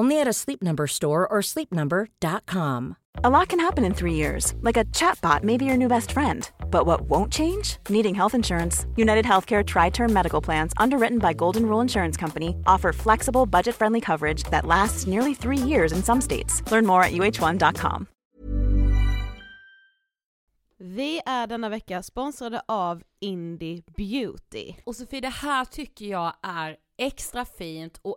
Only 0.00 0.18
at 0.18 0.26
a 0.26 0.32
Sleep 0.32 0.62
Number 0.62 0.86
store 0.86 1.28
or 1.28 1.42
sleepnumber.com. 1.42 2.96
A 3.22 3.28
lot 3.28 3.48
can 3.48 3.60
happen 3.60 3.84
in 3.84 3.92
three 3.92 4.14
years, 4.14 4.54
like 4.62 4.78
a 4.78 4.86
chatbot 4.86 5.42
may 5.42 5.58
be 5.58 5.66
your 5.66 5.76
new 5.76 5.88
best 5.88 6.12
friend. 6.12 6.50
But 6.70 6.86
what 6.86 7.02
won't 7.02 7.30
change? 7.30 7.76
Needing 7.90 8.14
health 8.14 8.34
insurance. 8.34 8.86
United 8.96 9.26
Healthcare 9.26 9.62
Tri 9.62 9.90
Term 9.90 10.10
Medical 10.10 10.40
Plans, 10.40 10.72
underwritten 10.78 11.18
by 11.18 11.34
Golden 11.34 11.66
Rule 11.66 11.82
Insurance 11.82 12.16
Company, 12.16 12.54
offer 12.66 12.94
flexible, 12.94 13.44
budget 13.44 13.74
friendly 13.74 14.00
coverage 14.00 14.44
that 14.44 14.64
lasts 14.64 15.06
nearly 15.06 15.34
three 15.34 15.58
years 15.58 15.92
in 15.92 16.02
some 16.02 16.20
states. 16.22 16.62
Learn 16.72 16.86
more 16.86 17.04
at 17.04 17.12
uh1.com. 17.12 18.06
Vi 20.78 21.20
är 21.26 21.46
denna 21.46 21.68
vecka 21.68 22.02
sponsrade 22.02 22.62
av 22.68 23.02
Indie 23.20 23.82
Beauty. 23.96 24.74
Och 24.84 24.96
Sofie, 24.96 25.20
det 25.20 25.28
här 25.28 25.64
tycker 25.64 26.06
jag 26.06 26.32
är 26.42 26.76
extra 27.00 27.44
fint 27.44 27.98
och 28.02 28.16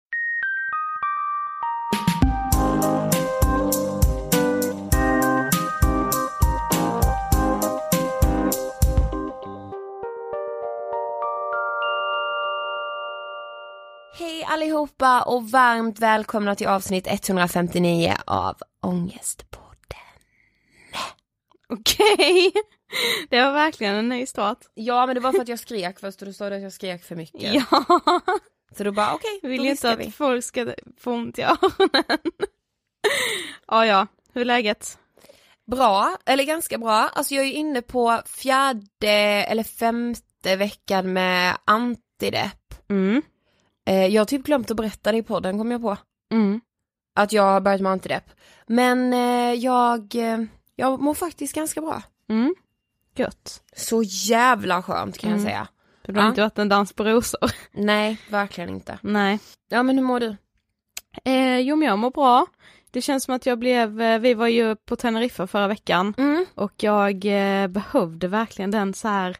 allihopa 14.51 15.21
och 15.21 15.49
varmt 15.49 15.99
välkomna 15.99 16.55
till 16.55 16.67
avsnitt 16.67 17.07
159 17.07 18.15
av 18.25 18.57
Ångestpodden. 18.81 19.67
Okej, 21.69 22.51
det 23.29 23.41
var 23.41 23.51
verkligen 23.51 23.95
en 23.95 24.09
ny 24.09 24.25
start. 24.25 24.57
Ja 24.73 25.05
men 25.05 25.15
det 25.15 25.21
var 25.21 25.31
för 25.31 25.41
att 25.41 25.47
jag 25.47 25.59
skrek 25.59 25.99
först 25.99 26.21
och 26.21 26.27
då 26.27 26.33
sa 26.33 26.49
du 26.49 26.55
att 26.55 26.61
jag 26.61 26.73
skrek 26.73 27.03
för 27.03 27.15
mycket. 27.15 27.53
Ja, 27.53 27.85
Så 28.77 28.83
då 28.83 28.91
bara 28.91 29.13
okej, 29.13 29.39
vill 29.43 29.63
ju 29.63 29.69
viskar 29.69 29.91
inte 29.91 30.03
vi. 30.03 30.07
att 30.09 30.15
folk 30.15 30.43
ska 30.45 30.73
få 30.99 31.11
ont 31.11 31.39
i 31.39 31.41
öronen. 31.41 32.19
Ja, 33.67 33.85
ja, 33.85 34.07
hur 34.33 34.41
är 34.41 34.45
läget? 34.45 34.97
Bra, 35.71 36.17
eller 36.25 36.43
ganska 36.43 36.77
bra. 36.77 37.09
Alltså 37.13 37.33
jag 37.33 37.43
är 37.43 37.47
ju 37.47 37.53
inne 37.53 37.81
på 37.81 38.21
fjärde 38.25 39.11
eller 39.47 39.63
femte 39.63 40.55
veckan 40.55 41.13
med 41.13 41.57
antidepp. 41.65 42.89
Mm. 42.89 43.21
Eh, 43.85 44.05
jag 44.07 44.21
har 44.21 44.25
typ 44.25 44.43
glömt 44.43 44.71
att 44.71 44.77
berätta 44.77 45.11
det 45.11 45.17
i 45.17 45.23
podden 45.23 45.57
kom 45.57 45.71
jag 45.71 45.81
på. 45.81 45.97
Mm. 46.31 46.61
Att 47.15 47.33
jag 47.33 47.43
har 47.43 47.61
börjat 47.61 47.81
med 47.81 47.91
antidepp. 47.91 48.23
Men 48.67 49.13
eh, 49.13 49.53
jag, 49.53 50.15
eh, 50.15 50.39
jag 50.75 51.01
mår 51.01 51.13
faktiskt 51.13 51.55
ganska 51.55 51.81
bra. 51.81 52.01
Mm. 52.29 52.55
Gött. 53.15 53.63
Så 53.75 54.03
jävla 54.03 54.83
skönt 54.83 55.17
kan 55.17 55.29
jag 55.29 55.39
Mm. 55.39 55.49
säga. 55.49 55.67
Det 56.05 56.13
har 56.15 56.21
Ja. 56.23 56.29
inte 56.29 56.41
varit 56.41 56.59
en 56.59 56.69
dans 56.69 56.93
på 56.93 57.03
rosor. 57.03 57.51
Nej, 57.71 58.17
verkligen 58.29 58.69
inte. 58.69 58.99
Nej. 59.01 59.39
Ja 59.69 59.83
men 59.83 59.97
hur 59.97 60.05
mår 60.05 60.19
du? 60.19 60.35
Eh, 61.23 61.57
jo 61.59 61.75
men 61.75 61.87
jag 61.87 61.99
mår 61.99 62.11
bra. 62.11 62.45
Det 62.91 63.01
känns 63.01 63.23
som 63.23 63.35
att 63.35 63.45
jag 63.45 63.59
blev, 63.59 64.01
eh, 64.01 64.19
vi 64.19 64.33
var 64.33 64.47
ju 64.47 64.75
på 64.75 64.95
Teneriffa 64.95 65.47
förra 65.47 65.67
veckan 65.67 66.13
Mm. 66.17 66.45
och 66.55 66.71
jag 66.83 67.25
eh, 67.25 67.67
behövde 67.67 68.27
verkligen 68.27 68.71
den 68.71 68.93
så 68.93 69.07
här, 69.07 69.37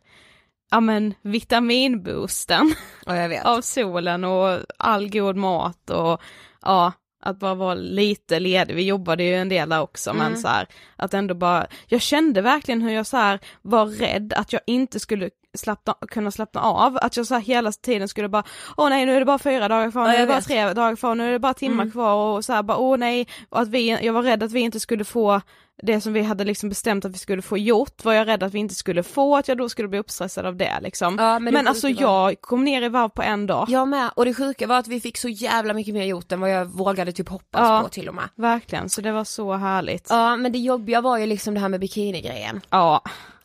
ja 0.72 0.80
men 0.80 1.14
vitaminboosten 1.22 2.74
Ja 3.06 3.42
av 3.44 3.62
solen 3.62 4.24
och 4.24 4.60
all 4.78 5.10
god 5.10 5.36
mat 5.36 5.90
och 5.90 6.22
ja, 6.62 6.92
att 7.24 7.40
bara 7.40 7.56
vara 7.56 7.74
lite 7.74 8.40
ledig. 8.40 8.76
Vi 8.76 8.84
jobbade 8.86 9.24
ju 9.24 9.36
en 9.36 9.50
del 9.50 9.70
där 9.70 9.82
också 9.82 10.14
men 10.14 10.28
Mm. 10.28 10.40
så 10.40 10.48
här, 10.48 10.68
att 10.96 11.14
ändå 11.14 11.34
bara, 11.34 11.68
jag 11.88 12.02
kände 12.02 12.42
verkligen 12.42 12.82
hur 12.82 12.92
jag 12.92 13.08
så 13.08 13.18
här 13.18 13.40
var 13.62 13.86
rädd 13.86 14.34
att 14.34 14.54
jag 14.54 14.62
inte 14.68 15.00
skulle 15.00 15.30
slappna, 15.58 15.96
kunna 16.08 16.32
slappna 16.32 16.62
av, 16.62 16.98
att 17.02 17.18
jag 17.18 17.28
så 17.28 17.34
här 17.34 17.42
hela 17.42 17.72
tiden 17.72 18.08
skulle 18.08 18.30
bara, 18.30 18.44
åh 18.78 18.90
nej 18.90 19.06
nu 19.06 19.16
är 19.16 19.20
det 19.20 19.26
bara 19.26 19.40
fyra 19.40 19.68
dagar 19.68 19.92
kvar, 19.92 20.02
Ja, 20.06 20.08
nu 20.12 20.16
är 20.16 20.20
det 20.22 20.28
bara 20.28 20.42
tre 20.42 20.74
dagar 20.74 20.96
kvar, 20.96 21.16
nu 21.16 21.28
är 21.28 21.32
det 21.32 21.40
bara 21.40 21.54
timmar 21.54 21.84
Mm. 21.84 21.92
kvar 21.92 22.16
och 22.38 22.46
så 22.46 22.54
här 22.54 22.64
bara, 22.64 22.78
åh 22.78 22.98
nej, 22.98 23.28
och 23.50 23.60
att 23.60 23.68
vi, 23.68 23.90
jag 24.06 24.14
var 24.14 24.22
rädd 24.24 24.44
att 24.44 24.52
vi 24.52 24.60
inte 24.60 24.80
skulle 24.80 25.04
få 25.04 25.42
det 25.82 26.02
som 26.02 26.14
vi 26.14 26.22
hade 26.22 26.44
liksom 26.44 26.70
bestämt 26.70 27.06
att 27.06 27.12
vi 27.14 27.18
skulle 27.18 27.42
få 27.42 27.58
gjort 27.58 28.06
var 28.06 28.14
jag 28.14 28.28
rädd 28.28 28.44
att 28.44 28.54
vi 28.54 28.60
inte 28.60 28.76
skulle 28.76 29.04
få, 29.04 29.38
att 29.38 29.48
jag 29.48 29.58
då 29.58 29.70
skulle 29.70 29.88
bli 29.88 30.00
uppstressad 30.00 30.46
av 30.46 30.56
det 30.56 30.80
liksom. 30.82 31.16
Ja, 31.20 31.40
men 31.40 31.54
men 31.54 31.64
det 31.64 31.70
alltså 31.70 31.88
var- 31.88 32.02
jag 32.02 32.42
kom 32.42 32.64
ner 32.64 32.82
i 32.82 32.90
varv 32.90 33.10
på 33.10 33.22
en 33.22 33.48
dag. 33.48 33.66
Jag 33.70 33.88
med, 33.88 34.10
och 34.16 34.26
det 34.26 34.34
sjuka 34.34 34.68
var 34.68 34.78
att 34.78 34.88
vi 34.88 35.00
fick 35.02 35.18
så 35.18 35.30
jävla 35.30 35.74
mycket 35.74 35.94
mer 35.94 36.04
gjort 36.06 36.32
än 36.32 36.40
vad 36.42 36.50
jag 36.52 36.66
vågade 36.66 37.12
typ 37.12 37.30
hoppas 37.30 37.62
Ja. 37.62 37.82
på 37.84 37.90
till 37.90 38.10
och 38.10 38.16
med. 38.16 38.30
Verkligen, 38.36 38.90
så 38.90 39.02
det 39.02 39.12
var 39.12 39.24
så 39.24 39.54
härligt. 39.54 40.08
Ja. 40.10 40.30
Ja 40.32 40.36
men 40.36 40.52
det 40.52 40.60
jobbiga 40.60 41.02
var 41.02 41.18
ju 41.18 41.26
liksom 41.26 41.54
det 41.54 41.60
här 41.60 41.70
med 41.70 41.80
bikinigrejen. 41.80 42.62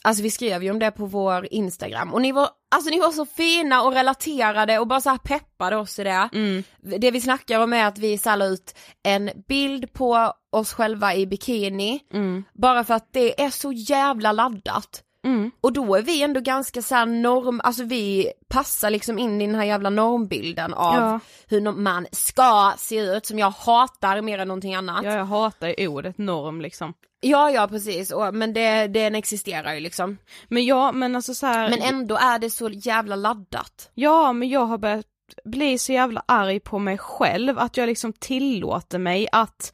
Alltså 0.07 0.23
vi 0.23 0.31
skrev 0.31 0.63
ju 0.63 0.71
om 0.71 0.79
det 0.79 0.91
på 0.91 1.07
vår 1.07 1.49
Instagram 1.51 2.15
och 2.15 2.23
ni 2.23 2.33
var, 2.33 2.49
alltså 2.75 2.91
ni 2.91 3.01
var 3.01 3.11
så 3.11 3.27
fina 3.27 3.83
och 3.83 3.93
relaterade 3.93 4.79
och 4.79 4.87
bara 4.87 5.01
så 5.01 5.19
peppade 5.19 5.77
oss 5.77 5.99
i 5.99 6.05
det. 6.05 6.29
Mm. 6.33 6.63
Det 6.99 7.11
vi 7.11 7.21
snackar 7.21 7.61
om 7.61 7.73
är 7.73 7.85
att 7.85 7.99
vi 7.99 8.19
så 8.19 8.37
la 8.37 8.45
ut 8.45 8.79
en 9.03 9.31
bild 9.49 9.93
på 9.93 10.33
oss 10.53 10.73
själva 10.73 11.15
i 11.15 11.27
bikini, 11.27 12.01
Mm. 12.13 12.45
bara 12.55 12.85
för 12.85 12.95
att 12.95 13.13
det 13.13 13.43
är 13.43 13.51
så 13.51 13.73
jävla 13.73 14.33
laddat. 14.33 15.03
Mm. 15.27 15.51
Och 15.61 15.73
då 15.73 15.95
är 15.95 16.03
vi 16.03 16.23
ändå 16.23 16.41
ganska 16.41 16.83
så 16.83 16.95
här 16.95 17.07
norm, 17.07 17.61
alltså 17.65 17.85
vi 17.85 18.33
passar 18.49 18.91
liksom 18.91 19.19
in 19.19 19.41
i 19.41 19.47
den 19.47 19.55
här 19.55 19.65
jävla 19.65 19.91
normbilden 19.91 20.75
av 20.75 20.95
Ja. 20.95 21.21
hur 21.49 21.73
man 21.73 22.07
ska 22.13 22.73
se 22.79 22.97
ut, 22.99 23.27
som 23.27 23.39
jag 23.39 23.51
hatar 23.51 24.21
mer 24.21 24.39
än 24.39 24.49
någonting 24.49 24.75
annat. 24.75 25.05
Ja, 25.05 25.13
jag 25.13 25.25
hatar 25.25 25.75
ju 25.79 25.89
ordet 25.89 26.19
norm 26.19 26.61
liksom. 26.61 26.95
Ja 27.21 27.51
ja 27.51 27.69
precis, 27.69 28.13
och, 28.13 28.35
men 28.35 28.53
det, 28.53 28.87
den 28.87 29.15
existerar 29.15 29.75
ju 29.75 29.81
liksom. 29.81 30.19
Men 30.49 30.65
ja, 30.65 30.93
men 30.93 31.17
alltså 31.17 31.35
så 31.35 31.47
här, 31.47 31.71
Men 31.71 31.83
ändå 31.83 32.17
är 32.17 32.39
det 32.39 32.51
så 32.51 32.69
jävla 32.69 33.17
laddat. 33.17 33.91
ja 33.95 34.33
men 34.33 34.49
jag 34.49 34.65
har 34.67 34.79
börjat 34.79 35.07
bli 35.45 35.79
så 35.79 35.93
jävla 35.93 36.23
arg 36.29 36.61
på 36.61 36.79
mig 36.79 36.99
själv 36.99 37.59
att 37.59 37.77
jag 37.77 37.87
liksom 37.87 38.13
tillåter 38.13 38.99
mig 38.99 39.29
att 39.33 39.73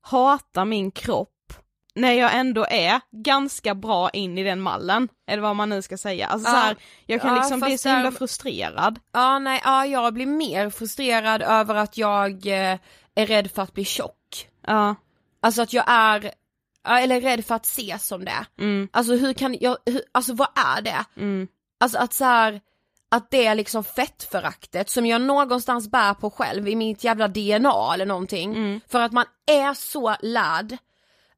hata 0.00 0.64
min 0.64 0.90
kropp 0.90 1.28
när 1.94 2.12
jag 2.12 2.34
ändå 2.34 2.66
är 2.70 3.00
ganska 3.12 3.74
bra 3.74 4.10
in 4.10 4.38
i 4.38 4.42
den 4.44 4.60
mallen, 4.60 5.08
eller 5.30 5.42
vad 5.42 5.56
man 5.56 5.68
nu 5.68 5.82
ska 5.82 5.96
säga. 5.98 6.26
Alltså 6.26 6.48
Ja. 6.48 6.52
så 6.52 6.58
här, 6.58 6.76
jag 7.06 7.20
kan 7.20 7.34
Ja, 7.36 7.40
liksom 7.42 7.60
bli 7.60 7.78
så 7.78 7.88
himla 7.88 8.04
där- 8.10 8.10
frustrerad. 8.18 8.98
Ja 9.12 9.38
nej, 9.38 9.60
ja 9.64 9.86
jag 9.86 10.14
blir 10.14 10.26
mer 10.26 10.70
frustrerad 10.70 11.42
över 11.42 11.74
att 11.74 11.98
jag 11.98 12.46
eh, 12.46 12.78
är 13.14 13.26
rädd 13.26 13.50
för 13.50 13.62
att 13.62 13.74
bli 13.74 13.84
tjock. 13.84 14.48
Ja, 14.66 14.94
Alltså 15.42 15.62
att 15.62 15.72
jag 15.72 15.84
är, 15.86 16.32
eller 16.88 17.20
rädd 17.20 17.44
för 17.44 17.54
att 17.54 17.66
ses 17.66 18.06
som 18.06 18.24
det. 18.24 18.46
mm, 18.60 18.88
Alltså 18.92 19.12
hur 19.16 19.32
kan 19.32 19.56
jag, 19.60 19.76
hur, 19.86 20.02
alltså 20.12 20.34
vad 20.34 20.48
är 20.76 20.82
det? 20.82 21.04
mm, 21.16 21.48
Alltså 21.80 21.98
att 21.98 22.12
så 22.14 22.24
här, 22.24 22.60
att 23.10 23.30
det 23.30 23.46
är 23.46 23.54
liksom 23.54 23.84
fettföraktet 23.84 24.90
som 24.90 25.06
jag 25.06 25.20
någonstans 25.22 25.88
bär 25.90 26.14
på 26.14 26.30
själv 26.30 26.68
i 26.68 26.76
mitt 26.76 27.04
jävla 27.04 27.28
DNA 27.28 27.94
eller 27.94 28.06
någonting. 28.06 28.50
Mm. 28.54 28.80
För 28.88 29.00
att 29.00 29.12
man 29.12 29.24
är 29.46 29.74
så 29.74 30.16
lärd 30.22 30.76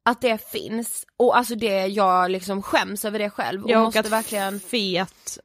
att 0.05 0.21
det 0.21 0.51
finns 0.51 1.05
och 1.17 1.37
alltså 1.37 1.55
det, 1.55 1.87
jag 1.87 2.31
liksom 2.31 2.61
skäms 2.61 3.05
över 3.05 3.19
det 3.19 3.29
själv 3.29 3.63
och 3.63 3.69
jag 3.69 3.79
och 3.79 3.85
måste 3.85 3.99
att 3.99 4.09
verkligen 4.09 4.59
fet 4.59 5.39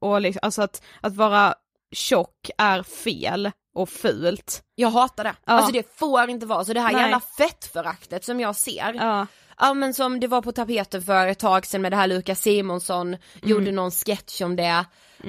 och 0.00 0.20
liksom, 0.20 0.40
alltså 0.42 0.62
att, 0.62 0.82
att 1.00 1.16
vara 1.16 1.54
tjock 1.92 2.50
är 2.58 2.82
fel 2.82 3.50
och 3.74 3.88
fult. 3.88 4.62
Jag 4.74 4.90
hatar 4.90 5.24
det. 5.24 5.34
Ja. 5.44 5.52
Alltså 5.52 5.72
det 5.72 5.98
får 5.98 6.28
inte 6.30 6.46
vara 6.46 6.64
så 6.64 6.72
det 6.72 6.80
här 6.80 6.92
Nej. 6.92 7.02
jävla 7.02 7.20
fettföraktet 7.20 8.24
som 8.24 8.40
jag 8.40 8.56
ser. 8.56 8.94
Ja, 8.94 9.26
Ja 9.58 9.74
men 9.74 9.94
som 9.94 10.20
det 10.20 10.26
var 10.26 10.42
på 10.42 10.52
tapeten 10.52 11.02
för 11.02 11.26
ett 11.26 11.38
tag 11.38 11.66
sedan 11.66 11.82
med 11.82 11.92
det 11.92 11.96
här 11.96 12.06
Lukas 12.06 12.40
Simonsson 12.40 13.16
gjorde 13.42 13.72
någon 13.72 13.90
sketch 13.90 14.40
om 14.40 14.56
det. 14.56 14.84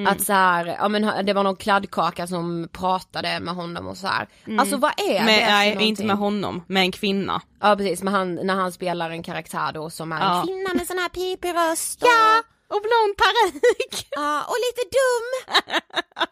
Att 0.08 0.22
så 0.22 0.34
här, 0.34 0.66
ja 0.66 0.88
men 0.88 1.26
det 1.26 1.34
var 1.34 1.44
någon 1.44 1.56
kladdkaka 1.56 2.28
som 2.28 2.70
pratade 2.72 3.40
med 3.40 3.56
honom 3.56 3.88
och 3.88 3.98
så 3.98 4.08
här. 4.08 4.28
Alltså 4.60 4.78
vad 4.78 4.92
är 5.00 5.14
det 5.20 5.26
med, 5.26 5.40
för 5.40 5.46
nej 5.52 5.82
inte 5.88 6.04
med 6.04 6.18
honom, 6.18 6.64
med 6.68 6.82
en 6.84 6.92
kvinna. 6.92 7.42
Ja 7.62 7.76
precis, 7.76 8.02
men 8.04 8.14
han, 8.14 8.36
när 8.36 8.56
han 8.56 8.72
spelar 8.72 9.10
en 9.10 9.24
karaktär 9.24 9.72
då 9.74 9.90
som 9.90 10.12
är 10.12 10.20
Ja. 10.20 10.40
en 10.42 10.48
kvinna 10.48 10.74
med 10.74 10.88
sån 10.88 10.98
här 10.98 11.10
pipig 11.10 11.54
röst 11.56 12.00
Ja, 12.02 12.44
och 12.76 12.82
blond 12.82 13.18
peruk! 13.18 14.08
Ja, 14.12 14.42
och 14.48 14.56
lite 14.68 14.82
dum! 14.98 15.56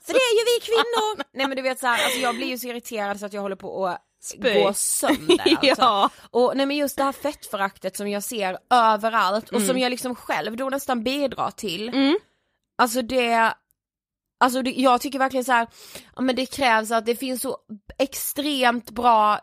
För 0.05 0.13
det 0.13 0.19
är 0.19 0.39
ju 0.39 0.45
vi 0.45 0.65
kvinnor! 0.65 1.23
Nej 1.37 1.47
men 1.47 1.55
du 1.55 1.61
vet 1.61 1.79
så 1.79 1.87
här, 1.87 2.03
alltså 2.03 2.19
jag 2.19 2.35
blir 2.35 2.47
ju 2.47 2.57
så 2.57 2.67
irriterad 2.67 3.19
så 3.19 3.25
att 3.25 3.33
jag 3.33 3.41
håller 3.41 3.55
på 3.55 3.87
att 3.87 4.01
Spy. 4.23 4.53
gå 4.63 4.73
sönder 4.73 5.39
alltså. 5.49 5.81
Ja. 5.81 6.09
Och 6.31 6.51
nej 6.57 6.65
men 6.65 6.77
just 6.77 6.97
det 6.97 7.03
här 7.03 7.11
fettföraktet 7.11 7.97
som 7.97 8.07
jag 8.09 8.23
ser 8.23 8.57
överallt 8.69 9.49
och 9.49 9.61
som 9.61 9.77
jag 9.79 9.89
liksom 9.89 10.15
själv 10.15 10.57
då 10.57 10.69
nästan 10.69 11.03
bidrar 11.03 11.51
till. 11.51 11.89
Mm. 11.89 12.17
Alltså 12.81 13.01
det, 13.01 13.53
alltså 14.43 14.61
det, 14.61 14.71
jag 14.71 15.01
tycker 15.01 15.19
verkligen 15.19 15.43
så 15.43 15.51
här, 15.51 15.67
ja 16.15 16.21
men 16.21 16.35
det 16.35 16.45
krävs 16.45 16.91
att 16.91 17.05
det 17.05 17.15
finns 17.15 17.41
så 17.41 17.57
extremt 17.97 18.91
bra 18.91 19.39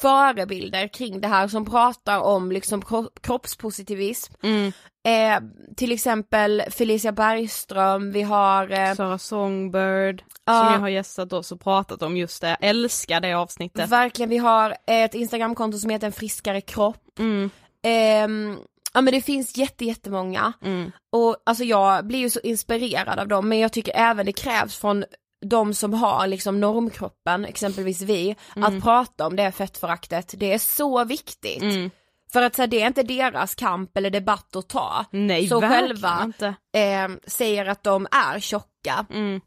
förebilder 0.00 0.88
kring 0.88 1.20
det 1.20 1.28
här 1.28 1.48
som 1.48 1.64
pratar 1.64 2.20
om 2.20 2.52
liksom 2.52 2.82
kro- 2.82 3.08
kroppspositivism. 3.20 4.34
Mm. 4.42 4.72
Eh, 5.08 5.48
till 5.76 5.92
exempel 5.92 6.62
Felicia 6.70 7.12
Bergström, 7.12 8.12
vi 8.12 8.22
har 8.22 8.70
eh, 8.70 8.94
Sara 8.94 9.18
Songbird, 9.18 10.22
Ja. 10.44 10.64
som 10.64 10.72
jag 10.72 10.80
har 10.80 10.88
gästat 10.88 11.32
oss 11.32 11.52
och 11.52 11.60
pratat 11.60 12.02
om 12.02 12.16
just 12.16 12.40
det, 12.40 12.48
jag 12.48 12.56
älskar 12.60 13.20
det 13.20 13.32
avsnittet. 13.32 13.88
verkligen, 13.90 14.28
vi 14.30 14.38
har 14.38 14.76
ett 14.86 15.14
instagramkonto 15.14 15.78
som 15.78 15.90
heter 15.90 16.06
en 16.06 16.12
friskare 16.12 16.60
kropp. 16.60 17.18
Mm, 17.18 17.50
Ehm, 17.84 18.58
ja 18.94 19.00
men 19.00 19.14
det 19.14 19.20
finns 19.22 19.56
jätte, 19.56 19.84
jättemånga. 19.84 20.52
mm, 20.62 20.92
Och 21.12 21.36
alltså 21.46 21.64
jag 21.64 22.06
blir 22.06 22.18
ju 22.18 22.30
så 22.30 22.40
inspirerad 22.40 23.18
av 23.18 23.28
dem 23.28 23.48
men 23.48 23.58
jag 23.58 23.72
tycker 23.72 23.92
även 23.96 24.26
det 24.26 24.32
krävs 24.32 24.76
från 24.76 25.04
de 25.44 25.74
som 25.74 25.94
har 25.94 26.26
liksom 26.26 26.60
normkroppen, 26.60 27.44
exempelvis 27.44 28.00
vi, 28.00 28.36
att 28.56 28.82
prata 28.82 29.26
om 29.26 29.36
det 29.36 29.52
fettföraktet. 29.52 30.34
Det 30.36 30.52
är 30.52 30.58
så 30.58 31.04
viktigt. 31.04 31.62
mm. 31.62 31.90
För 32.32 32.42
att 32.42 32.54
så 32.56 32.62
här, 32.62 32.66
det 32.66 32.82
är 32.82 32.86
inte 32.86 33.02
deras 33.02 33.54
kamp 33.54 33.96
eller 33.96 34.10
debatt 34.10 34.56
att 34.56 34.68
ta. 34.68 35.04
Nej 35.10 35.48
Så 35.48 35.60
själva. 35.60 36.32
Eh, 36.76 37.08
säger 37.26 37.66
att 37.66 37.82
de 37.84 38.06
är 38.10 38.40
tjocka. 38.40 39.06
Mm, 39.10 39.40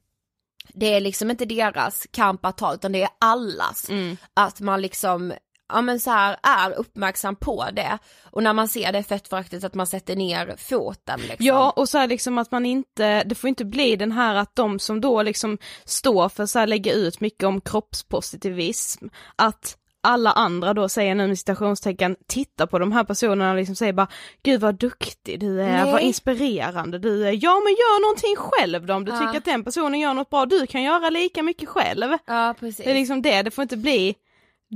Det 0.74 0.94
är 0.94 1.02
liksom 1.02 1.32
inte 1.32 1.46
deras 1.46 2.08
kamp 2.12 2.46
att 2.46 2.58
ta 2.58 2.74
utan 2.74 2.92
det 2.92 3.04
är 3.04 3.10
allas. 3.20 3.90
mm. 3.90 4.18
Att 4.34 4.60
man 4.60 4.82
liksom 4.82 5.34
ja 5.74 5.82
men 5.82 6.00
så 6.00 6.10
här 6.12 6.38
är 6.44 6.72
uppmärksam 6.72 7.36
på 7.36 7.66
det 7.74 7.98
och 8.32 8.44
när 8.44 8.54
man 8.54 8.68
ser 8.68 8.92
det 8.92 9.04
fettföraktet 9.04 9.64
att 9.64 9.74
man 9.74 9.88
sätter 9.88 10.16
ner 10.16 10.56
foten 10.58 11.20
liksom. 11.20 11.46
Ja 11.46 11.74
och 11.76 11.90
så 11.90 11.98
här 11.98 12.08
liksom 12.08 12.38
att 12.38 12.52
man 12.52 12.66
inte, 12.66 13.24
det 13.24 13.36
får 13.36 13.48
inte 13.48 13.66
bli 13.66 13.96
den 13.96 14.12
här 14.12 14.36
att 14.36 14.56
de 14.56 14.80
som 14.80 15.02
då 15.02 15.24
liksom 15.24 15.58
står 15.86 16.30
för 16.30 16.46
så 16.46 16.60
här 16.60 16.68
lägga 16.68 16.94
ut 16.94 17.20
mycket 17.20 17.44
om 17.44 17.62
kroppspositivism, 17.62 19.08
att 19.36 19.78
alla 20.04 20.32
andra 20.32 20.74
då 20.74 20.90
säger 20.90 21.16
nu 21.16 21.28
med 21.28 21.40
citationstecken, 21.40 22.16
titta 22.28 22.68
på 22.68 22.80
de 22.80 22.92
här 22.92 23.04
personerna 23.04 23.50
och 23.52 23.56
liksom 23.58 23.76
säger 23.76 23.94
bara 23.94 24.08
Gud 24.44 24.62
vad 24.62 24.76
duktig 24.76 25.40
du 25.40 25.62
är, 25.62 25.84
Nej. 25.84 25.92
vad 25.92 26.02
inspirerande 26.02 27.00
du 27.00 27.28
är, 27.28 27.32
ja 27.44 27.62
men 27.64 27.72
gör 27.74 28.02
någonting 28.02 28.36
själv 28.38 28.86
då 28.86 28.94
om 28.94 29.06
du 29.06 29.12
Ja. 29.12 29.20
tycker 29.20 29.38
att 29.38 29.46
den 29.46 29.64
personen 29.64 30.00
gör 30.00 30.14
något 30.14 30.30
bra, 30.30 30.46
du 30.46 30.68
kan 30.68 30.84
göra 30.84 31.10
lika 31.10 31.44
mycket 31.44 31.70
själv. 31.70 32.12
Ja 32.26 32.56
precis. 32.60 32.86
Det 32.86 32.92
är 32.92 32.96
liksom 32.96 33.22
det, 33.22 33.42
det 33.42 33.52
får 33.52 33.62
inte 33.62 33.78
bli 33.78 34.16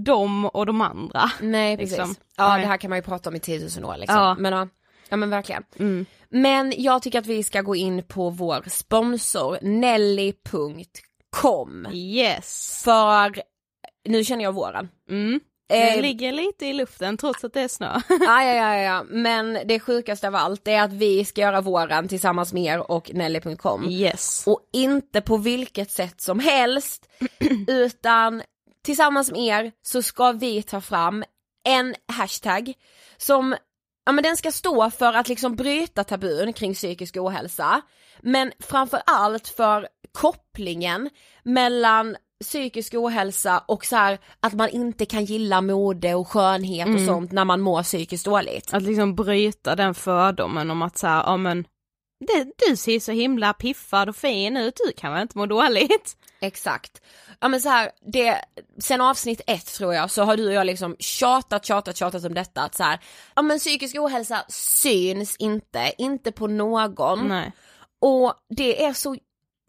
dem 0.06 0.46
och 0.46 0.66
de 0.66 0.82
andra. 0.82 1.32
Nej 1.42 1.78
precis. 1.78 1.98
liksom. 1.98 2.16
Ja 2.38 2.50
Nej. 2.50 2.62
det 2.62 2.68
här 2.68 2.78
kan 2.78 2.90
man 2.90 2.98
ju 2.98 3.04
prata 3.04 3.30
om 3.30 3.36
i 3.36 3.40
10 3.40 3.70
000 3.80 3.86
år 3.92 3.98
liksom. 3.98 4.18
Ja. 4.20 4.36
Men, 4.40 4.54
ja, 4.54 4.68
ja 5.10 5.18
men 5.18 5.30
verkligen. 5.30 5.64
Mm. 5.80 6.06
Men 6.30 6.74
jag 6.78 7.02
tycker 7.02 7.20
att 7.20 7.28
vi 7.28 7.44
ska 7.44 7.62
gå 7.62 7.76
in 7.76 8.04
på 8.04 8.30
vår 8.30 8.64
sponsor 8.70 9.58
Nelly.com 9.62 10.86
Yes. 11.94 12.82
för 12.86 13.42
nu 14.10 14.24
känner 14.24 14.44
jag 14.44 14.54
våren. 14.54 14.90
Mm. 15.10 15.40
Eh, 15.74 15.96
Det 15.96 16.02
ligger 16.02 16.32
lite 16.32 16.66
i 16.66 16.74
luften 16.74 17.18
trots 17.18 17.44
att 17.44 17.54
det 17.54 17.62
är 17.62 17.68
snö. 17.68 18.02
Ja, 18.20 18.44
ja, 18.44 18.76
ja, 18.78 19.04
men 19.10 19.58
det 19.66 19.80
sjukaste 19.80 20.28
av 20.28 20.36
allt 20.36 20.68
är 20.68 20.82
att 20.82 20.94
vi 20.94 21.26
ska 21.26 21.42
göra 21.42 21.62
våren 21.62 22.08
tillsammans 22.08 22.54
med 22.54 22.64
er 22.64 22.92
och 22.92 23.12
Nelly.com. 23.14 23.90
Yes. 23.90 24.44
Och 24.48 24.60
inte 24.74 25.22
på 25.22 25.38
vilket 25.38 25.92
sätt 25.92 26.22
som 26.22 26.40
helst, 26.40 27.10
utan 27.68 28.42
tillsammans 28.86 29.32
med 29.32 29.42
er 29.42 29.72
så 29.82 30.02
ska 30.02 30.32
vi 30.32 30.64
ta 30.64 30.82
fram 30.82 31.24
en 31.68 31.96
hashtag 32.08 32.74
som, 33.18 33.56
ja 34.06 34.12
men 34.12 34.24
den 34.24 34.38
ska 34.38 34.52
stå 34.52 34.90
för 34.90 35.14
att 35.14 35.28
liksom 35.28 35.56
bryta 35.56 36.04
tabun 36.04 36.54
kring 36.54 36.74
psykisk 36.74 37.18
ohälsa, 37.18 37.82
men 38.20 38.52
framför 38.60 39.02
allt 39.06 39.48
för 39.48 39.88
kopplingen 40.12 41.10
mellan 41.44 42.16
psykisk 42.44 42.94
ohälsa 42.94 43.64
och 43.68 43.86
så 43.86 43.96
här 43.96 44.20
att 44.40 44.54
man 44.54 44.70
inte 44.70 45.06
kan 45.06 45.26
gilla 45.26 45.62
mode 45.62 46.16
och 46.16 46.28
skönhet 46.28 46.88
och 46.88 47.02
sånt 47.06 47.32
när 47.32 47.46
man 47.46 47.62
mår 47.62 47.84
psykiskt 47.84 48.26
dåligt. 48.26 48.74
Att 48.74 48.84
liksom 48.84 49.16
bryta 49.16 49.76
den 49.76 49.96
fördomen 49.96 50.72
om 50.72 50.82
att 50.82 50.98
så 50.98 51.08
här, 51.08 51.24
ja 51.26 51.38
men 51.38 51.66
det, 52.20 52.48
du 52.68 52.76
ser 52.76 53.00
så 53.00 53.12
himla 53.12 53.54
piffad 53.54 54.10
och 54.10 54.16
fin 54.16 54.58
ut, 54.58 54.80
du 54.86 54.92
kan 54.92 55.14
väl 55.14 55.22
inte 55.22 55.38
må 55.38 55.46
dåligt? 55.46 56.18
Exakt. 56.42 57.02
Ja 57.40 57.48
men 57.48 57.62
så 57.62 57.70
här, 57.70 57.92
det, 58.02 58.42
sen 58.80 59.02
avsnitt 59.02 59.42
ett 59.48 59.66
tror 59.66 59.94
jag 59.94 60.12
så 60.12 60.24
har 60.24 60.38
du 60.38 60.48
och 60.48 60.54
jag 60.54 60.66
liksom 60.66 60.96
tjatat, 61.00 61.66
tjatat, 61.66 61.98
tjatat 61.98 62.26
om 62.26 62.34
detta 62.34 62.62
att 62.62 62.76
så 62.76 62.84
här, 62.84 63.00
ja 63.36 63.42
men 63.42 63.60
psykisk 63.60 63.96
ohälsa 63.96 64.46
syns 64.50 65.36
inte, 65.36 65.94
inte 65.98 66.32
på 66.32 66.48
någon. 66.48 67.28
Nej. 67.28 67.52
Och 68.00 68.34
det 68.50 68.84
är 68.84 68.94
så 68.94 69.16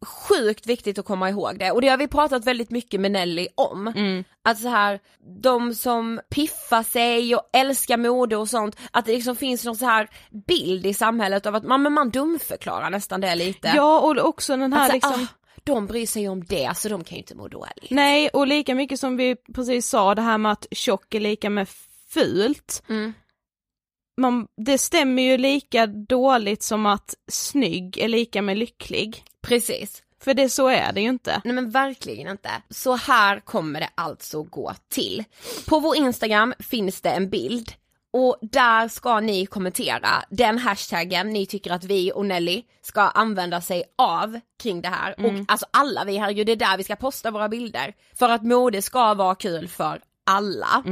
sjukt 0.06 0.66
viktigt 0.66 0.98
att 0.98 1.04
komma 1.04 1.30
ihåg 1.30 1.58
det 1.58 1.70
och 1.70 1.80
det 1.80 1.88
har 1.88 1.96
vi 1.96 2.08
pratat 2.08 2.44
väldigt 2.44 2.70
mycket 2.70 3.00
med 3.00 3.12
Nelly 3.12 3.48
om. 3.54 3.88
Mm. 3.88 4.24
Att 4.42 4.58
så 4.58 4.68
här, 4.68 5.00
de 5.42 5.74
som 5.74 6.20
piffar 6.30 6.82
sig 6.82 7.34
och 7.34 7.50
älskar 7.52 7.96
mode 7.96 8.36
och 8.36 8.48
sånt, 8.48 8.76
att 8.90 9.06
det 9.06 9.12
liksom 9.12 9.36
finns 9.36 9.64
någon 9.64 9.76
så 9.76 9.86
här 9.86 10.08
bild 10.46 10.86
i 10.86 10.94
samhället 10.94 11.46
av 11.46 11.54
att 11.54 11.64
man, 11.64 11.82
men 11.82 11.92
man 11.92 12.10
dumförklarar 12.10 12.90
nästan 12.90 13.20
det 13.20 13.34
lite. 13.34 13.72
Ja 13.76 14.00
och 14.00 14.28
också 14.28 14.56
den 14.56 14.72
här 14.72 14.82
att, 14.82 14.88
så, 14.88 14.92
liksom 14.92 15.28
ah, 15.30 15.50
de 15.64 15.86
bryr 15.86 16.06
sig 16.06 16.28
om 16.28 16.44
det 16.44 16.76
så 16.76 16.88
de 16.88 17.04
kan 17.04 17.16
ju 17.16 17.20
inte 17.20 17.34
må 17.34 17.48
dåligt. 17.48 17.90
Nej 17.90 18.28
och 18.28 18.46
lika 18.46 18.74
mycket 18.74 19.00
som 19.00 19.16
vi 19.16 19.36
precis 19.54 19.88
sa 19.88 20.14
det 20.14 20.22
här 20.22 20.38
med 20.38 20.52
att 20.52 20.66
tjock 20.70 21.14
är 21.14 21.20
lika 21.20 21.50
med 21.50 21.68
fult. 22.08 22.82
Mm. 22.88 23.12
Man, 24.16 24.46
det 24.56 24.78
stämmer 24.78 25.22
ju 25.22 25.38
lika 25.38 25.86
dåligt 25.86 26.62
som 26.62 26.86
att 26.86 27.14
snygg 27.28 27.98
är 27.98 28.08
lika 28.08 28.42
med 28.42 28.58
lycklig. 28.58 29.24
Precis. 29.42 30.02
För 30.22 30.34
det 30.34 30.48
så 30.48 30.68
är 30.68 30.92
det 30.92 31.00
ju 31.00 31.08
inte. 31.08 31.40
Nej 31.44 31.54
men 31.54 31.70
verkligen 31.70 32.28
inte. 32.28 32.50
Så 32.70 32.96
här 32.96 33.40
kommer 33.40 33.80
det 33.80 33.90
alltså 33.94 34.42
gå 34.42 34.74
till. 34.88 35.24
På 35.68 35.80
vår 35.80 35.96
Instagram 35.96 36.54
finns 36.58 37.00
det 37.00 37.10
en 37.10 37.30
bild 37.30 37.72
och 38.12 38.38
där 38.42 38.88
ska 38.88 39.20
ni 39.20 39.46
kommentera 39.46 40.08
den 40.30 40.58
hashtaggen 40.58 41.30
ni 41.30 41.46
tycker 41.46 41.70
att 41.70 41.84
vi 41.84 42.12
och 42.14 42.26
Nelly 42.26 42.62
ska 42.82 43.00
använda 43.00 43.60
sig 43.60 43.84
av 43.98 44.40
kring 44.62 44.82
det 44.82 44.88
här. 44.88 45.14
Och 45.18 45.32
alltså 45.48 45.66
alla 45.70 46.04
vi, 46.04 46.16
herregud 46.16 46.46
det 46.46 46.52
är 46.52 46.56
där 46.56 46.76
vi 46.76 46.84
ska 46.84 46.96
posta 46.96 47.30
våra 47.30 47.48
bilder. 47.48 47.94
För 48.14 48.28
att 48.28 48.42
mode 48.42 48.82
ska 48.82 49.14
vara 49.14 49.34
kul 49.34 49.68
för 49.68 50.00
alla. 50.30 50.82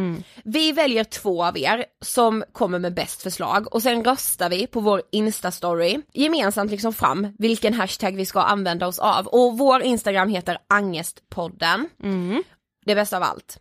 Vi 0.44 0.72
väljer 0.72 1.04
två 1.04 1.44
av 1.44 1.58
er 1.58 1.84
som 2.00 2.44
kommer 2.52 2.78
med 2.78 2.94
bäst 2.94 3.22
förslag 3.22 3.74
och 3.74 3.82
sen 3.82 4.04
röstar 4.04 4.50
vi 4.50 4.66
på 4.66 4.80
vår 4.80 5.02
instastory 5.12 6.00
gemensamt 6.12 6.70
liksom 6.70 6.92
fram 6.92 7.26
vilken 7.38 7.74
hashtag 7.74 8.16
vi 8.16 8.26
ska 8.26 8.40
använda 8.40 8.86
oss 8.86 8.98
av 8.98 9.26
och 9.26 9.58
vår 9.58 9.82
instagram 9.82 10.28
heter 10.28 10.58
Angestpodden. 10.68 11.88
Det 12.86 12.94
bästa 12.94 13.16
av 13.16 13.22
allt. 13.22 13.58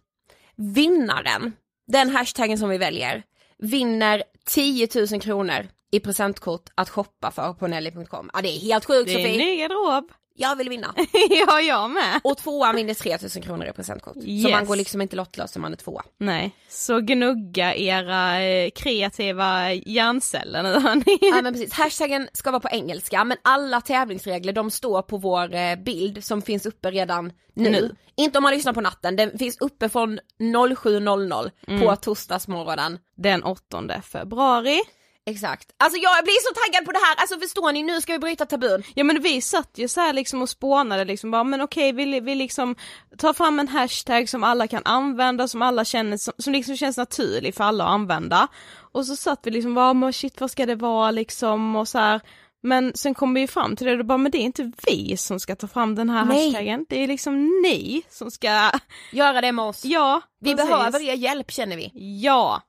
Vinnaren, 0.55 1.53
den 1.87 2.09
hashtaggen 2.09 2.57
som 2.57 2.69
vi 2.69 2.77
väljer, 2.77 3.23
vinner 3.57 4.23
10 4.45 4.87
000 5.11 5.21
kronor 5.21 5.67
i 5.91 5.99
presentkort 5.99 6.69
att 6.75 6.89
shoppa 6.89 7.31
för 7.31 7.53
på 7.53 7.67
nelly.com. 7.67 8.29
Ja 8.33 8.41
det 8.41 8.47
är 8.47 8.59
helt 8.59 8.85
sjukt 8.85 9.05
Det 9.07 9.13
är 9.13 9.17
en 9.19 9.23
Sofie, 9.23 9.45
ny 9.45 9.57
garderob. 9.57 10.11
Jag 10.37 10.55
vill 10.55 10.69
vinna. 10.69 10.93
ja 11.47 11.61
jag 11.61 11.89
med. 11.91 12.21
Och 12.23 12.37
tvåan 12.37 12.75
vinner 12.75 12.93
3000 12.93 13.41
kronor 13.41 13.65
i 13.67 13.71
presentkort. 13.73 14.13
Så 14.13 14.27
Yes. 14.27 14.51
man 14.51 14.65
går 14.65 14.75
liksom 14.75 15.01
inte 15.01 15.15
lottlös 15.15 15.55
om 15.55 15.61
man 15.61 15.71
är 15.73 15.77
tvåa. 15.77 16.03
Nej, 16.19 16.55
så 16.69 16.99
gnugga 16.99 17.75
era 17.75 18.41
eh, 18.43 18.69
kreativa 18.75 19.73
hjärnceller 19.73 20.63
nu 20.63 20.69
hörni. 20.79 21.17
Ja 21.21 21.41
men 21.41 21.53
precis, 21.53 21.73
hashtaggen 21.73 22.27
ska 22.33 22.51
vara 22.51 22.59
på 22.59 22.69
engelska 22.71 23.23
men 23.23 23.37
alla 23.41 23.81
tävlingsregler 23.81 24.53
de 24.53 24.71
står 24.71 25.01
på 25.01 25.17
vår 25.17 25.55
eh, 25.55 25.75
bild 25.75 26.23
som 26.23 26.41
finns 26.41 26.65
uppe 26.65 26.91
redan 26.91 27.31
nu. 27.53 27.69
Nu. 27.69 27.95
Inte 28.15 28.37
om 28.39 28.43
man 28.43 28.53
lyssnar 28.53 28.73
på 28.73 28.81
natten, 28.81 29.15
den 29.15 29.37
finns 29.37 29.57
uppe 29.59 29.89
från 29.89 30.19
07.00 30.39 31.51
Mm. 31.67 31.81
på 31.81 31.95
torsdagsmorgonen. 31.95 32.99
Den 33.17 33.43
8 33.43 34.01
februari. 34.01 34.79
Exakt. 35.27 35.67
Alltså 35.77 35.99
jag 35.99 36.23
blir 36.23 36.41
så 36.47 36.53
taggad 36.61 36.85
på 36.85 36.91
det 36.91 36.99
här, 36.99 37.15
alltså 37.15 37.39
förstår 37.39 37.71
ni, 37.71 37.83
nu 37.83 38.01
ska 38.01 38.13
vi 38.13 38.19
bryta 38.19 38.45
tabun. 38.45 38.83
Ja 38.95 39.03
men 39.03 39.21
vi 39.21 39.41
satt 39.41 39.71
ju 39.75 39.87
så 39.87 40.01
här 40.01 40.13
liksom 40.13 40.41
och 40.41 40.49
spånade 40.49 41.05
liksom 41.05 41.31
bara 41.31 41.43
men 41.43 41.61
okej 41.61 41.91
vi, 41.91 42.19
vi 42.19 42.35
liksom 42.35 42.75
tar 43.17 43.33
fram 43.33 43.59
en 43.59 43.67
hashtag 43.67 44.29
som 44.29 44.43
alla 44.43 44.67
kan 44.67 44.81
använda, 44.85 45.47
som 45.47 45.61
alla 45.61 45.85
känner, 45.85 46.17
som, 46.17 46.33
som 46.37 46.53
liksom 46.53 46.77
känns 46.77 46.97
naturlig 46.97 47.55
för 47.55 47.63
alla 47.63 47.83
att 47.83 47.89
använda. 47.89 48.47
Och 48.91 49.05
så 49.05 49.15
satt 49.15 49.39
vi 49.43 49.51
liksom 49.51 49.73
bara 49.73 49.93
men 49.93 50.13
shit 50.13 50.41
vad 50.41 50.51
ska 50.51 50.65
det 50.65 50.75
vara 50.75 51.11
liksom 51.11 51.75
och 51.75 51.87
så 51.87 51.97
här. 51.97 52.21
Men 52.63 52.91
sen 52.95 53.13
kom 53.13 53.33
vi 53.33 53.41
ju 53.41 53.47
fram 53.47 53.75
till 53.75 53.87
det 53.87 53.99
och 53.99 54.05
bara 54.05 54.17
men 54.17 54.31
det 54.31 54.37
är 54.37 54.41
inte 54.41 54.71
vi 54.87 55.17
som 55.17 55.39
ska 55.39 55.55
ta 55.55 55.67
fram 55.67 55.95
den 55.95 56.09
här 56.09 56.25
Nej. 56.25 56.45
hashtaggen, 56.45 56.85
det 56.89 57.03
är 57.03 57.07
liksom 57.07 57.61
ni 57.63 58.01
som 58.09 58.31
ska, 58.31 58.71
Göra 59.11 59.41
det 59.41 59.51
med 59.51 59.65
oss. 59.65 59.85
ja 59.85 60.21
vi 60.39 60.55
precis. 60.55 60.69
behöver 60.69 61.01
er 61.01 61.13
hjälp 61.13 61.51
känner 61.51 61.75
vi. 61.77 61.91
Ja! 62.23 62.61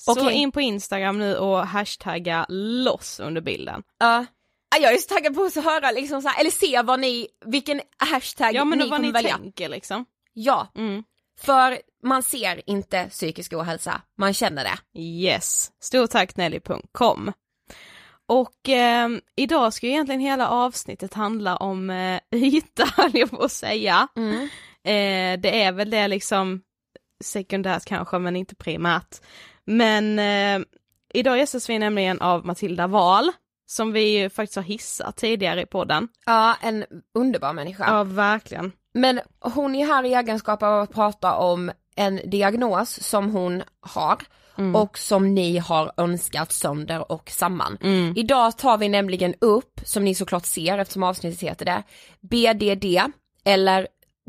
Så 0.00 0.30
in 0.30 0.52
på 0.52 0.60
Instagram 0.60 1.18
nu 1.18 1.36
och 1.36 1.66
hashtagga 1.66 2.46
loss 2.48 3.20
under 3.20 3.40
bilden. 3.40 3.82
Ja. 3.98 4.26
Ja, 4.74 4.78
jag 4.82 4.92
är 4.94 4.98
så 4.98 5.14
taggad 5.14 5.34
på 5.34 5.42
att 5.44 5.54
höra 5.64 5.90
liksom 5.90 6.22
så 6.22 6.28
här, 6.28 6.40
eller 6.40 6.50
se 6.50 6.82
vad 6.82 7.00
ni, 7.00 7.28
vilken 7.46 7.80
hashtag 7.98 8.54
Ja 8.54 8.64
men 8.64 8.78
ni 8.78 8.84
kommer 8.84 8.98
ni 8.98 9.10
välja. 9.12 9.36
tänker 9.36 9.68
liksom. 9.68 10.04
Ja, 10.32 10.68
Mm. 10.76 11.02
för 11.40 11.78
man 12.02 12.22
ser 12.22 12.70
inte 12.70 13.04
psykisk 13.10 13.52
ohälsa, 13.52 14.02
man 14.18 14.34
känner 14.34 14.64
det. 14.64 15.00
Yes, 15.00 15.70
stortacknelly.com. 15.80 17.32
Och 18.28 18.68
eh, 18.68 19.08
idag 19.36 19.72
ska 19.74 19.86
ju 19.86 19.92
egentligen 19.92 20.20
hela 20.20 20.48
avsnittet 20.48 21.14
handla 21.14 21.56
om 21.56 21.90
eh, 21.90 22.20
yta, 22.34 22.84
höll 22.96 23.10
jag 23.14 23.30
på 23.30 23.42
att 23.44 23.52
säga. 23.52 24.08
Mm. 24.16 24.42
Eh, 24.84 25.40
det 25.40 25.62
är 25.62 25.72
väl 25.72 25.90
det 25.90 26.08
liksom 26.08 26.62
sekundärt 27.24 27.84
kanske, 27.84 28.18
men 28.18 28.36
inte 28.36 28.54
primärt. 28.54 29.20
Men 29.70 30.18
eh, 30.18 30.66
idag 31.14 31.38
gästas 31.38 31.70
vi 31.70 31.78
nämligen 31.78 32.20
av 32.20 32.46
Matilda 32.46 32.86
Wahl, 32.86 33.32
som 33.66 33.92
vi 33.92 34.18
ju 34.18 34.30
faktiskt 34.30 34.56
har 34.56 34.62
hissat 34.62 35.16
tidigare 35.16 35.62
i 35.62 35.66
podden. 35.66 36.08
Ja, 36.26 36.56
en 36.60 36.84
underbar 37.14 37.52
människa. 37.52 37.84
Ja, 37.86 38.04
verkligen. 38.04 38.72
Men 38.94 39.20
hon 39.40 39.74
är 39.74 39.86
här 39.86 40.04
i 40.04 40.14
egenskap 40.14 40.62
av 40.62 40.80
att 40.80 40.92
prata 40.94 41.34
om 41.34 41.70
en 41.96 42.20
diagnos 42.30 43.02
som 43.02 43.30
hon 43.30 43.62
har 43.80 44.18
och 44.74 44.98
som 44.98 45.34
ni 45.34 45.58
har 45.58 45.92
önskat 45.96 46.52
sönder 46.52 47.12
och 47.12 47.30
samman. 47.30 47.78
Idag 48.16 48.58
tar 48.58 48.78
vi 48.78 48.88
nämligen 48.88 49.34
upp, 49.40 49.80
som 49.84 50.04
ni 50.04 50.14
såklart 50.14 50.46
ser 50.46 50.78
eftersom 50.78 51.02
avsnittet 51.02 51.42
heter 51.42 51.64
det, 51.64 51.82
BDD 52.20 53.00
eller 53.44 53.86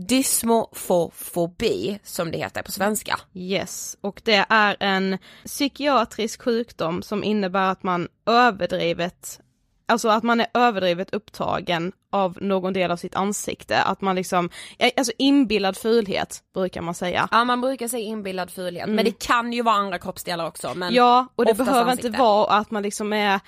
dysmofofobi 0.08 2.00
som 2.03 2.31
det 2.31 2.38
heter 2.38 2.62
på 2.62 2.72
svenska. 2.72 3.20
Yes, 3.34 3.98
och 4.01 4.22
det 4.25 4.46
är 4.50 4.77
en 4.79 5.17
psykiatrisk 5.46 6.41
sjukdom 6.41 7.03
som 7.03 7.24
innebär 7.24 7.72
att 7.72 7.84
man 7.84 8.08
överdrivet, 8.25 9.39
alltså 9.88 10.10
att 10.10 10.24
man 10.24 10.39
är 10.39 10.48
överdrivet 10.53 11.13
upptagen 11.13 11.91
av 12.12 12.38
någon 12.41 12.74
del 12.74 12.91
av 12.91 12.98
sitt 12.98 13.15
ansikte, 13.15 13.81
att 13.84 14.01
man 14.01 14.15
liksom, 14.15 14.50
alltså 14.98 15.13
inbillad 15.17 15.77
fulhet 15.77 16.43
brukar 16.53 16.81
man 16.81 16.93
säga. 16.96 17.27
Ja 17.31 17.43
man 17.43 17.62
brukar 17.62 17.88
säga 17.88 18.03
inbillad 18.05 18.51
fulhet 18.51 18.89
men 18.89 19.05
det 19.05 19.20
kan 19.25 19.53
ju 19.53 19.62
vara 19.62 19.75
andra 19.75 20.00
kroppsdelar 20.00 20.48
också. 20.48 20.74
Men 20.75 20.93
Ja, 20.93 21.27
och 21.36 21.46
det 21.46 21.53
behöver 21.53 21.81
ansikte. 21.81 22.08
inte 22.08 22.20
vara 22.20 22.53
att 22.53 22.72
man 22.72 22.84
liksom 22.84 23.13
är 23.13 23.39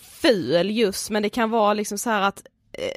ful 0.00 0.70
just, 0.70 1.10
men 1.10 1.22
det 1.22 1.28
kan 1.28 1.50
vara 1.50 1.74
liksom 1.74 1.98
så 1.98 2.10
här 2.10 2.20
att 2.22 2.38
eh, 2.38 2.44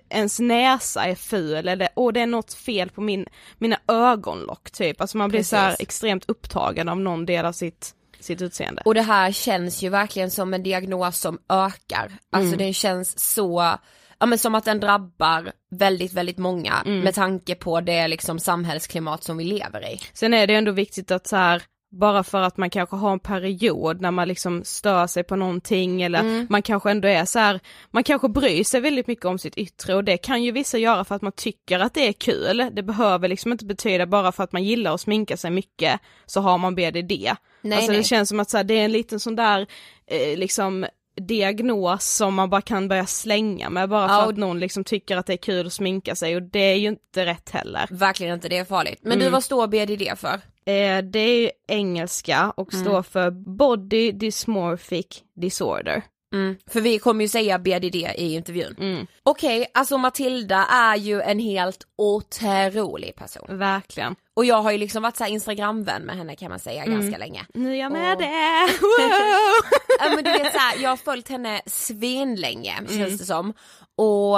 ens 0.09 0.39
näsa 0.39 1.05
är 1.05 1.15
ful 1.15 1.67
eller 1.67 1.89
åh 1.95 2.13
det 2.13 2.21
är 2.21 2.27
något 2.27 2.53
fel 2.53 2.89
på 2.89 3.01
min, 3.01 3.25
mina 3.57 3.77
ögonlock 3.87 4.71
typ, 4.71 5.01
alltså 5.01 5.17
man 5.17 5.29
blir 5.29 5.43
så 5.43 5.55
här 5.55 5.69
Precis. 5.69 5.87
extremt 5.87 6.29
upptagen 6.29 6.89
av 6.89 6.99
någon 6.99 7.25
del 7.25 7.45
av 7.45 7.51
sitt, 7.51 7.95
sitt 8.19 8.41
utseende. 8.41 8.81
Och 8.85 8.93
det 8.93 9.01
här 9.01 9.31
känns 9.31 9.81
ju 9.81 9.89
verkligen 9.89 10.31
som 10.31 10.53
en 10.53 10.63
diagnos 10.63 11.17
som 11.17 11.39
ökar. 11.49 12.11
Alltså 12.31 12.57
den 12.57 12.73
känns 12.73 13.33
så, 13.33 13.77
ja 14.19 14.25
men 14.25 14.37
som 14.37 14.55
att 14.55 14.65
den 14.65 14.79
drabbar 14.79 15.51
väldigt, 15.71 16.13
väldigt 16.13 16.37
många 16.37 16.81
med 16.85 17.15
tanke 17.15 17.55
på 17.55 17.81
det 17.81 18.07
liksom 18.07 18.39
samhällsklimat 18.39 19.23
som 19.23 19.37
vi 19.37 19.43
lever 19.43 19.93
i. 19.93 19.99
Sen 20.13 20.33
är 20.33 20.47
det 20.47 20.55
ändå 20.55 20.71
viktigt 20.71 21.11
att 21.11 21.27
så 21.27 21.35
här, 21.35 21.63
bara 21.91 22.23
för 22.23 22.41
att 22.41 22.57
man 22.57 22.69
kanske 22.69 22.95
har 22.95 23.11
en 23.11 23.19
period 23.19 24.01
när 24.01 24.11
man 24.11 24.27
liksom 24.27 24.63
stör 24.63 25.07
sig 25.07 25.23
på 25.23 25.35
någonting 25.35 26.01
eller 26.01 26.51
man 26.51 26.61
kanske 26.61 26.91
ändå 26.91 27.07
är 27.07 27.25
så 27.25 27.39
här, 27.39 27.59
man 27.91 28.03
kanske 28.03 28.29
bryr 28.29 28.63
sig 28.63 28.81
väldigt 28.81 29.07
mycket 29.07 29.25
om 29.25 29.39
sitt 29.39 29.57
yttre 29.57 29.95
och 29.95 30.03
det 30.03 30.17
kan 30.17 30.43
ju 30.43 30.51
vissa 30.51 30.77
göra 30.77 31.05
för 31.05 31.15
att 31.15 31.21
man 31.21 31.31
tycker 31.31 31.79
att 31.79 31.93
det 31.93 32.07
är 32.07 32.13
kul. 32.13 32.69
Det 32.71 32.83
behöver 32.83 33.27
liksom 33.27 33.51
inte 33.51 33.65
betyda 33.65 34.05
bara 34.05 34.31
för 34.31 34.43
att 34.43 34.51
man 34.51 34.63
gillar 34.63 34.93
att 34.93 35.01
sminka 35.01 35.37
sig 35.37 35.51
mycket 35.51 35.99
så 36.25 36.41
har 36.41 36.57
man 36.57 36.75
BDD. 36.75 37.11
Nej, 37.61 37.77
alltså 37.77 37.91
nej. 37.91 37.97
det 37.97 38.03
känns 38.03 38.29
som 38.29 38.39
att 38.39 38.49
så 38.49 38.57
här, 38.57 38.63
det 38.63 38.73
är 38.73 38.85
en 38.85 38.91
liten 38.91 39.19
sån 39.19 39.35
där 39.35 39.67
eh, 40.07 40.37
liksom 40.37 40.85
diagnos 41.15 42.05
som 42.05 42.33
man 42.35 42.49
bara 42.49 42.61
kan 42.61 42.87
börja 42.87 43.05
slänga 43.05 43.69
med 43.69 43.89
bara 43.89 44.07
för 44.07 44.15
Ja, 44.15 44.29
att 44.29 44.37
någon 44.37 44.59
liksom 44.59 44.83
tycker 44.83 45.17
att 45.17 45.25
det 45.25 45.33
är 45.33 45.37
kul 45.37 45.67
att 45.67 45.73
sminka 45.73 46.15
sig 46.15 46.35
och 46.35 46.41
det 46.41 46.59
är 46.59 46.75
ju 46.75 46.87
inte 46.87 47.25
rätt 47.25 47.49
heller. 47.49 47.87
Verkligen 47.89 48.33
inte, 48.33 48.49
det 48.49 48.57
är 48.57 48.65
farligt. 48.65 48.99
Men 49.01 49.19
du, 49.19 49.29
vad 49.29 49.43
står 49.43 49.67
BDD 49.67 50.19
för? 50.19 50.41
Eh, 50.65 51.03
det 51.03 51.19
är 51.19 51.41
ju 51.41 51.49
engelska 51.67 52.53
och 52.57 52.73
står 52.73 53.03
för 53.03 53.31
Body 53.31 54.11
Dysmorphic 54.11 55.23
Disorder. 55.35 56.01
Mm. 56.33 56.55
För 56.67 56.81
vi 56.81 56.99
kommer 56.99 57.23
ju 57.23 57.27
säga 57.27 57.59
BDD 57.59 57.95
i 57.95 58.33
intervjun. 58.33 58.75
Mm. 58.79 59.07
Okej, 59.23 59.67
alltså 59.73 59.97
Matilda 59.97 60.65
är 60.71 60.95
ju 60.95 61.21
en 61.21 61.39
helt 61.39 61.87
otrolig 61.97 63.15
person. 63.15 63.45
Verkligen. 63.49 64.15
Och 64.33 64.45
jag 64.45 64.61
har 64.61 64.71
ju 64.71 64.77
liksom 64.77 65.03
varit 65.03 65.17
så 65.17 65.23
här 65.23 65.31
Instagramvän 65.31 66.01
med 66.01 66.17
henne 66.17 66.35
kan 66.35 66.49
man 66.49 66.59
säga 66.59 66.85
ganska 66.85 67.17
länge. 67.17 67.45
Nu 67.53 67.71
är 67.71 67.79
jag 67.79 67.91
med 67.91 68.15
Och- 68.15 68.21
det! 68.21 68.27
Wow! 68.81 69.79
ja 69.99 70.15
men 70.15 70.23
du 70.23 70.31
vet 70.31 70.53
såhär, 70.53 70.83
jag 70.83 70.89
har 70.89 70.97
följt 70.97 71.29
henne 71.29 71.61
svinlänge 71.65 72.75
känns 72.89 73.19
det 73.19 73.25
som. 73.25 73.53
Och 73.95 74.37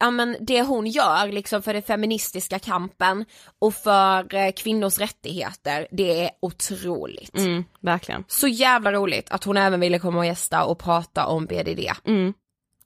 ja 0.00 0.10
men 0.10 0.36
det 0.40 0.62
hon 0.62 0.86
gör 0.86 1.32
liksom 1.32 1.62
för 1.62 1.72
den 1.72 1.82
feministiska 1.82 2.58
kampen 2.58 3.24
och 3.58 3.74
för 3.74 4.34
eh, 4.34 4.52
kvinnors 4.52 4.98
rättigheter, 4.98 5.86
det 5.90 6.24
är 6.24 6.30
otroligt. 6.42 7.36
mm, 7.36 7.64
verkligen. 7.80 8.24
Så 8.28 8.48
jävla 8.48 8.92
roligt 8.92 9.30
att 9.30 9.44
hon 9.44 9.56
även 9.56 9.80
ville 9.80 9.98
komma 9.98 10.18
och 10.18 10.26
gästa 10.26 10.64
och 10.64 10.78
prata 10.78 11.26
om 11.26 11.46
BDD. 11.46 11.80
Mm. 12.04 12.34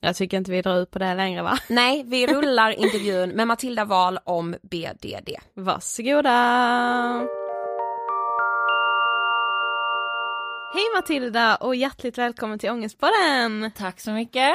Jag 0.00 0.16
tycker 0.16 0.36
inte 0.36 0.50
vi 0.50 0.62
drar 0.62 0.76
ut 0.76 0.90
på 0.90 0.98
det 0.98 1.14
längre 1.14 1.42
va? 1.42 1.58
Nej, 1.68 2.04
vi 2.06 2.26
rullar 2.26 2.70
intervjun 2.70 3.30
med 3.30 3.46
Matilda 3.46 3.84
Wahl 3.84 4.18
om 4.24 4.56
BDD. 4.62 5.30
Varsågoda! 5.54 6.30
Hej 10.74 10.84
Matilda 10.94 11.56
och 11.56 11.76
hjärtligt 11.76 12.18
välkommen 12.18 12.58
till 12.58 12.70
Ångestpodden! 12.70 13.70
Tack 13.76 14.00
så 14.00 14.10
mycket. 14.10 14.54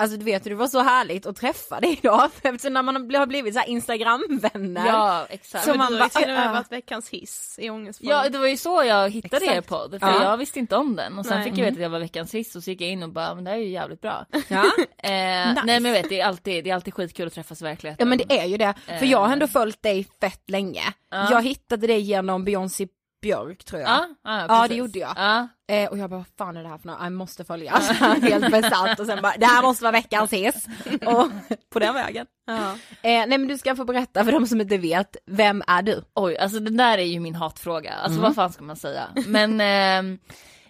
Alltså 0.00 0.16
du 0.16 0.24
vet 0.24 0.44
det 0.44 0.54
var 0.54 0.66
så 0.66 0.80
härligt 0.80 1.26
att 1.26 1.36
träffa 1.36 1.80
dig 1.80 1.98
idag 2.02 2.30
eftersom 2.42 2.72
när 2.72 2.82
man 2.82 2.94
har 3.14 3.26
blivit 3.26 3.54
så 3.54 3.60
instagramvänner. 3.66 4.86
Ja 4.86 5.26
exakt. 5.30 5.64
Så 5.64 5.74
man 5.74 5.92
du 5.92 5.98
har 5.98 6.04
ju 6.04 6.10
till 6.10 6.22
och 6.30 6.36
med 6.36 6.46
äh. 6.46 6.52
varit 6.52 6.72
veckans 6.72 7.08
hiss 7.10 7.58
i 7.58 7.70
Ångestpodden. 7.70 8.16
Ja 8.16 8.28
det 8.28 8.38
var 8.38 8.46
ju 8.46 8.56
så 8.56 8.84
jag 8.84 9.10
hittade 9.10 9.44
er 9.44 9.50
Exakt. 9.50 9.68
podd 9.68 9.90
för 10.00 10.06
Ja. 10.08 10.22
jag 10.22 10.36
visste 10.36 10.58
inte 10.58 10.76
om 10.76 10.96
den 10.96 11.18
och 11.18 11.26
sen 11.26 11.38
Nej. 11.40 11.50
fick 11.50 11.58
jag 11.58 11.64
veta 11.64 11.74
att 11.74 11.82
jag 11.82 11.90
var 11.90 11.98
veckans 11.98 12.34
hiss 12.34 12.56
och 12.56 12.62
så 12.64 12.70
gick 12.70 12.80
jag 12.80 12.90
in 12.90 13.02
och 13.02 13.08
bara 13.12 13.34
men 13.34 13.44
det 13.44 13.50
här 13.50 13.58
är 13.58 13.62
ju 13.62 13.68
jävligt 13.70 14.00
bra. 14.00 14.26
Ja. 14.48 14.64
Eh, 15.02 15.10
Nej 15.10 15.64
men 15.64 15.84
jag 15.84 15.92
vet 15.92 16.08
det 16.08 16.20
är 16.20 16.26
alltid, 16.26 16.64
det 16.64 16.70
är 16.70 16.74
alltid 16.74 16.94
skitkul 16.94 17.26
att 17.26 17.32
träffas 17.34 17.60
i 17.60 17.64
verkligheten. 17.64 18.06
ja 18.06 18.08
men 18.08 18.18
det 18.18 18.38
är 18.40 18.44
ju 18.46 18.56
det, 18.56 18.74
för 18.98 19.06
jag 19.06 19.18
har 19.18 19.32
ändå 19.32 19.46
följt 19.46 19.82
dig 19.82 20.06
fett 20.20 20.50
länge. 20.50 20.82
Ja. 21.10 21.28
Jag 21.30 21.42
hittade 21.42 21.86
dig 21.86 22.00
genom 22.00 22.44
Beyoncé 22.44 22.86
Björk 23.22 23.64
tror 23.64 23.80
jag. 23.80 23.90
Ja, 23.90 24.06
ja, 24.24 24.44
Ja, 24.48 24.68
det 24.68 24.74
gjorde 24.74 24.98
jag. 24.98 25.12
Ja. 25.16 25.48
Eh, 25.74 25.88
och 25.90 25.98
jag 25.98 26.10
bara, 26.10 26.16
vad 26.16 26.26
fan 26.38 26.56
är 26.56 26.62
det 26.62 26.68
här 26.68 26.78
för 26.78 26.86
något? 26.86 26.98
Jag 27.02 27.12
måste 27.12 27.44
följa. 27.44 27.72
Alltså, 27.72 27.92
helt 28.22 28.50
besatt 28.50 29.00
och 29.00 29.06
sen 29.06 29.22
bara, 29.22 29.34
det 29.38 29.46
här 29.46 29.62
måste 29.62 29.84
vara 29.84 29.92
veckans 29.92 30.32
hiss. 30.32 30.66
Och 31.06 31.28
på 31.72 31.78
den 31.78 31.94
vägen. 31.94 32.26
Eh, 32.48 32.56
nej 33.02 33.26
men 33.28 33.48
du 33.48 33.58
ska 33.58 33.76
få 33.76 33.84
berätta 33.84 34.24
för 34.24 34.32
de 34.32 34.46
som 34.46 34.60
inte 34.60 34.78
vet, 34.78 35.16
vem 35.26 35.62
är 35.66 35.82
du? 35.82 36.02
Oj 36.14 36.36
alltså 36.38 36.58
det 36.60 36.70
där 36.70 36.98
är 36.98 37.02
ju 37.02 37.20
min 37.20 37.34
hatfråga, 37.34 37.92
alltså 37.92 38.18
Mm. 38.18 38.22
vad 38.22 38.34
fan 38.34 38.52
ska 38.52 38.64
man 38.64 38.76
säga? 38.76 39.08
Men 39.26 39.60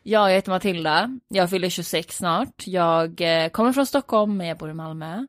ja, 0.02 0.30
jag 0.30 0.34
heter 0.34 0.50
Matilda, 0.50 1.18
jag 1.28 1.50
fyller 1.50 1.68
26 1.68 2.16
snart, 2.16 2.66
jag 2.66 3.20
eh, 3.20 3.48
kommer 3.48 3.72
från 3.72 3.86
Stockholm 3.86 4.36
men 4.36 4.46
jag 4.46 4.58
bor 4.58 4.70
i 4.70 4.74
Malmö. 4.74 5.26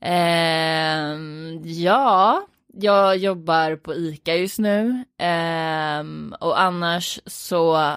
Ehm, 0.00 1.60
ja, 1.64 2.42
jag 2.80 3.16
jobbar 3.16 3.76
på 3.76 3.94
ICA 3.94 4.34
just 4.34 4.58
nu 4.58 5.04
Ehm, 5.18 6.34
och 6.40 6.60
annars 6.60 7.20
så 7.26 7.96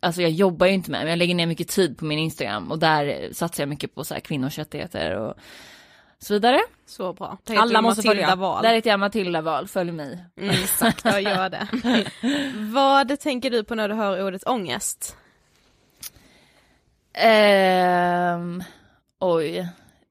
Alltså 0.00 0.22
jag 0.22 0.30
jobbar 0.30 0.66
ju 0.66 0.72
inte 0.72 0.90
med 0.90 1.00
men 1.00 1.08
jag 1.08 1.18
lägger 1.18 1.34
ner 1.34 1.46
mycket 1.46 1.68
tid 1.68 1.98
på 1.98 2.04
min 2.04 2.18
Instagram 2.18 2.70
och 2.70 2.78
där 2.78 3.28
satsar 3.32 3.62
jag 3.62 3.68
mycket 3.68 3.94
på 3.94 4.04
så 4.04 4.14
här 4.14 4.20
kvinnors 4.20 4.58
rättigheter 4.58 5.16
och 5.16 5.34
så 6.18 6.34
vidare. 6.34 6.60
Så 6.86 7.12
bra. 7.12 7.38
Alla 7.56 7.82
måste 7.82 7.98
Matilda 8.06 8.26
följa. 8.26 8.36
Wahl. 8.36 8.62
Där 8.62 8.74
heter 8.74 8.90
jag 8.90 9.00
Matilda 9.00 9.40
Wahl, 9.40 9.68
följ 9.68 9.92
mig. 9.92 10.24
Mm, 10.36 10.50
exakt, 10.50 11.04
jag 11.04 11.22
gör 11.22 11.48
det. 11.48 11.68
Vad 12.72 13.20
tänker 13.20 13.50
du 13.50 13.64
på 13.64 13.74
när 13.74 13.88
du 13.88 13.94
hör 13.94 14.26
ordet 14.26 14.48
ångest? 14.48 15.16
Ehm, 17.12 18.62
oj. 19.18 19.68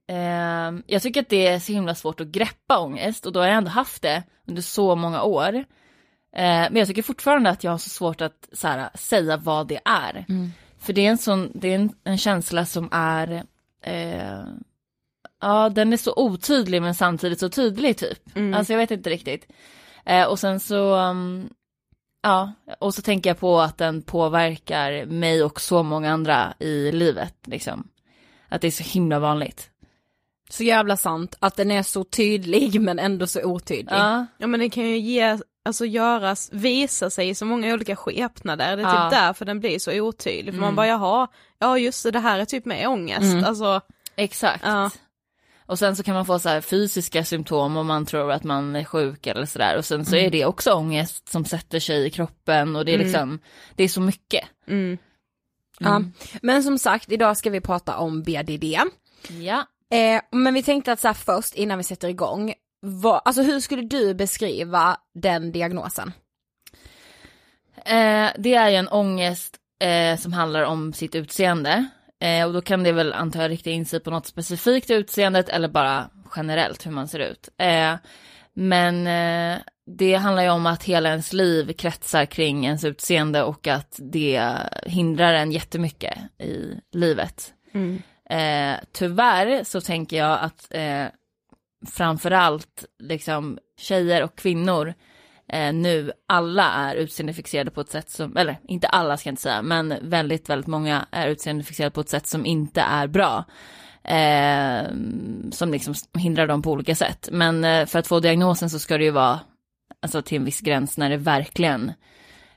Ehm, 0.07 0.83
jag 0.87 1.01
tycker 1.01 1.21
att 1.21 1.29
det 1.29 1.47
är 1.47 1.59
så 1.59 1.71
himla 1.71 1.95
svårt 1.95 2.21
att 2.21 2.27
greppa 2.27 2.79
ångest 2.79 3.25
och 3.25 3.33
då 3.33 3.39
har 3.39 3.47
jag 3.47 3.57
ändå 3.57 3.69
haft 3.69 4.01
det 4.01 4.23
under 4.47 4.61
så 4.61 4.95
många 4.95 5.23
år. 5.23 5.53
Ehm, 6.35 6.73
men 6.73 6.75
jag 6.75 6.87
tycker 6.87 7.01
fortfarande 7.01 7.49
att 7.49 7.63
jag 7.63 7.71
har 7.71 7.77
så 7.77 7.89
svårt 7.89 8.21
att 8.21 8.49
så 8.53 8.67
här, 8.67 8.89
säga 8.93 9.37
vad 9.37 9.67
det 9.67 9.79
är. 9.85 10.25
För 10.79 10.93
det 10.93 11.05
är 11.05 11.09
en 11.09 11.17
sån, 11.17 11.51
det 11.53 11.67
är 11.67 11.75
en, 11.75 11.91
en 12.03 12.17
känsla 12.17 12.65
som 12.65 12.89
är, 12.91 13.43
eh, 13.83 14.43
ja 15.41 15.69
den 15.69 15.93
är 15.93 15.97
så 15.97 16.13
otydlig 16.15 16.81
men 16.81 16.95
samtidigt 16.95 17.39
så 17.39 17.49
tydlig 17.49 17.97
typ. 17.97 18.19
Alltså 18.53 18.73
jag 18.73 18.77
vet 18.77 18.91
inte 18.91 19.09
riktigt. 19.09 19.51
Eh, 20.05 20.25
och 20.27 20.39
sen 20.39 20.59
så, 20.59 20.95
um, 20.95 21.49
ja, 22.23 22.53
och 22.79 22.93
så 22.93 23.01
tänker 23.01 23.29
jag 23.29 23.39
på 23.39 23.59
att 23.61 23.77
den 23.77 24.01
påverkar 24.01 25.05
mig 25.05 25.43
och 25.43 25.61
så 25.61 25.83
många 25.83 26.11
andra 26.11 26.53
i 26.59 26.91
livet 26.91 27.33
liksom. 27.45 27.87
Att 28.49 28.61
det 28.61 28.67
är 28.67 28.71
så 28.71 28.83
himla 28.83 29.19
vanligt. 29.19 29.69
Så 30.49 30.63
jävla 30.63 30.97
sant, 30.97 31.35
att 31.39 31.55
den 31.55 31.71
är 31.71 31.83
så 31.83 32.03
tydlig 32.03 32.81
men 32.81 32.99
ändå 32.99 33.27
så 33.27 33.43
otydlig. 33.43 33.93
Ja, 33.95 34.25
Ja 34.37 34.47
men 34.47 34.59
det 34.59 34.69
kan 34.69 34.83
ju 34.89 34.97
ge, 34.97 35.37
alltså 35.65 35.85
göras, 35.85 36.49
visa 36.53 37.09
sig 37.09 37.29
i 37.29 37.35
så 37.35 37.45
många 37.45 37.73
olika 37.73 37.95
skepnader, 37.95 38.77
det 38.77 38.83
är 38.83 38.87
Ja. 38.95 39.09
typ 39.09 39.19
därför 39.19 39.45
den 39.45 39.59
blir 39.59 39.79
så 39.79 39.91
otydlig, 40.01 40.53
för 40.53 40.59
man 40.59 40.67
Mm. 40.67 40.75
bara 40.75 40.87
jaha, 40.87 41.27
ja 41.59 41.77
just 41.77 42.03
det, 42.03 42.11
det 42.11 42.19
här 42.19 42.39
är 42.39 42.45
typ 42.45 42.65
med 42.65 42.87
ångest, 42.87 43.33
Mm. 43.33 43.43
alltså 43.45 43.81
exakt. 44.15 44.63
Ja. 44.65 44.91
Och 45.65 45.79
sen 45.79 45.95
så 45.95 46.03
kan 46.03 46.13
man 46.15 46.25
få 46.25 46.39
så 46.39 46.49
här 46.49 46.61
fysiska 46.61 47.23
symptom 47.25 47.77
om 47.77 47.87
man 47.87 48.05
tror 48.05 48.31
att 48.31 48.43
man 48.43 48.75
är 48.75 48.83
sjuk 48.83 49.27
eller 49.27 49.45
sådär. 49.45 49.77
Och 49.77 49.85
sen 49.85 50.05
så 50.05 50.15
är 50.15 50.29
det 50.31 50.45
också 50.45 50.71
ångest 50.73 51.29
som 51.29 51.45
sätter 51.45 51.79
sig 51.79 52.05
i 52.07 52.09
kroppen 52.09 52.75
och 52.75 52.85
det 52.85 52.93
är 52.93 52.97
liksom, 52.97 53.39
det 53.75 53.83
är 53.83 53.87
så 53.87 54.01
mycket. 54.01 54.43
mm. 54.67 54.97
Ja. 55.79 56.01
Men 56.41 56.63
som 56.63 56.77
sagt, 56.79 57.11
idag 57.11 57.37
ska 57.37 57.49
vi 57.49 57.61
prata 57.61 57.97
om 57.97 58.23
BDD. 58.23 58.63
Ja. 59.29 59.63
Eh, 59.93 60.21
men 60.31 60.53
vi 60.53 60.63
tänkte 60.63 60.91
att 60.91 60.99
så 60.99 61.07
här 61.07 61.13
först, 61.13 61.55
innan 61.55 61.77
vi 61.77 61.83
sätter 61.83 62.07
igång, 62.07 62.53
vad, 62.81 63.21
alltså 63.25 63.41
hur 63.41 63.59
skulle 63.59 63.81
du 63.81 64.13
beskriva 64.13 64.97
den 65.13 65.51
diagnosen? 65.51 66.13
Eh, 67.85 68.29
det 68.37 68.53
är 68.53 68.69
ju 68.69 68.75
en 68.75 68.87
ångest 68.87 69.57
eh, 69.79 70.19
som 70.19 70.33
handlar 70.33 70.63
om 70.63 70.93
sitt 70.93 71.15
utseende. 71.15 71.85
Eh, 72.19 72.45
och 72.45 72.53
då 72.53 72.61
kan 72.61 72.83
det 72.83 72.91
väl 72.91 73.13
antar 73.13 73.41
jag 73.41 73.51
rikta 73.51 73.69
in 73.69 73.85
sig 73.85 73.99
på 73.99 74.11
något 74.11 74.25
specifikt 74.25 74.89
i 74.89 74.93
utseendet 74.93 75.49
eller 75.49 75.67
bara 75.67 76.09
generellt 76.35 76.85
hur 76.85 76.91
man 76.91 77.07
ser 77.07 77.19
ut. 77.19 77.49
Eh, 77.57 77.95
men 78.53 79.07
eh, 79.07 79.59
det 79.97 80.13
handlar 80.13 80.43
ju 80.43 80.49
om 80.49 80.65
att 80.65 80.83
hela 80.83 81.09
ens 81.09 81.33
liv 81.33 81.73
kretsar 81.73 82.25
kring 82.25 82.65
ens 82.65 82.83
utseende 82.83 83.43
och 83.43 83.67
att 83.67 83.99
det 83.99 84.53
hindrar 84.85 85.33
en 85.33 85.51
jättemycket 85.51 86.17
i 86.39 86.79
livet. 86.91 87.53
Mm. 87.73 88.01
Eh, 88.29 88.75
tyvärr 88.91 89.63
så 89.63 89.81
tänker 89.81 90.17
jag 90.17 90.39
att 90.41 90.67
eh, 90.69 91.05
framförallt 91.91 92.85
liksom 92.99 93.57
tjejer 93.79 94.23
och 94.23 94.35
kvinnor 94.37 94.93
eh, 95.47 95.73
nu 95.73 96.11
alla 96.27 96.71
är 96.71 96.95
utseendefixerade 96.95 97.71
på 97.71 97.81
ett 97.81 97.89
sätt 97.89 98.09
som, 98.09 98.37
eller 98.37 98.57
inte 98.67 98.87
alla 98.87 99.17
ska 99.17 99.27
jag 99.27 99.31
inte 99.31 99.41
säga, 99.41 99.61
men 99.61 99.93
väldigt, 100.01 100.49
väldigt 100.49 100.67
många 100.67 101.05
är 101.11 101.27
utseendefixerade 101.27 101.91
på 101.91 102.01
ett 102.01 102.09
sätt 102.09 102.27
som 102.27 102.45
inte 102.45 102.81
är 102.81 103.07
bra. 103.07 103.45
Eh, 104.03 104.87
som 105.51 105.71
liksom 105.71 105.93
hindrar 106.17 106.47
dem 106.47 106.61
på 106.61 106.71
olika 106.71 106.95
sätt. 106.95 107.29
Men 107.31 107.63
eh, 107.63 107.85
för 107.85 107.99
att 107.99 108.07
få 108.07 108.19
diagnosen 108.19 108.69
så 108.69 108.79
ska 108.79 108.97
det 108.97 109.03
ju 109.03 109.11
vara 109.11 109.39
alltså 110.01 110.21
till 110.21 110.37
en 110.37 110.45
viss 110.45 110.61
gräns 110.61 110.97
när 110.97 111.09
det 111.09 111.17
verkligen 111.17 111.91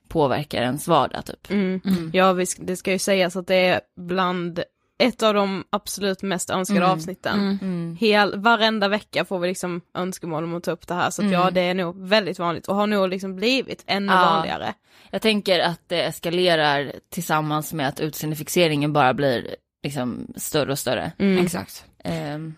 påverkar 0.09 0.63
ens 0.63 0.89
vardag 0.89 1.25
typ. 1.25 1.51
Mm. 1.51 1.81
Ja 2.13 2.33
vi, 2.33 2.45
sk- 2.45 2.65
det 2.65 2.77
ska 2.77 2.93
ju 2.93 2.99
sägas 2.99 3.37
att 3.37 3.47
det 3.47 3.55
är 3.55 3.81
bland 3.97 4.63
ett 5.01 5.23
av 5.23 5.35
de 5.35 5.65
absolut 5.71 6.23
mest 6.23 6.51
önskade 6.51 6.81
Mm. 6.81 6.91
avsnitten. 6.91 7.59
Mm. 7.63 7.97
Hel, 8.01 8.39
varenda 8.41 8.89
vecka 8.89 9.25
får 9.25 9.39
vi 9.39 9.49
liksom 9.49 9.81
önskemål 9.95 10.45
om 10.45 10.55
att 10.55 10.65
ta 10.65 10.71
upp 10.71 10.87
det 10.87 10.95
här, 10.95 11.11
så 11.11 11.25
att 11.25 11.31
ja 11.33 11.41
Mm. 11.43 11.55
det 11.55 11.61
är 11.61 11.75
nog 11.75 12.09
väldigt 12.09 12.39
vanligt 12.39 12.69
och 12.69 12.75
har 12.77 12.87
nog 12.87 13.09
liksom 13.09 13.37
blivit 13.37 13.85
ännu 13.87 14.13
Ja. 14.13 14.21
vanligare. 14.21 14.75
Jag 15.11 15.23
tänker 15.23 15.61
att 15.61 15.81
det 15.87 16.03
eskalerar 16.03 16.93
tillsammans 17.11 17.73
med 17.73 17.89
att 17.89 18.01
utseendefixeringen 18.01 18.93
bara 18.93 19.15
blir 19.15 19.57
liksom 19.83 20.27
större 20.37 20.73
och 20.73 20.79
större. 20.79 21.13
Mm. 21.19 21.45
Exakt. 21.45 21.85
Mm. 22.05 22.55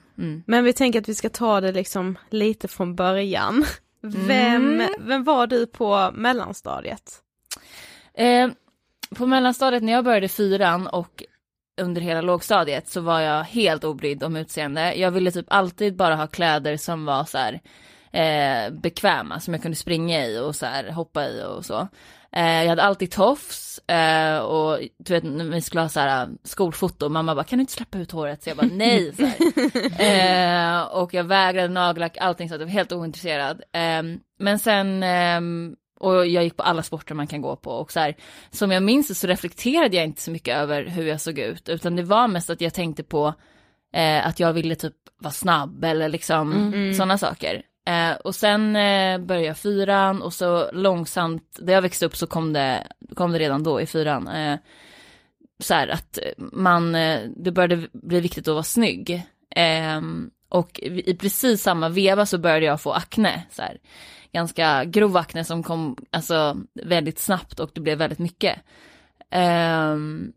Men 0.47 0.65
vi 0.65 0.73
tänker 0.73 1.01
att 1.01 1.09
vi 1.09 1.15
ska 1.15 1.29
ta 1.29 1.61
det 1.61 1.73
liksom 1.73 2.19
lite 2.31 2.69
från 2.69 2.95
början. 2.97 3.65
Vem, 4.03 4.71
Mm. 4.75 4.89
vem 5.01 5.25
var 5.25 5.47
du 5.47 5.67
på 5.67 6.11
mellanstadiet? 6.15 7.13
Ehm, 8.15 8.55
på 9.17 9.27
mellanstadiet 9.27 9.83
när 9.83 9.93
jag 9.93 10.05
började 10.05 10.29
fyran 10.29 10.87
och 10.87 11.23
under 11.81 12.01
hela 12.01 12.21
lågstadiet 12.21 12.89
så 12.89 13.01
var 13.01 13.21
jag 13.21 13.45
helt 13.45 13.85
obrydd 13.85 14.23
om 14.23 14.37
utseende. 14.37 14.95
Jag 14.95 15.11
ville 15.11 15.31
typ 15.31 15.47
alltid 15.49 15.97
bara 15.97 16.17
ha 16.17 16.27
kläder 16.27 16.77
som 16.77 17.05
var 17.05 17.25
så 17.25 17.39
här 17.39 17.61
eh, 18.13 18.73
bekväma, 18.73 19.41
som 19.41 19.55
jag 19.55 19.63
kunde 19.63 19.77
springa 19.77 20.27
i 20.27 20.39
och 20.39 20.57
så 20.57 20.67
här 20.67 20.91
hoppa 20.91 21.29
i 21.29 21.45
och 21.45 21.65
så. 21.65 21.89
Eh, 22.33 22.63
jag 22.63 22.69
hade 22.69 22.83
alltid 22.83 23.11
tofs 23.11 23.79
eh, 23.79 24.39
och 24.39 24.79
du 24.99 25.13
vet 25.13 25.25
när 25.25 25.45
vi 25.45 25.61
skulle 25.61 25.81
ha 25.81 25.89
så 25.89 26.01
här 26.01 26.29
skolfoto, 26.45 27.09
mamma 27.09 27.35
bara 27.35 27.45
kan 27.45 27.59
du 27.59 27.61
inte 27.61 27.73
släppa 27.73 27.99
ut 27.99 28.13
håret? 28.13 28.43
Så 28.43 28.51
jag 28.51 28.57
bara 28.57 28.71
nej. 28.73 29.13
Eh, 29.99 30.83
och 30.83 31.15
jag 31.15 31.25
vägrade 31.25 31.69
nagellack, 31.69 32.17
allting 32.21 32.49
så 32.49 32.55
att 32.55 32.61
jag 32.61 32.67
var 32.67 32.73
helt 32.73 32.93
ointresserad. 32.93 33.63
Eh, 33.73 34.03
men 34.39 34.59
sen 34.59 35.03
ehm, 35.03 35.77
och 36.03 36.27
jag 36.27 36.45
gick 36.45 36.57
på 36.57 36.63
alla 36.63 36.83
sporter 36.83 37.15
man 37.15 37.27
kan 37.27 37.41
gå 37.41 37.57
på 37.57 37.71
och 37.71 37.93
så 37.93 38.01
här, 38.01 38.17
som 38.51 38.71
jag 38.71 38.83
minns 38.83 39.21
så 39.21 39.27
reflekterade 39.27 39.97
jag 39.97 40.05
inte 40.05 40.23
så 40.23 40.31
mycket 40.31 40.57
över 40.57 40.85
hur 40.85 41.07
jag 41.07 41.21
såg 41.21 41.39
ut, 41.39 41.69
utan 41.69 41.97
det 41.97 42.03
var 42.03 42.29
mest 42.29 42.51
att 42.51 42.61
jag 42.61 42.75
tänkte 42.75 43.03
på 43.03 43.35
eh, 43.95 44.27
att 44.27 44.41
jag 44.41 44.53
ville 44.53 44.75
typ 44.75 44.95
vara 45.19 45.33
snabb 45.33 45.85
eller 45.85 46.09
liksom 46.09 46.53
Mm. 46.53 46.95
sådana 46.95 47.19
saker. 47.19 47.63
Eh, 47.87 48.13
och 48.13 48.35
sen 48.35 48.77
eh, 48.77 49.19
började 49.19 49.47
jag 49.47 49.59
fyran 49.59 50.23
och 50.23 50.33
så 50.33 50.71
långsamt, 50.73 51.59
där 51.61 51.73
jag 51.73 51.83
växte 51.83 52.07
upp 52.07 52.17
så 52.17 52.27
kom 52.27 52.53
det, 52.53 52.87
kom 53.15 53.33
det 53.33 53.39
redan 53.39 53.63
då 53.63 53.81
i 53.81 53.87
fyran. 53.87 54.29
Eh, 54.29 54.59
så 55.63 55.75
här 55.75 55.89
att 55.89 56.19
man, 56.53 56.95
eh, 56.95 57.21
det 57.37 57.53
började 57.53 57.89
bli 57.93 58.21
viktigt 58.21 58.49
att 58.49 58.55
vara 58.55 58.63
snygg. 58.63 59.23
Ehm, 59.57 60.31
och 60.49 60.81
i 60.83 61.15
precis 61.15 61.63
samma 61.63 61.89
veva 61.89 62.27
så 62.27 62.39
började 62.39 62.67
jag 62.67 62.81
få 62.81 62.93
akne. 62.93 63.43
Så 63.51 63.63
här. 63.63 63.79
Ganska 64.33 64.85
grov 64.85 65.17
akne 65.17 65.45
som 65.45 65.63
kom 65.63 65.97
alltså, 66.11 66.57
väldigt 66.75 67.19
snabbt 67.19 67.61
och 67.61 67.71
det 67.75 67.81
blev 67.81 67.99
väldigt 67.99 68.19
mycket. 68.19 68.59
Ehm, 69.31 70.33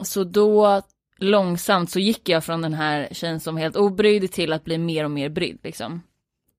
så 0.00 0.24
då 0.24 0.82
långsamt 1.18 1.90
så 1.90 1.98
gick 1.98 2.28
jag 2.28 2.44
från 2.44 2.62
den 2.62 2.74
här 2.74 3.08
tjejen 3.12 3.40
som 3.40 3.56
helt 3.56 3.76
obrydd 3.76 4.32
till 4.32 4.52
att 4.52 4.64
bli 4.64 4.78
mer 4.78 5.04
och 5.04 5.10
mer 5.10 5.28
brydd 5.28 5.58
liksom. 5.62 6.02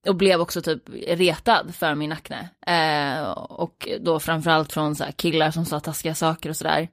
Och 0.07 0.15
blev 0.15 0.41
också 0.41 0.61
typ 0.61 0.83
retad 1.07 1.75
för 1.75 1.95
min 1.95 2.11
akne. 2.11 2.49
Eh, 2.67 3.31
och 3.31 3.87
då 4.01 4.19
framförallt 4.19 4.73
från 4.73 4.95
så 4.95 5.03
killar 5.15 5.51
som 5.51 5.65
sa 5.65 5.79
taskiga 5.79 6.15
saker 6.15 6.49
och 6.49 6.55
sådär. 6.55 6.89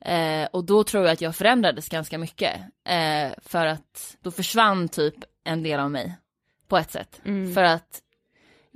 Eh, 0.00 0.48
och 0.52 0.64
då 0.64 0.84
tror 0.84 1.04
jag 1.04 1.12
att 1.12 1.20
jag 1.20 1.36
förändrades 1.36 1.88
ganska 1.88 2.18
mycket. 2.18 2.60
Eh, 2.88 3.32
för 3.42 3.66
att 3.66 4.16
då 4.20 4.30
försvann 4.30 4.88
typ 4.88 5.14
en 5.44 5.62
del 5.62 5.80
av 5.80 5.90
mig. 5.90 6.16
På 6.68 6.78
ett 6.78 6.90
sätt. 6.90 7.20
Mm. 7.24 7.54
För 7.54 7.62
att 7.62 8.00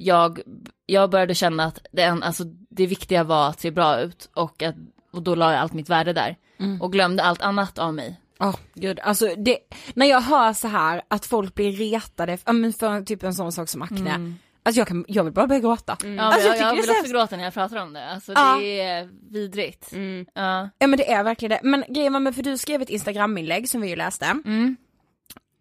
jag, 0.05 0.41
jag 0.87 1.11
började 1.11 1.35
känna 1.35 1.65
att 1.65 1.79
det, 1.93 2.05
alltså, 2.05 2.45
det 2.71 2.87
viktiga 2.87 3.25
var 3.25 3.49
att 3.49 3.61
se 3.61 3.71
bra 3.71 4.01
ut. 4.01 4.31
Och, 4.35 4.63
att, 4.63 4.75
och 5.13 5.23
då 5.23 5.35
la 5.35 5.53
jag 5.53 5.61
allt 5.61 5.73
mitt 5.73 5.89
värde 5.89 6.13
där. 6.13 6.37
Mm. 6.61 6.83
Och 6.83 6.93
glömde 6.93 7.23
allt 7.23 7.43
annat 7.43 7.79
av 7.79 7.95
mig. 7.95 8.21
Åh 8.41 8.57
gud, 8.75 9.01
alltså 9.01 9.35
det, 9.37 9.59
när 9.95 10.07
jag 10.07 10.21
hör 10.21 10.53
så 10.53 10.69
här 10.69 11.03
att 11.09 11.27
folk 11.27 11.55
blir 11.55 11.73
retade 11.73 12.39
men 12.47 12.73
för 12.73 13.03
typ 13.03 13.23
en 13.23 13.35
sån 13.35 13.53
sak 13.53 13.69
som 13.69 13.83
akne. 13.83 14.35
Alltså 14.63 14.81
jag, 14.81 14.89
kan, 14.89 15.05
jag 15.09 15.25
vill 15.25 15.33
bara 15.33 15.47
börja 15.47 15.61
gråta. 15.61 15.97
Ja, 16.05 16.23
Alltså, 16.23 16.49
jag 16.49 16.57
jag, 16.57 16.63
jag, 16.67 16.71
vill 16.71 16.81
också 16.81 16.93
sämst. 16.95 17.13
gråta 17.13 17.37
när 17.37 17.45
jag 17.45 17.55
pratar 17.55 17.77
om 17.77 17.93
det. 17.93 18.07
Alltså 18.11 18.33
Ja. 18.33 18.57
det 18.61 18.81
är 18.81 19.09
vidrigt. 19.31 19.93
Mm. 19.93 20.27
Ja. 20.35 20.71
Ja 20.79 20.87
men 20.87 20.97
det 20.97 21.13
är 21.13 21.23
verkligen 21.25 21.51
det. 21.51 21.69
Men 21.69 21.85
grejen 21.89 22.13
var 22.13 22.21
med, 22.21 22.35
för 22.35 22.43
du 22.43 22.59
skrev 22.59 22.83
ett 22.83 22.91
instagraminlägg 22.91 23.69
som 23.69 23.81
vi 23.81 23.89
ju 23.89 23.97
läste. 23.97 24.25
Mm. 24.27 24.77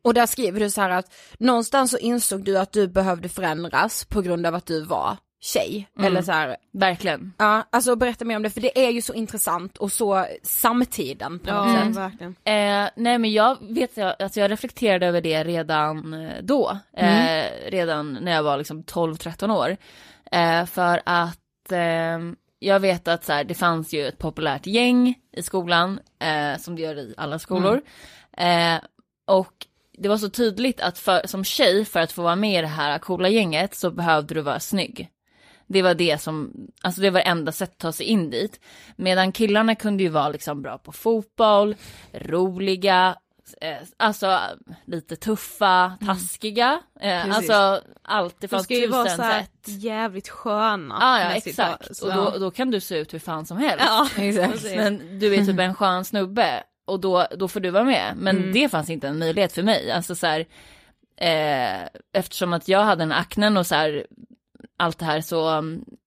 Och 0.10 0.14
där 0.16 0.26
skriver 0.26 0.60
du 0.60 0.70
så 0.70 0.82
här 0.82 0.90
att 0.90 1.14
någonstans 1.40 1.92
så 1.92 1.98
insåg 1.98 2.44
du 2.44 2.58
att 2.60 2.72
du 2.72 2.88
behövde 2.88 3.30
förändras 3.30 4.06
på 4.06 4.22
grund 4.22 4.46
av 4.46 4.56
att 4.56 4.66
du 4.66 4.84
var 4.86 5.18
tjej. 5.42 5.88
Eller 6.04 6.22
så 6.22 6.32
här, 6.32 6.58
Verkligen. 6.74 7.34
ja 7.38 7.64
alltså 7.70 7.96
berätta 7.96 8.26
mer 8.26 8.36
om 8.36 8.44
det 8.44 8.50
för 8.50 8.62
det 8.62 8.86
är 8.86 8.90
ju 8.90 9.02
så 9.02 9.14
intressant 9.14 9.78
och 9.78 9.92
så 9.92 10.26
samtiden 10.44 11.40
på 11.40 11.54
något 11.54 11.68
Ja, 11.74 11.84
sätt. 11.86 11.96
verkligen. 11.96 12.32
Eh, 12.44 12.90
nej 12.96 13.18
men 13.18 13.32
jag 13.32 13.58
vet, 13.74 13.98
alltså 13.98 14.40
jag 14.40 14.52
reflekterade 14.52 15.06
över 15.08 15.22
det 15.22 15.44
redan 15.44 16.14
eh, 16.14 16.44
då. 16.44 16.78
Eh, 16.98 17.44
redan 17.68 18.14
när 18.22 18.32
jag 18.32 18.44
var 18.44 18.58
liksom 18.58 18.84
12-13 18.84 19.52
år. 19.58 19.78
Eh, 20.32 20.66
för 20.66 21.02
att 21.06 21.72
eh, 21.72 22.20
jag 22.60 22.80
vet 22.80 23.08
att 23.08 23.26
så 23.26 23.34
här, 23.34 23.44
det 23.44 23.54
fanns 23.56 23.94
ju 23.94 24.08
ett 24.08 24.18
populärt 24.18 24.68
gäng 24.68 25.16
i 25.38 25.42
skolan, 25.42 26.00
eh, 26.20 26.60
som 26.60 26.76
det 26.76 26.82
gör 26.82 26.96
i 27.00 27.14
alla 27.18 27.40
skolor. 27.40 27.82
Eh, 28.38 28.76
och 29.28 29.54
det 30.00 30.10
var 30.10 30.18
så 30.18 30.30
tydligt 30.30 30.82
att 30.82 30.98
för, 31.00 31.28
som 31.28 31.44
tjej, 31.44 31.86
för 31.86 32.00
att 32.00 32.12
få 32.12 32.22
vara 32.22 32.36
med 32.36 32.60
i 32.60 32.62
det 32.62 32.68
här 32.68 33.00
coola 33.00 33.30
gänget, 33.30 33.76
så 33.76 33.92
behövde 33.92 34.34
du 34.34 34.42
vara 34.42 34.60
snygg. 34.60 35.10
Det 35.68 35.82
var 35.82 35.94
det 35.94 36.22
som, 36.22 36.52
alltså 36.82 37.02
det 37.02 37.10
var 37.10 37.22
enda 37.22 37.52
sättet 37.52 37.76
att 37.76 37.80
ta 37.80 37.92
sig 37.92 38.06
in 38.06 38.30
dit. 38.30 38.60
Medan 38.96 39.32
killarna 39.32 39.76
kunde 39.76 40.04
ju 40.04 40.10
vara 40.10 40.30
liksom 40.30 40.62
bra 40.62 40.78
på 40.78 40.92
fotboll, 40.92 41.76
roliga, 42.14 43.16
eh, 43.62 43.78
alltså 43.98 44.40
lite 44.86 45.16
tuffa, 45.16 45.98
taskiga. 46.06 46.80
Eh, 47.00 47.24
Precis. 47.24 47.36
alltså 47.50 47.82
allt 48.02 48.42
De 48.42 48.46
ifrån 48.46 48.64
ska 48.64 48.74
ju 48.74 48.88
vara 48.88 49.04
tusen 49.04 49.18
så 49.18 49.24
sätt. 49.24 49.52
jävligt 49.66 50.30
sköna. 50.30 50.98
Ah, 51.02 51.20
ja, 51.20 51.32
exakt. 51.32 51.90
Och 52.02 52.14
då, 52.14 52.38
då 52.40 52.52
kan 52.52 52.72
du 52.72 52.80
se 52.80 52.98
ut 52.98 53.14
hur 53.14 53.20
fan 53.20 53.46
som 53.46 53.58
helst. 53.58 53.86
Ja, 53.88 54.08
Exakt. 54.24 54.64
Men 54.64 55.20
du 55.20 55.36
är 55.36 55.46
typ 55.46 55.60
en 55.60 55.76
skön 55.76 56.06
snubbe 56.06 56.64
och 56.90 57.00
då, 57.00 57.28
då 57.38 57.48
får 57.48 57.60
du 57.60 57.70
vara 57.70 57.84
med. 57.84 58.14
Men 58.18 58.38
Mm. 58.38 58.52
det 58.54 58.70
fanns 58.70 58.90
inte 58.90 59.08
en 59.08 59.20
möjlighet 59.20 59.54
för 59.54 59.64
mig. 59.64 59.92
Alltså 59.92 60.16
så 60.16 60.28
här, 60.28 60.40
eh, 61.18 61.88
eftersom 62.14 62.54
att 62.54 62.68
jag 62.68 62.84
hade 62.84 63.04
en 63.04 63.12
aknen 63.12 63.58
och 63.58 63.68
så 63.68 63.76
här, 63.76 64.06
allt 64.78 65.00
det 65.00 65.06
här 65.06 65.22
så, 65.22 65.58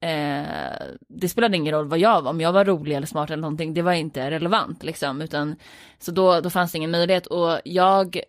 eh, 0.00 0.86
det 1.08 1.28
spelade 1.28 1.56
ingen 1.56 1.74
roll 1.74 1.88
vad 1.88 1.98
jag 1.98 2.22
var, 2.22 2.30
om 2.30 2.40
jag 2.40 2.52
var 2.52 2.64
rolig 2.64 2.96
eller 2.96 3.06
smart 3.06 3.30
eller 3.30 3.40
någonting, 3.40 3.74
det 3.74 3.82
var 3.82 3.92
inte 3.92 4.30
relevant 4.30 4.82
liksom, 4.82 5.20
utan 5.22 5.56
så 5.98 6.10
då, 6.12 6.40
då 6.40 6.50
fanns 6.50 6.72
det 6.72 6.78
ingen 6.78 6.90
möjlighet 6.90 7.26
och 7.26 7.60
jag, 7.64 8.20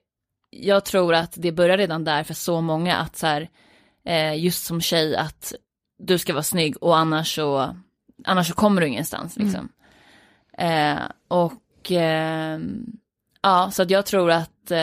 jag 0.49 0.85
tror 0.85 1.13
att 1.13 1.33
det 1.37 1.51
börjar 1.51 1.77
redan 1.77 2.03
där 2.03 2.23
för 2.23 2.33
så 2.33 2.61
många 2.61 2.95
att 2.95 3.15
så 3.15 3.27
här, 3.27 3.49
eh, 4.05 4.43
just 4.43 4.65
som 4.65 4.81
tjej 4.81 5.15
att 5.15 5.53
du 5.99 6.17
ska 6.17 6.33
vara 6.33 6.43
snygg 6.43 6.83
och 6.83 6.97
annars 6.97 7.35
så, 7.35 7.75
annars 8.25 8.47
så 8.47 8.53
kommer 8.53 8.81
du 8.81 8.87
ingenstans 8.87 9.37
liksom. 9.37 9.69
Eh, 10.57 10.97
och 11.27 11.53
eh, 11.91 12.59
ja, 13.41 13.71
så 13.71 13.81
att 13.81 13.89
jag 13.89 14.05
tror 14.05 14.31
att 14.31 14.71
eh, 14.71 14.77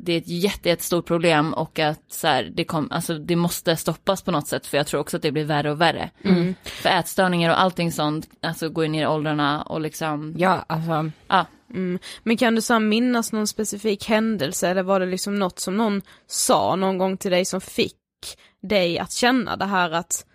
det 0.00 0.08
är 0.08 0.18
ett 0.18 0.28
jätte, 0.28 0.68
jättestort 0.68 1.06
problem 1.06 1.54
och 1.54 1.78
att 1.78 2.02
så 2.08 2.26
här, 2.26 2.52
det, 2.54 2.64
kom, 2.64 2.88
alltså, 2.90 3.18
det 3.18 3.36
måste 3.36 3.76
stoppas 3.76 4.22
på 4.22 4.30
något 4.30 4.48
sätt 4.48 4.66
för 4.66 4.76
jag 4.76 4.86
tror 4.86 5.00
också 5.00 5.16
att 5.16 5.22
det 5.22 5.32
blir 5.32 5.44
värre 5.44 5.70
och 5.70 5.80
värre. 5.80 6.10
Mm. 6.24 6.54
För 6.64 6.88
ätstörningar 6.88 7.50
och 7.50 7.60
allting 7.60 7.92
sånt, 7.92 8.28
alltså 8.42 8.68
går 8.68 8.84
ju 8.84 8.90
ner 8.90 9.02
i 9.02 9.06
åldrarna 9.06 9.62
och 9.62 9.80
liksom, 9.80 10.34
Ja 10.38 10.64
alltså. 10.68 11.10
ja. 11.28 11.46
Mm. 11.70 11.98
Men 12.22 12.36
kan 12.36 12.54
du 12.54 12.62
så 12.62 12.78
minnas 12.78 13.32
någon 13.32 13.46
specifik 13.46 14.08
händelse 14.08 14.68
eller 14.68 14.82
var 14.82 15.00
det 15.00 15.06
liksom 15.06 15.38
något 15.38 15.58
som 15.58 15.76
någon 15.76 16.02
sa 16.26 16.76
någon 16.76 16.98
gång 16.98 17.16
till 17.16 17.30
dig 17.30 17.44
som 17.44 17.60
fick 17.60 17.96
dig 18.62 18.98
att 18.98 19.12
känna 19.12 19.56
det 19.56 19.64
här 19.64 19.90
att 19.90 20.26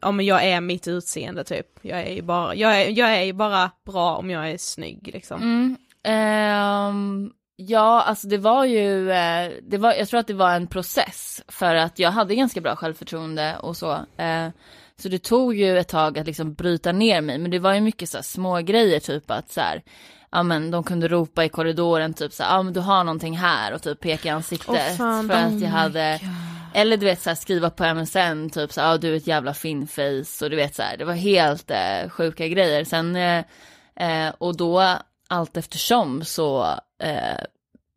ja 0.00 0.10
men 0.10 0.26
jag 0.26 0.44
är 0.44 0.60
mitt 0.60 0.88
utseende 0.88 1.44
typ, 1.44 1.66
jag 1.82 2.00
är 2.00 2.14
ju 2.14 2.22
bara, 2.22 2.54
jag 2.54 2.82
är, 2.82 2.88
jag 2.98 3.16
är 3.16 3.22
ju 3.22 3.32
bara 3.32 3.70
bra 3.86 4.16
om 4.16 4.30
jag 4.30 4.50
är 4.50 4.58
snygg 4.58 5.10
liksom. 5.12 5.42
Mm, 5.42 5.76
ehm, 6.02 7.30
ja, 7.56 8.02
alltså 8.02 8.28
det 8.28 8.38
var 8.38 8.64
ju, 8.64 9.10
eh, 9.10 9.52
det 9.62 9.78
var, 9.78 9.92
jag 9.92 10.08
tror 10.08 10.20
att 10.20 10.26
det 10.26 10.34
var 10.34 10.54
en 10.54 10.66
process 10.66 11.42
för 11.48 11.74
att 11.74 11.98
jag 11.98 12.10
hade 12.10 12.34
ganska 12.34 12.60
bra 12.60 12.76
självförtroende 12.76 13.56
och 13.62 13.76
så. 13.76 13.92
Eh, 14.16 14.48
så 14.96 15.08
det 15.08 15.18
tog 15.18 15.54
ju 15.54 15.78
ett 15.78 15.88
tag 15.88 16.18
att 16.18 16.26
liksom 16.26 16.54
bryta 16.54 16.92
ner 16.92 17.20
mig, 17.20 17.38
men 17.38 17.50
det 17.50 17.58
var 17.58 17.74
ju 17.74 17.80
mycket 17.80 18.08
så 18.08 18.18
här 18.18 18.22
små 18.22 18.56
grejer 18.56 19.00
typ 19.00 19.30
att 19.30 19.50
så 19.50 19.60
här, 19.60 19.82
ja 20.30 20.42
men 20.42 20.70
de 20.70 20.84
kunde 20.84 21.08
ropa 21.08 21.44
i 21.44 21.48
korridoren 21.48 22.14
typ 22.14 22.32
så 22.32 22.42
här, 22.42 22.56
ja 22.56 22.62
men 22.62 22.72
du 22.72 22.80
har 22.80 23.04
någonting 23.04 23.36
här 23.38 23.72
och 23.72 23.82
typ 23.82 24.00
peka 24.00 24.28
i 24.28 24.32
ansiktet 24.32 24.96
fan. 24.96 25.28
för 25.28 25.34
att 25.34 25.60
jag 25.60 25.70
hade 25.70 26.20
eller 26.74 26.96
du 26.96 27.06
vet 27.06 27.20
så 27.20 27.30
här, 27.30 27.34
skriva 27.34 27.70
på 27.70 27.94
MSN 27.94 28.50
typ 28.50 28.72
så 28.72 28.80
här, 28.80 28.88
ja 28.88 28.98
du 28.98 29.12
är 29.12 29.16
ett 29.16 29.26
jävla 29.26 29.54
finface 29.54 30.44
och 30.44 30.50
du 30.50 30.56
vet 30.56 30.74
så 30.74 30.82
här, 30.82 30.96
det 30.96 31.04
var 31.04 31.14
helt 31.14 31.70
eh, 31.70 32.08
sjuka 32.10 32.48
grejer. 32.48 32.84
Sen, 32.84 33.16
eh, 33.16 33.44
eh, 33.96 34.34
och 34.38 34.56
då 34.56 34.98
allt 35.28 35.56
eftersom 35.56 36.24
så, 36.24 36.66
eh, 37.02 37.44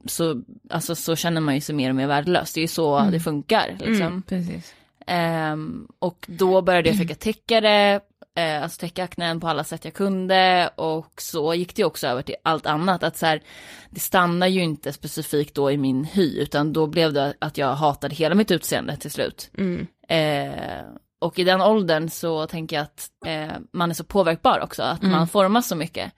så, 0.05 0.41
alltså, 0.69 0.95
så 0.95 1.15
känner 1.15 1.41
man 1.41 1.55
ju 1.55 1.62
sig 1.62 1.75
mer 1.75 1.89
och 1.89 1.95
mer 1.95 2.07
värdelös. 2.07 2.53
Det 2.53 2.59
är 2.59 2.62
ju 2.62 2.67
så 2.67 2.99
det 3.12 3.19
funkar 3.19 3.77
liksom. 3.79 4.21
Precis. 4.21 4.73
Ehm, 5.07 5.88
och 5.99 6.25
då 6.27 6.62
började 6.62 6.89
jag 6.89 6.97
försöka 6.97 7.15
täcka 7.15 7.62
det, 7.62 7.99
eh, 8.35 8.63
alltså 8.63 8.79
täcka 8.79 9.03
aknen 9.03 9.39
på 9.39 9.47
alla 9.47 9.63
sätt 9.63 9.85
jag 9.85 9.93
kunde 9.93 10.69
och 10.75 11.21
så 11.21 11.53
gick 11.53 11.75
det 11.75 11.83
också 11.83 12.07
över 12.07 12.21
till 12.21 12.35
allt 12.43 12.65
annat. 12.65 13.03
Att 13.03 13.17
så 13.17 13.25
här, 13.25 13.43
det 13.89 13.99
stannar 13.99 14.47
ju 14.47 14.61
inte 14.61 14.93
specifikt 14.93 15.55
då 15.55 15.71
i 15.71 15.77
min 15.77 16.03
hy 16.03 16.39
utan 16.39 16.73
då 16.73 16.87
blev 16.87 17.13
det 17.13 17.33
att 17.39 17.57
jag 17.57 17.75
hatade 17.75 18.15
hela 18.15 18.35
mitt 18.35 18.51
utseende 18.51 18.97
till 18.97 19.11
slut. 19.11 19.51
Mm. 19.57 19.87
Eh, 20.07 20.85
och 21.21 21.39
i 21.39 21.43
den 21.43 21.61
åldern 21.61 22.09
så 22.09 22.47
tänker 22.47 22.75
jag 22.75 22.83
att 22.83 23.09
eh, 23.25 23.57
man 23.73 23.89
är 23.89 23.93
så 23.93 24.03
påverkbar 24.03 24.59
också, 24.59 24.83
att 24.83 25.01
man 25.01 25.27
formas 25.27 25.67
så 25.67 25.75
mycket. 25.75 26.11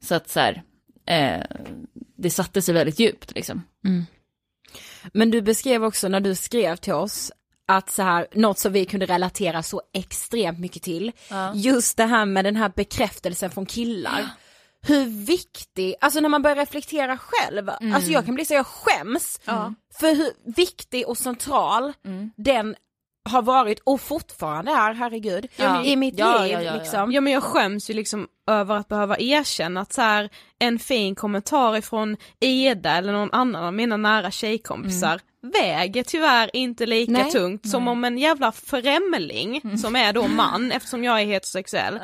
Så 0.00 0.14
att 0.14 0.28
så 0.28 0.40
här, 0.40 0.62
eh, 1.06 1.46
det 2.16 2.30
satte 2.30 2.62
sig 2.62 2.74
väldigt 2.74 2.98
djupt 2.98 3.34
liksom. 3.34 3.62
Men 5.12 5.30
du 5.30 5.42
beskrev 5.42 5.84
också 5.84 6.08
när 6.08 6.20
du 6.20 6.34
skrev 6.34 6.76
till 6.76 6.92
oss 6.92 7.32
att 7.76 7.90
så 7.90 8.02
här, 8.02 8.26
något 8.34 8.58
som 8.58 8.72
vi 8.72 8.84
kunde 8.84 9.06
relatera 9.06 9.62
så 9.62 9.82
extremt 9.94 10.58
mycket 10.58 10.82
till, 10.82 11.12
Ja. 11.30 11.52
just 11.54 11.96
det 11.96 12.04
här 12.04 12.24
med 12.24 12.44
den 12.44 12.56
här 12.56 12.72
bekräftelsen 12.76 13.50
från 13.50 13.66
killar. 13.66 14.28
Hur 14.86 15.04
viktig, 15.26 15.94
alltså 16.00 16.20
när 16.20 16.28
man 16.28 16.42
börjar 16.42 16.56
reflektera 16.56 17.18
själv, 17.18 17.70
alltså 17.94 18.10
jag 18.10 18.24
kan 18.26 18.34
bli 18.34 18.44
så 18.44 18.54
jag 18.54 18.66
skäms 18.66 19.40
för 20.00 20.14
hur 20.16 20.52
viktig 20.56 21.08
och 21.08 21.18
central 21.18 21.92
den 22.36 22.74
har 23.30 23.42
varit 23.42 23.80
och 23.84 24.00
fortfarande 24.00 24.72
är, 24.72 24.94
herregud, 24.94 25.46
Ja. 25.56 25.84
i 25.84 25.96
mitt 25.96 26.18
Ja, 26.18 26.42
liv 26.42 26.52
ja, 26.52 26.62
ja, 26.62 26.72
ja. 26.72 26.78
liksom. 26.78 27.12
Ja 27.12 27.20
men 27.20 27.32
jag 27.32 27.42
skäms 27.42 27.90
ju 27.90 27.94
liksom 27.94 28.28
över 28.50 28.76
att 28.76 28.88
behöva 28.88 29.18
erkänna 29.18 29.80
att 29.80 29.92
så 29.92 30.02
här, 30.02 30.30
en 30.58 30.78
fin 30.78 31.14
kommentar 31.14 31.76
ifrån 31.76 32.16
Ida 32.40 32.90
eller 32.90 33.12
någon 33.12 33.32
annan 33.32 33.64
av 33.64 33.74
mina 33.74 33.96
nära 33.96 34.30
tjejkompisar 34.30 35.20
väger 35.42 36.02
tyvärr 36.04 36.50
inte 36.56 36.86
lika 36.86 37.12
Nej. 37.12 37.30
tungt 37.30 37.68
som 37.68 37.88
om 37.88 38.04
en 38.04 38.18
jävla 38.18 38.52
främling 38.52 39.78
som 39.78 39.96
är 39.96 40.12
då 40.12 40.28
man 40.28 40.72
eftersom 40.72 41.04
jag 41.04 41.20
är 41.20 41.24
heterosexuell 41.24 41.98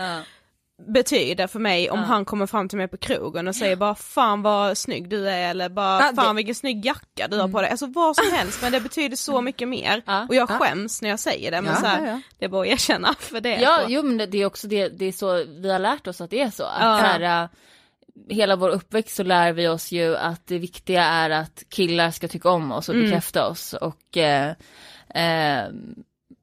betyder 0.87 1.47
för 1.47 1.59
mig 1.59 1.91
om 1.91 1.99
han 1.99 2.25
kommer 2.25 2.47
fram 2.47 2.69
till 2.69 2.79
mig 2.79 2.89
på 2.89 2.97
krogen 2.97 3.49
och 3.49 3.57
säger 3.57 3.77
bara 3.77 3.95
fan 3.95 4.43
vad 4.43 4.79
snygg 4.79 5.09
du 5.09 5.29
är 5.29 5.51
eller 5.51 5.69
bara 5.69 6.15
fan 6.15 6.37
vilken 6.37 6.55
snygg 6.55 6.85
jacka 6.87 7.29
du 7.29 7.41
har 7.41 7.49
på 7.49 7.61
dig, 7.61 7.71
alltså 7.71 7.87
vad 7.87 8.17
som 8.17 8.33
helst 8.33 8.63
men 8.63 8.73
det 8.73 8.81
betyder 8.81 9.17
så 9.17 9.41
mycket 9.41 9.69
mer 9.69 10.03
Ja. 10.07 10.27
och 10.29 10.35
jag 10.35 10.49
skäms 10.51 11.03
när 11.03 11.09
jag 11.09 11.21
säger 11.21 11.51
det 11.51 11.63
men 11.63 11.73
Ja, 11.75 11.81
så 11.81 11.87
här, 11.87 12.07
ja, 12.07 12.11
ja. 12.11 12.21
det 12.39 12.45
är 12.45 12.49
bara 12.49 12.63
att 12.63 12.69
erkänna 12.69 13.15
för 13.19 13.41
det. 13.41 13.61
Ja, 13.61 13.81
jo 13.89 14.03
men 14.03 14.31
det, 14.31 14.39
är 14.39 14.47
också 14.47 14.69
det, 14.69 14.89
det 14.89 15.05
är 15.05 15.13
så 15.13 15.45
vi 15.45 15.73
har 15.73 15.79
lärt 15.79 16.07
oss 16.07 16.21
att 16.21 16.31
det 16.31 16.41
är 16.41 16.51
så. 16.51 16.65
Att 16.65 17.01
så 17.01 17.07
här, 17.07 17.49
hela 18.29 18.57
vår 18.57 18.69
uppväxt 18.69 19.17
så 19.17 19.23
lär 19.23 19.53
vi 19.53 19.69
oss 19.69 19.93
ju 19.93 20.17
att 20.17 20.47
det 20.47 20.59
viktiga 20.59 21.05
är 21.05 21.31
att 21.31 21.65
killar 21.69 22.11
ska 22.11 22.29
tycka 22.29 22.51
om 22.51 22.73
oss 22.73 22.89
och 22.89 22.95
Mm. 22.95 23.07
bekräfta 23.07 23.49
oss 23.49 23.73
och 23.73 24.17
eh, 24.17 24.49
eh, 25.15 25.69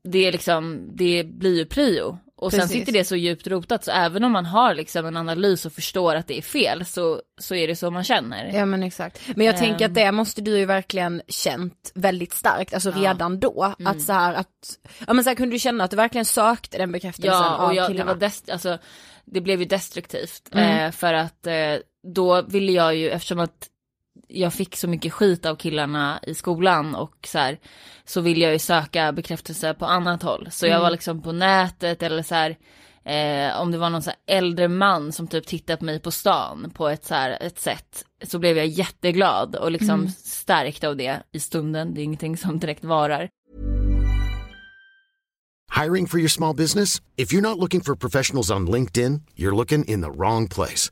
det 0.03 0.19
är 0.27 0.31
liksom, 0.31 0.89
det 0.93 1.23
blir 1.23 1.57
ju 1.57 1.65
prio 1.65 2.17
och 2.37 2.51
sen 2.51 2.59
Precis. 2.59 2.77
sitter 2.79 2.91
det 2.93 3.03
så 3.05 3.15
djupt 3.15 3.47
rotat 3.47 3.83
så 3.83 3.91
även 3.91 4.23
om 4.23 4.31
man 4.31 4.45
har 4.45 4.73
liksom 4.75 5.05
en 5.05 5.17
analys 5.17 5.65
och 5.65 5.73
förstår 5.73 6.15
att 6.15 6.27
det 6.27 6.37
är 6.37 6.41
fel 6.41 6.85
så, 6.85 7.21
så 7.41 7.55
är 7.55 7.67
det 7.67 7.75
så 7.75 7.91
man 7.91 8.03
känner. 8.03 8.51
Ja 8.53 8.65
men 8.65 8.83
exakt. 8.83 9.21
Men 9.35 9.45
jag 9.45 9.57
tänker 9.57 9.85
Ehm. 9.85 9.91
att 9.91 9.95
det 9.95 10.11
måste 10.11 10.41
du 10.41 10.57
ju 10.57 10.65
verkligen 10.65 11.21
känt 11.27 11.91
väldigt 11.95 12.33
starkt, 12.33 12.73
alltså 12.73 12.89
Ja. 12.89 12.95
redan 13.11 13.39
då. 13.39 13.73
Mm. 13.79 13.91
Att 13.91 14.01
så 14.01 14.13
här 14.13 14.33
att, 14.33 14.47
ja 15.07 15.13
men 15.13 15.23
så 15.23 15.29
här 15.29 15.35
kunde 15.37 15.55
du 15.55 15.59
känna 15.59 15.83
att 15.83 15.91
du 15.91 15.97
verkligen 15.97 16.25
sökte 16.25 16.77
den 16.77 16.91
bekräftelsen 16.91 17.31
Ja, 17.41 17.55
av 17.55 17.69
och 17.69 17.75
jag, 17.75 17.83
det, 17.83 17.93
killarna. 17.93 18.13
var 18.13 18.19
dest, 18.19 18.49
alltså, 18.49 18.77
det 19.25 19.41
blev 19.41 19.59
ju 19.59 19.65
destruktivt. 19.65 20.49
Mm. 20.51 20.85
Eh, 20.85 20.91
för 20.91 21.13
att 21.13 21.47
eh, 21.47 21.53
då 22.13 22.41
ville 22.41 22.71
jag 22.71 22.95
ju, 22.95 23.09
eftersom 23.09 23.39
att 23.39 23.67
jag 24.27 24.53
fick 24.53 24.75
så 24.75 24.87
mycket 24.87 25.13
skit 25.13 25.45
av 25.45 25.55
killarna 25.55 26.19
i 26.27 26.33
skolan 26.33 26.95
och 26.95 27.15
så 27.27 27.37
här, 27.39 27.59
så 28.05 28.21
ville 28.21 28.43
jag 28.45 28.53
ju 28.53 28.59
söka 28.59 29.11
bekräftelse 29.11 29.73
på 29.73 29.85
annat 29.85 30.23
håll. 30.23 30.47
Så 30.51 30.65
jag 30.65 30.71
Mm. 30.71 30.83
var 30.83 30.91
liksom 30.91 31.21
på 31.21 31.31
nätet 31.31 32.03
eller 32.03 32.23
så 32.23 32.35
här, 32.35 32.57
eh, 33.05 33.61
om 33.61 33.71
det 33.71 33.77
var 33.77 33.89
någon 33.89 34.01
så 34.01 34.09
här 34.09 34.37
äldre 34.37 34.67
man 34.67 35.11
som 35.11 35.27
typ 35.27 35.47
tittade 35.47 35.77
på 35.77 35.85
mig 35.85 35.99
på 35.99 36.11
stan 36.11 36.71
på 36.75 36.89
ett, 36.89 37.05
så 37.05 37.13
här, 37.13 37.37
ett 37.41 37.59
sätt, 37.59 38.05
så 38.23 38.39
blev 38.39 38.57
jag 38.57 38.67
jätteglad 38.67 39.55
och 39.55 39.71
liksom 39.71 39.99
Mm. 39.99 40.11
stärkt 40.11 40.83
av 40.83 40.95
det 40.97 41.23
i 41.31 41.39
stunden. 41.39 41.93
Det 41.93 42.01
är 42.01 42.03
ingenting 42.03 42.37
som 42.37 42.59
direkt 42.59 42.83
varar. 42.83 43.29
Hiring 45.83 46.07
for 46.07 46.19
your 46.19 46.29
small 46.29 46.55
business? 46.55 47.01
If 47.17 47.33
you're 47.33 47.41
not 47.41 47.57
looking 47.57 47.81
for 47.81 47.95
professionals 47.95 48.51
on 48.51 48.69
LinkedIn, 48.71 49.21
you're 49.35 49.55
looking 49.55 49.83
in 49.85 50.01
the 50.01 50.09
wrong 50.09 50.47
place. 50.49 50.91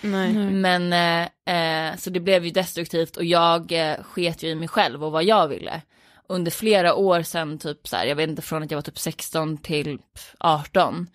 Nej. 0.00 0.34
Men 0.34 0.92
eh, 0.92 1.90
eh, 1.90 1.96
så 1.96 2.10
det 2.10 2.20
blev 2.20 2.44
ju 2.44 2.50
destruktivt 2.50 3.16
och 3.16 3.24
jag 3.24 3.72
eh, 3.72 4.02
sket 4.02 4.42
ju 4.42 4.48
i 4.48 4.54
mig 4.54 4.68
själv 4.68 5.04
och 5.04 5.12
vad 5.12 5.24
jag 5.24 5.48
ville. 5.48 5.82
Under 6.28 6.50
flera 6.50 6.94
år 6.94 7.22
sedan, 7.22 7.58
typ 7.58 7.88
så 7.88 7.96
här, 7.96 8.06
jag 8.06 8.16
vet 8.16 8.28
inte 8.30 8.42
från 8.42 8.62
att 8.62 8.70
jag 8.70 8.78
var 8.78 8.82
typ 8.82 8.98
16 8.98 9.56
till 9.58 9.98
18, 10.38 11.06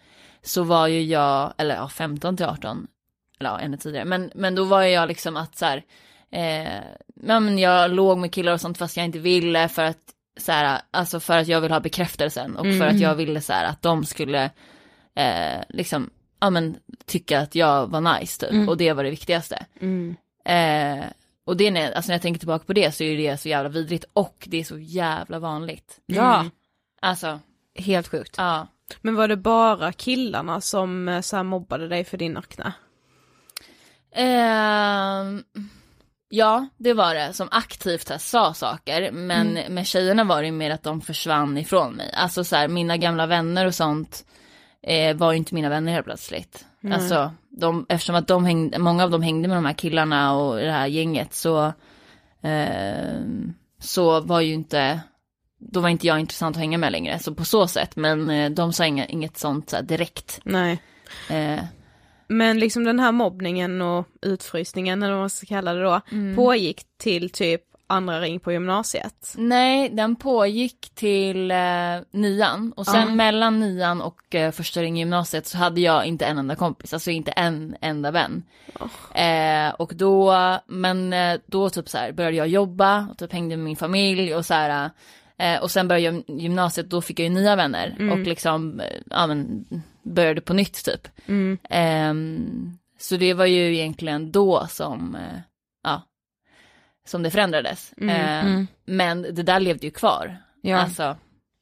så 0.42 0.64
var 0.64 0.88
ju 0.88 1.04
jag, 1.04 1.54
eller 1.58 1.76
ja 1.76 1.90
15 1.90 2.38
till 2.38 2.46
18, 2.46 2.88
eller 3.40 3.50
ja 3.50 3.60
ännu 3.60 3.78
tidigare, 3.78 4.06
men, 4.06 4.32
men 4.36 4.56
då 4.56 4.64
var 4.64 4.82
jag 4.82 5.08
liksom 5.08 5.38
att 5.38 5.58
så 5.58 5.66
här, 5.66 5.84
eh, 6.32 6.84
men 7.16 7.60
jag 7.60 7.92
låg 7.92 8.18
med 8.18 8.34
killar 8.34 8.54
och 8.54 8.62
sånt 8.62 8.78
fast 8.78 8.98
jag 8.98 9.06
inte 9.06 9.20
ville 9.20 9.68
för 9.68 9.84
att 9.84 9.98
så 10.38 10.52
här, 10.52 10.82
alltså 10.92 11.20
för 11.20 11.38
att 11.38 11.48
jag 11.48 11.62
vill 11.62 11.72
ha 11.72 11.80
bekräftelsen 11.80 12.58
och 12.58 12.66
för 12.66 12.88
att 12.88 13.00
jag 13.00 13.16
ville 13.16 13.42
så 13.42 13.54
här 13.54 13.66
att 13.66 13.82
de 13.82 14.06
skulle 14.06 14.44
eh, 15.16 15.62
liksom, 15.70 16.10
ja 16.42 16.50
men 16.50 16.78
tycka 17.06 17.40
att 17.40 17.56
jag 17.56 17.88
var 17.88 18.20
nice 18.20 18.48
typ 18.48 18.70
och 18.70 18.78
det 18.78 18.94
var 18.94 19.04
det 19.04 19.10
viktigaste. 19.10 19.66
Mm. 19.82 20.16
Eh, 20.46 21.06
och 21.46 21.58
det, 21.58 21.68
är- 21.68 21.92
alltså 21.92 22.10
när 22.10 22.16
jag 22.16 22.22
tänker 22.22 22.40
tillbaka 22.40 22.66
på 22.66 22.74
det 22.74 22.92
så 22.96 23.04
är 23.04 23.18
det 23.18 23.38
så 23.38 23.50
jävla 23.50 23.70
vidrigt 23.70 24.06
och 24.14 24.48
det 24.48 24.58
är 24.60 24.64
så 24.64 24.78
jävla 24.80 25.40
vanligt. 25.40 26.00
Ja, 26.06 26.46
Alltså, 27.02 27.40
helt 27.76 28.08
sjukt. 28.08 28.36
ja. 28.38 28.68
Men 29.02 29.16
var 29.16 29.28
det 29.28 29.38
bara 29.38 29.92
killarna 29.94 30.62
som 30.62 31.10
eh, 31.10 31.22
så 31.22 31.36
här 31.36 31.44
mobbade 31.44 31.88
dig 31.88 32.04
för 32.04 32.18
din 32.18 32.38
akne? 32.38 32.74
Ehm, 34.16 35.44
ja, 36.30 36.68
det 36.78 36.94
var 36.94 37.16
det 37.16 37.34
som 37.34 37.48
aktivt 37.52 38.10
här, 38.10 38.18
sa 38.18 38.54
saker, 38.54 39.12
men 39.12 39.54
med 39.70 39.88
tjejerna 39.88 40.24
var 40.24 40.44
det 40.44 40.52
mer 40.52 40.72
att 40.72 40.84
de 40.84 41.02
försvann 41.02 41.58
ifrån 41.58 41.94
mig. 41.94 42.14
Alltså 42.14 42.44
så 42.44 42.56
här, 42.56 42.68
mina 42.68 42.98
gamla 42.98 43.26
vänner 43.26 43.66
och 43.66 43.76
sånt 43.76 44.26
eh, 44.84 45.16
var 45.16 45.32
ju 45.32 45.38
inte 45.38 45.56
mina 45.56 45.70
vänner 45.70 45.92
helt 45.94 46.06
plötsligt. 46.06 46.66
Alltså, 46.94 47.32
de, 47.50 47.86
eftersom 47.90 48.16
att 48.16 48.28
de 48.28 48.46
hängde, 48.46 48.80
många 48.80 49.04
av 49.04 49.12
dem 49.12 49.22
hängde 49.22 49.48
med 49.48 49.58
de 49.58 49.66
här 49.66 49.74
killarna 49.74 50.36
och 50.36 50.56
det 50.58 50.72
här 50.72 50.88
gänget 50.88 51.34
så, 51.34 51.74
ehm, 52.42 53.54
så 53.80 54.20
var 54.20 54.42
ju 54.42 54.54
inte, 54.54 55.00
då 55.60 55.80
var 55.80 55.90
inte 55.90 56.08
jag 56.08 56.20
intressant 56.20 56.56
att 56.56 56.60
hänga 56.60 56.78
med 56.78 56.92
längre, 56.92 57.20
så 57.20 57.34
på 57.34 57.46
så 57.46 57.68
sätt, 57.68 57.96
men 57.96 58.30
eh, 58.30 58.50
de 58.52 58.74
sa 58.74 58.86
inga, 58.86 59.06
inget 59.06 59.38
sånt 59.38 59.70
så 59.70 59.76
här, 59.76 59.84
direkt. 59.84 60.40
Nej. 60.44 60.82
Eh, 61.30 61.60
Men 62.28 62.60
liksom 62.60 62.84
den 62.84 63.00
här 63.00 63.12
mobbningen 63.12 63.82
och 63.82 64.08
utfrysningen 64.22 65.04
eller 65.04 65.14
vad 65.14 65.22
man 65.22 65.30
ska 65.30 65.46
kalla 65.46 65.74
det 65.74 65.84
då, 65.84 66.02
pågick 66.36 66.82
till 66.98 67.30
typ 67.30 67.62
andra 67.92 68.22
ring 68.22 68.40
på 68.40 68.52
gymnasiet. 68.52 69.34
Nej, 69.38 69.90
den 69.90 70.16
pågick 70.16 70.92
till 70.96 71.52
eh, 71.52 71.58
nian 72.12 72.74
och 72.76 72.86
sen 72.86 73.08
Ja. 73.10 73.16
mellan 73.16 73.60
nian 73.60 74.02
och 74.02 74.36
eh, 74.36 74.52
första 74.52 74.82
ring 74.82 74.98
i 74.98 75.00
gymnasiet 75.00 75.48
så 75.48 75.58
hade 75.58 75.82
jag 75.82 76.06
inte 76.06 76.26
en 76.26 76.38
enda 76.38 76.56
kompis, 76.56 76.94
alltså 76.94 77.12
inte 77.12 77.32
en 77.32 77.76
enda 77.82 78.12
vän. 78.12 78.44
Eh, 79.16 79.74
och 79.74 79.92
då, 79.96 80.36
men 80.68 81.14
eh, 81.14 81.40
då 81.46 81.70
typ 81.70 81.90
så 81.90 81.98
här 81.98 82.12
började 82.12 82.38
jag 82.38 82.48
jobba 82.48 83.08
och 83.12 83.18
typ 83.18 83.34
hängde 83.34 83.58
med 83.58 83.66
min 83.66 83.76
familj 83.76 84.36
och 84.36 84.46
så 84.46 84.54
här. 84.54 84.90
Eh, 85.38 85.62
och 85.62 85.72
sen 85.72 85.88
började 85.88 86.16
jag 86.28 86.40
gymnasiet, 86.40 86.90
då 86.90 87.02
fick 87.02 87.20
jag 87.20 87.24
ju 87.24 87.30
nya 87.34 87.56
vänner 87.56 87.96
och 88.12 88.18
liksom, 88.20 88.80
eh, 88.80 88.86
ja 89.10 89.28
men 89.28 89.66
började 90.04 90.42
på 90.42 90.54
nytt 90.54 90.86
typ. 90.86 91.08
Ehm, 91.70 92.78
så 93.00 93.18
det 93.18 93.34
var 93.34 93.46
ju 93.46 93.76
egentligen 93.76 94.32
då 94.32 94.68
som, 94.70 95.18
ja, 95.84 96.02
som 97.12 97.24
det 97.24 97.32
förändrades. 97.32 97.94
Ehm, 98.02 98.68
Men 98.86 99.22
det 99.22 99.44
där 99.44 99.60
levde 99.60 99.86
ju 99.86 99.92
kvar. 99.92 100.38
Ja. 100.62 100.78
Alltså, 100.78 101.18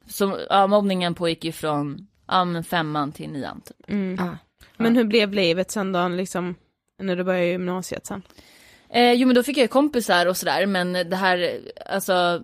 så, 0.08 0.40
ja, 0.50 0.68
mobbningen 0.68 1.16
pågick 1.16 1.44
ju 1.44 1.52
från 1.52 2.08
ja, 2.28 2.46
men 2.46 2.64
femman 2.64 3.12
till 3.12 3.30
nian. 3.30 3.62
Typ. 3.62 3.78
Ja. 4.18 4.38
Men 4.78 4.96
hur 4.96 5.04
blev 5.04 5.34
livet 5.34 5.72
sen 5.72 5.92
då, 5.92 6.08
liksom, 6.08 6.56
när 7.00 7.16
du 7.16 7.24
började 7.24 7.46
gymnasiet 7.46 8.06
sen? 8.06 8.22
Eh, 8.90 9.14
jo 9.14 9.28
men 9.28 9.36
då 9.36 9.44
fick 9.44 9.58
jag 9.58 9.62
ju 9.62 9.68
kompisar 9.68 10.26
och 10.26 10.38
sådär 10.38 10.66
men 10.66 10.94
det 10.94 11.16
här, 11.16 11.60
alltså 11.86 12.44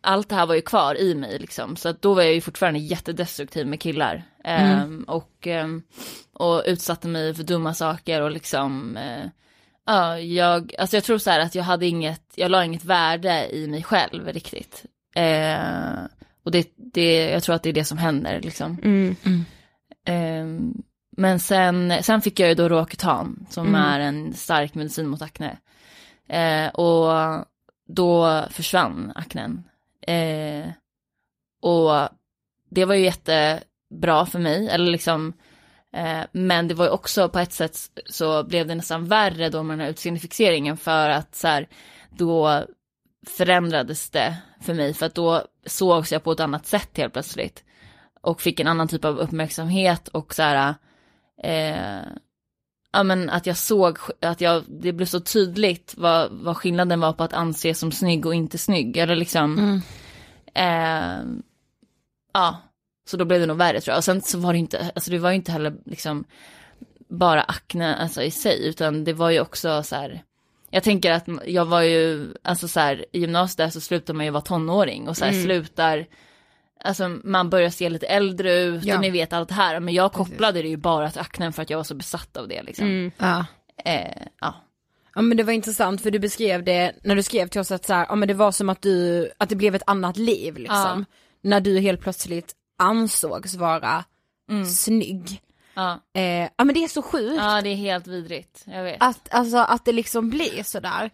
allt 0.00 0.28
det 0.28 0.34
här 0.34 0.46
var 0.46 0.54
ju 0.54 0.60
kvar 0.60 1.00
i 1.00 1.14
mig 1.14 1.38
liksom 1.38 1.76
så 1.76 1.88
att 1.88 2.02
då 2.02 2.14
var 2.14 2.22
jag 2.22 2.34
ju 2.34 2.40
fortfarande 2.40 2.78
jättedestruktiv 2.78 3.66
med 3.66 3.80
killar. 3.80 4.22
Ehm, 4.44 5.04
och, 5.08 5.46
ehm, 5.46 5.82
och 6.32 6.62
utsatte 6.66 7.08
mig 7.08 7.34
för 7.34 7.42
dumma 7.42 7.74
saker 7.74 8.22
och 8.22 8.30
liksom, 8.30 8.96
eh, 8.96 9.26
ja 9.88 10.20
jag, 10.20 10.74
alltså 10.78 10.96
jag 10.96 11.04
tror 11.04 11.18
så 11.18 11.30
här 11.30 11.40
att 11.40 11.54
jag 11.54 11.64
hade 11.64 11.86
inget, 11.86 12.32
jag 12.34 12.50
la 12.50 12.64
inget 12.64 12.84
värde 12.84 13.56
i 13.56 13.66
mig 13.66 13.82
själv 13.82 14.28
riktigt. 14.28 14.84
Eh, 15.14 16.04
och 16.44 16.50
det, 16.50 16.72
det, 16.76 17.30
jag 17.30 17.42
tror 17.42 17.54
att 17.54 17.62
det 17.62 17.68
är 17.68 17.72
det 17.72 17.84
som 17.84 17.98
händer 17.98 18.40
liksom. 18.40 18.78
Ehm, 20.04 20.82
men 21.16 21.40
sen, 21.40 22.02
sen 22.02 22.22
fick 22.22 22.40
jag 22.40 22.48
ju 22.48 22.54
då 22.54 22.68
Roacutan 22.68 23.46
som 23.50 23.74
är 23.74 24.00
en 24.00 24.34
stark 24.34 24.74
medicin 24.74 25.08
mot 25.08 25.22
akne. 25.22 25.56
Eh, 26.28 26.68
och 26.68 27.44
då 27.88 28.44
försvann 28.50 29.12
aknen. 29.14 29.64
Eh, 30.06 30.68
och 31.60 32.08
det 32.70 32.84
var 32.84 32.94
ju 32.94 33.04
jättebra 33.04 34.26
för 34.26 34.38
mig, 34.38 34.68
eller 34.68 34.90
liksom 34.90 35.32
Eh, 35.32 35.47
men 36.32 36.68
det 36.68 36.74
var 36.74 36.84
ju 36.84 36.90
också 36.90 37.28
på 37.28 37.38
ett 37.38 37.52
sätt 37.52 37.76
så 38.06 38.44
blev 38.44 38.66
det 38.66 38.74
nästan 38.74 39.04
värre 39.04 39.48
då 39.48 39.62
med 39.62 39.78
den 39.78 39.84
här 39.84 39.90
utseendefixeringen 39.90 40.76
för 40.76 41.08
att 41.10 41.34
så 41.34 41.48
här, 41.48 41.68
då 42.10 42.64
förändrades 43.26 44.10
det 44.10 44.36
för 44.60 44.74
mig 44.74 44.94
för 44.94 45.06
att 45.06 45.14
då 45.14 45.42
sågs 45.66 46.12
jag 46.12 46.24
på 46.24 46.32
ett 46.32 46.40
annat 46.40 46.66
sätt 46.66 46.90
helt 46.96 47.12
plötsligt. 47.12 47.64
Och 48.20 48.40
fick 48.40 48.60
en 48.60 48.66
annan 48.66 48.88
typ 48.88 49.04
av 49.04 49.18
uppmärksamhet 49.18 50.08
och 50.08 50.34
så 50.34 50.42
här, 50.42 50.74
eh, 51.42 52.06
ja 52.92 53.02
men 53.02 53.30
att 53.30 53.46
jag 53.46 53.56
såg, 53.56 53.98
att 54.22 54.40
jag, 54.40 54.64
det 54.68 54.92
blev 54.92 55.06
så 55.06 55.20
tydligt 55.20 55.94
vad, 55.96 56.30
vad 56.32 56.56
skillnaden 56.56 57.00
var 57.00 57.12
på 57.12 57.24
att 57.24 57.32
anses 57.32 57.78
som 57.78 57.92
snygg 57.92 58.26
och 58.26 58.34
inte 58.34 58.58
snygg. 58.58 58.96
Eller 58.96 59.16
liksom, 59.16 59.58
Mm. 59.58 59.80
eh, 60.54 61.42
ja, 62.32 62.56
så 63.08 63.16
då 63.16 63.24
blev 63.24 63.40
det 63.40 63.46
nog 63.46 63.56
värre 63.56 63.80
tror 63.80 63.92
jag. 63.92 63.98
Och 63.98 64.04
sen 64.04 64.22
så 64.22 64.38
var 64.38 64.52
det 64.52 64.58
inte, 64.58 64.90
alltså 64.94 65.10
det 65.10 65.18
var 65.18 65.30
ju 65.30 65.36
inte 65.36 65.52
heller 65.52 65.74
liksom 65.84 66.24
bara 67.08 67.42
akne 67.42 67.96
alltså, 67.96 68.22
i 68.22 68.30
sig, 68.30 68.68
utan 68.68 69.04
det 69.04 69.12
var 69.12 69.30
ju 69.30 69.40
också 69.40 69.82
så 69.82 69.96
här, 69.96 70.22
jag 70.70 70.82
tänker 70.82 71.10
att 71.12 71.24
jag 71.46 71.64
var 71.64 71.82
ju, 71.82 72.28
alltså 72.42 72.68
så 72.68 72.80
här, 72.80 73.04
i 73.12 73.20
gymnasiet 73.20 73.72
så 73.72 73.80
slutar 73.80 74.14
man 74.14 74.24
ju 74.26 74.30
vara 74.32 74.42
tonåring 74.42 75.08
och 75.08 75.16
så 75.16 75.24
här 75.24 75.32
Mm. 75.32 75.44
slutar, 75.44 76.06
alltså 76.84 77.08
man 77.08 77.50
börjar 77.50 77.70
se 77.70 77.88
lite 77.88 78.06
äldre 78.06 78.54
ut 78.62 78.84
Ja. 78.84 78.94
och 78.94 79.00
ni 79.00 79.10
vet 79.10 79.32
allt 79.32 79.48
det 79.48 79.54
här, 79.54 79.80
men 79.80 79.94
jag 79.94 80.12
kopplade 80.12 80.62
det 80.62 80.68
ju 80.68 80.76
bara 80.76 81.10
till 81.10 81.20
aknen 81.20 81.52
för 81.52 81.62
att 81.62 81.70
jag 81.70 81.76
var 81.78 81.84
så 81.84 81.94
besatt 81.94 82.36
av 82.36 82.48
det 82.48 82.62
liksom. 82.62 82.86
Mm. 82.86 83.10
Ja. 83.18 83.44
Eh, 83.84 84.22
ja. 84.40 84.54
Ja 85.14 85.22
men 85.22 85.36
det 85.36 85.42
var 85.42 85.52
intressant 85.52 86.02
för 86.02 86.10
du 86.10 86.18
beskrev 86.18 86.64
det 86.64 86.92
när 87.02 87.16
du 87.16 87.22
skrev 87.22 87.48
till 87.48 87.60
oss 87.60 87.70
att 87.70 87.84
så 87.86 87.94
här, 87.94 88.06
ja 88.08 88.14
men 88.14 88.28
det 88.28 88.34
var 88.34 88.52
som 88.52 88.68
att 88.68 88.82
du, 88.82 89.30
att 89.38 89.48
det 89.48 89.56
blev 89.56 89.74
ett 89.74 89.82
annat 89.86 90.16
liv 90.16 90.56
liksom. 90.58 91.04
När 91.42 91.60
du 91.60 91.78
helt 91.78 92.00
plötsligt 92.00 92.54
ansågs 92.78 93.54
vara 93.54 94.04
snygg. 94.66 95.42
Ja. 95.74 96.00
Eh, 96.14 96.48
ja 96.56 96.64
men 96.64 96.74
det 96.74 96.84
är 96.84 96.88
så 96.88 97.02
sjukt. 97.02 97.36
ja, 97.36 97.62
det 97.62 97.68
är 97.68 97.74
helt 97.76 98.06
vidrigt, 98.06 98.64
jag 98.66 98.82
vet. 98.82 98.96
Att, 99.00 99.34
alltså, 99.34 99.56
att 99.56 99.84
det 99.84 99.92
liksom 99.92 100.30
blir 100.30 100.62
sådär. 100.62 101.10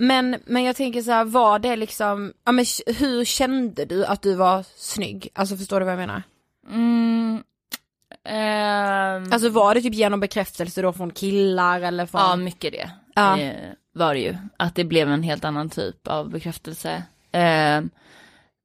Men, 0.00 0.36
men 0.46 0.64
jag 0.64 0.76
tänker 0.76 1.02
så 1.02 1.10
här, 1.10 1.24
var 1.24 1.58
det 1.58 1.76
liksom, 1.76 2.32
ja 2.44 2.52
men 2.52 2.64
hur 2.86 3.24
kände 3.24 3.84
du 3.84 4.04
att 4.06 4.22
du 4.22 4.34
var 4.34 4.64
snygg? 4.76 5.28
Alltså 5.34 5.56
förstår 5.56 5.80
du 5.80 5.86
vad 5.86 5.92
jag 5.92 5.98
menar? 5.98 6.22
Mm, 6.70 7.42
ehm, 8.24 9.32
Alltså 9.32 9.48
var 9.48 9.74
det 9.74 9.80
typ 9.80 9.94
genom 9.94 10.20
bekräftelse 10.20 10.82
då 10.82 10.92
från 10.92 11.10
killar 11.10 11.80
eller 11.80 12.06
från? 12.06 12.20
Ja, 12.20 12.36
mycket 12.36 12.72
det. 12.72 12.90
Ja. 13.14 13.38
Eh, 13.38 13.70
var 13.92 14.14
det 14.14 14.20
ju. 14.20 14.36
Att 14.56 14.74
det 14.74 14.84
blev 14.84 15.08
en 15.10 15.22
helt 15.22 15.44
annan 15.44 15.70
typ 15.70 16.08
av 16.08 16.30
bekräftelse. 16.30 17.02
Eh, 17.32 17.80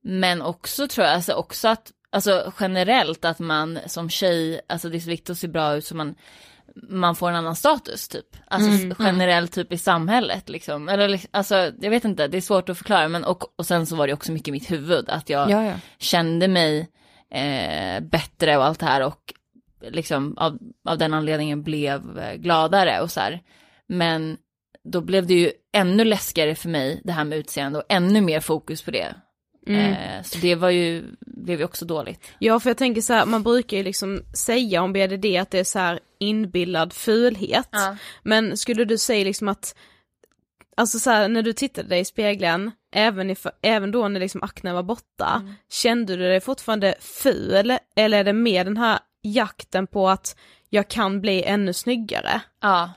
men 0.04 0.42
också 0.42 0.88
tror 0.88 1.06
jag, 1.08 1.16
alltså 1.16 1.34
också 1.34 1.68
att, 1.68 1.92
alltså 2.16 2.54
generellt 2.60 3.26
att 3.26 3.40
man 3.40 3.80
som 3.86 4.10
tjej, 4.10 4.62
alltså 4.70 4.90
det 4.90 4.98
är 4.98 5.00
så 5.00 5.10
viktigt 5.10 5.30
att 5.30 5.38
se 5.38 5.48
bra 5.48 5.76
ut 5.76 5.86
så 5.86 5.96
man, 5.96 6.16
man 6.90 7.16
får 7.16 7.30
en 7.30 7.36
annan 7.36 7.56
status 7.56 8.08
typ. 8.08 8.26
Alltså 8.48 8.70
Mm, 8.70 8.96
generellt 9.00 9.52
typ 9.52 9.74
i 9.74 9.78
samhället 9.78 10.50
liksom. 10.50 10.90
Eller 10.90 11.22
alltså 11.32 11.56
jag 11.82 11.90
vet 11.90 12.06
inte, 12.06 12.28
det 12.28 12.38
är 12.38 12.42
svårt 12.42 12.70
att 12.70 12.78
förklara 12.78 13.08
men 13.08 13.24
och, 13.26 13.60
och 13.60 13.66
sen 13.66 13.86
så 13.86 13.96
var 13.96 14.08
det 14.08 14.14
också 14.14 14.32
mycket 14.32 14.48
i 14.48 14.52
mitt 14.52 14.72
huvud 14.72 15.10
att 15.10 15.30
jag 15.30 15.50
Ja, 15.50 15.66
ja. 15.66 15.74
kände 15.98 16.48
mig 16.48 16.90
eh, 17.32 18.00
bättre 18.04 18.58
och 18.58 18.66
allt 18.66 18.80
det 18.80 18.86
här 18.86 19.02
och 19.02 19.34
liksom 19.90 20.38
av, 20.38 20.58
av 20.90 20.98
den 20.98 21.14
anledningen 21.14 21.64
blev 21.64 22.20
eh, 22.20 22.34
gladare 22.34 23.02
och 23.02 23.12
så 23.12 23.20
här. 23.20 23.42
Men 23.88 24.38
då 24.84 25.02
blev 25.02 25.28
det 25.28 25.34
ju 25.34 25.52
ännu 25.74 26.04
läskigare 26.04 26.56
för 26.56 26.70
mig 26.70 27.02
det 27.04 27.12
här 27.12 27.24
med 27.24 27.38
utseende 27.38 27.80
och 27.80 27.86
ännu 27.90 28.22
mer 28.22 28.40
fokus 28.40 28.82
på 28.82 28.92
det. 28.92 29.16
Mm. 29.68 29.94
Eh, 29.94 30.24
så 30.24 30.38
det 30.38 30.56
var 30.56 30.70
ju, 30.70 31.04
blev 31.20 31.60
ju 31.60 31.66
också 31.66 31.86
dåligt. 31.86 32.26
Ja 32.40 32.60
för 32.60 32.70
jag 32.70 32.78
tänker 32.78 33.02
så 33.02 33.14
här, 33.14 33.26
man 33.26 33.44
brukar 33.44 33.78
ju 33.78 33.84
liksom 33.84 34.22
säga 34.34 34.82
om 34.82 34.94
BDD 34.94 35.26
att 35.40 35.52
det 35.52 35.60
är 35.60 35.64
så 35.64 35.80
här 35.80 36.00
inbillad 36.20 36.94
fulhet. 36.94 37.68
Ja. 37.72 37.98
Men 38.24 38.58
skulle 38.58 38.86
du 38.86 38.98
säga 38.98 39.24
liksom 39.26 39.48
att, 39.48 39.76
alltså 40.78 41.00
så 41.00 41.10
här, 41.10 41.28
när 41.28 41.42
du 41.42 41.54
tittade 41.54 41.88
dig 41.90 42.00
i 42.00 42.06
spegeln, 42.06 42.72
även, 42.96 43.30
i, 43.32 43.36
även 43.62 43.92
då 43.92 44.08
när 44.08 44.20
liksom 44.20 44.44
aknen 44.44 44.76
var 44.76 44.84
borta, 44.84 45.42
Mm. 45.42 45.54
kände 45.72 46.16
du 46.16 46.24
dig 46.24 46.40
fortfarande 46.42 46.96
ful? 47.00 47.78
Eller 47.96 48.20
är 48.20 48.24
det 48.24 48.34
mer 48.34 48.64
den 48.66 48.78
här 48.78 49.00
jakten 49.22 49.88
på 49.88 50.10
att 50.10 50.36
jag 50.70 50.88
kan 50.88 51.22
bli 51.22 51.44
ännu 51.44 51.74
snyggare? 51.74 52.42
Ja, 52.62 52.92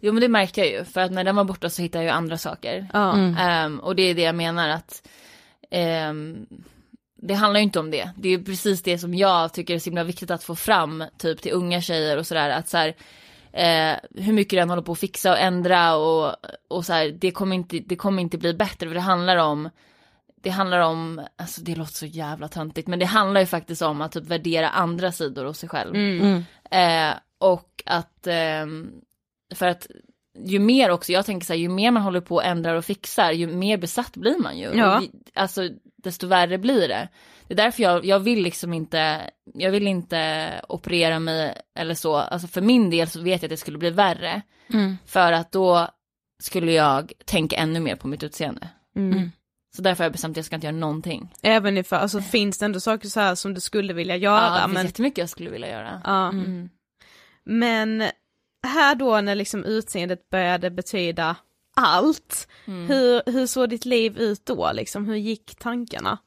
jo 0.00 0.12
men 0.12 0.20
det 0.20 0.28
märkte 0.28 0.60
jag 0.60 0.70
ju 0.70 0.84
för 0.84 1.00
att 1.00 1.12
när 1.12 1.24
den 1.24 1.36
var 1.36 1.44
borta 1.44 1.70
så 1.70 1.82
hittade 1.82 2.04
jag 2.04 2.10
ju 2.10 2.16
andra 2.16 2.38
saker. 2.38 2.88
Ja. 2.92 3.16
Ehm, 3.38 3.80
och 3.80 3.96
det 3.96 4.02
är 4.02 4.14
det 4.14 4.22
jag 4.22 4.34
menar 4.34 4.68
att 4.68 5.08
ehm, 5.74 6.46
det 7.16 7.34
handlar 7.34 7.60
ju 7.60 7.64
inte 7.64 7.80
om 7.80 7.90
det. 7.90 8.10
Det 8.16 8.28
är 8.28 8.38
ju 8.38 8.44
precis 8.44 8.82
det 8.82 8.98
som 8.98 9.14
jag 9.14 9.52
tycker 9.52 9.74
är 9.74 9.78
så 9.78 9.90
himla 9.90 10.04
viktigt 10.04 10.30
att 10.30 10.44
få 10.44 10.54
fram 10.54 11.04
typ 11.18 11.42
till 11.42 11.52
unga 11.52 11.80
tjejer 11.80 12.16
och 12.18 12.26
sådär 12.26 12.50
att 12.50 12.68
så 12.68 12.76
här, 12.76 12.94
eh, 13.52 13.96
hur 14.24 14.32
mycket 14.32 14.56
den 14.56 14.70
håller 14.70 14.82
på 14.82 14.92
att 14.92 14.98
fixa 14.98 15.32
och 15.32 15.38
ändra 15.38 15.96
och, 15.96 16.36
och 16.68 16.84
så 16.84 16.92
här, 16.92 17.08
det 17.08 17.30
kommer 17.30 17.56
inte, 17.56 17.78
det 17.78 17.96
kommer 17.96 18.22
inte 18.22 18.38
bli 18.38 18.54
bättre 18.54 18.86
för 18.88 18.94
det 18.94 19.00
handlar 19.00 19.36
om 19.36 19.70
det 20.44 20.50
handlar 20.50 20.80
om, 20.80 21.26
alltså 21.36 21.60
det 21.60 21.74
låter 21.74 21.92
så 21.92 22.06
jävla 22.06 22.48
töntigt, 22.48 22.88
men 22.88 22.98
det 22.98 23.04
handlar 23.04 23.40
ju 23.40 23.46
faktiskt 23.46 23.82
om 23.82 24.00
att 24.00 24.12
typ 24.12 24.26
värdera 24.26 24.68
andra 24.68 25.12
sidor 25.12 25.44
hos 25.44 25.58
sig 25.58 25.68
själv. 25.68 25.94
Mm. 25.94 26.44
Eh, 26.70 27.14
och 27.38 27.82
att, 27.86 28.26
ehm, 28.26 28.92
för 29.54 29.66
att 29.66 29.86
ju 30.38 30.58
mer 30.58 30.90
också, 30.90 31.12
jag 31.12 31.26
tänker 31.26 31.46
så 31.46 31.52
här, 31.52 31.60
ju 31.60 31.68
mer 31.68 31.90
man 31.90 32.02
håller 32.02 32.20
på 32.20 32.34
och 32.34 32.44
ändrar 32.44 32.74
och 32.74 32.84
fixar, 32.84 33.32
ju 33.32 33.46
mer 33.46 33.76
besatt 33.76 34.16
blir 34.16 34.38
man 34.38 34.58
ju. 34.58 34.70
Ja. 34.74 35.02
Alltså 35.34 35.68
desto 35.96 36.26
värre 36.26 36.58
blir 36.58 36.88
det. 36.88 37.08
Det 37.48 37.54
är 37.54 37.56
därför 37.56 37.82
jag, 37.82 38.04
jag 38.04 38.20
vill 38.20 38.42
liksom 38.42 38.72
inte, 38.74 39.30
jag 39.54 39.70
vill 39.70 39.86
inte 39.86 40.50
operera 40.68 41.18
mig 41.18 41.54
eller 41.78 41.94
så, 41.94 42.16
alltså 42.16 42.48
för 42.48 42.60
min 42.60 42.90
del 42.90 43.08
så 43.08 43.20
vet 43.20 43.42
jag 43.42 43.48
att 43.48 43.50
det 43.50 43.56
skulle 43.56 43.78
bli 43.78 43.90
värre. 43.90 44.42
Mm. 44.72 44.96
För 45.06 45.32
att 45.32 45.52
då 45.52 45.88
skulle 46.42 46.72
jag 46.72 47.12
tänka 47.24 47.56
ännu 47.56 47.80
mer 47.80 47.96
på 47.96 48.08
mitt 48.08 48.22
utseende. 48.22 48.68
Mm. 48.96 49.30
Så 49.76 49.82
därför 49.82 49.98
har 49.98 50.06
jag 50.06 50.12
bestämt 50.12 50.32
att 50.32 50.36
jag 50.36 50.44
ska 50.46 50.54
inte 50.54 50.66
göra 50.66 50.76
någonting. 50.76 51.34
Även 51.42 51.78
ifall, 51.78 52.00
alltså 52.00 52.20
finns 52.20 52.58
det 52.58 52.64
ändå 52.64 52.80
saker 52.80 53.08
så 53.08 53.20
här 53.20 53.34
som 53.34 53.54
du 53.54 53.60
skulle 53.60 53.92
vilja 53.92 54.16
Ja, 54.16 54.20
göra? 54.22 54.54
det 54.54 54.62
finns 54.62 54.74
men, 54.74 54.86
jättemycket 54.86 55.18
jag 55.18 55.28
skulle 55.28 55.50
vilja 55.50 55.68
göra. 55.70 56.00
ja. 56.04 56.28
Mm. 56.28 56.68
men 57.44 58.02
här 58.64 58.94
då 58.94 59.20
när 59.20 59.34
liksom 59.34 59.64
utseendet 59.64 60.30
började 60.30 60.70
betyda 60.70 61.36
allt, 61.76 62.48
Mm. 62.66 62.86
hur, 62.86 63.22
hur 63.32 63.46
såg 63.46 63.68
ditt 63.70 63.84
liv 63.84 64.18
ut 64.18 64.46
då 64.46 64.70
liksom? 64.72 65.06
Hur 65.06 65.14
gick 65.16 65.54
tankarna? 65.54 66.18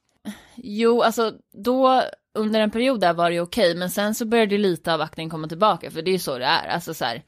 Jo, 0.56 1.02
alltså 1.02 1.34
då 1.54 2.04
under 2.34 2.60
en 2.60 2.72
period 2.72 3.00
där 3.00 3.14
var 3.14 3.32
det 3.32 3.42
okej, 3.42 3.76
men 3.76 3.90
sen 3.90 4.16
så 4.16 4.26
började 4.26 4.56
ju 4.56 4.62
lite 4.62 4.94
av 4.94 5.02
aknen 5.02 5.30
komma 5.30 5.48
tillbaka, 5.48 5.92
för 5.92 6.02
det 6.02 6.10
är 6.12 6.14
ju 6.14 6.20
så 6.20 6.38
det 6.38 6.46
är. 6.46 6.68
Alltså 6.68 6.94
så 6.94 7.06
här, 7.06 7.24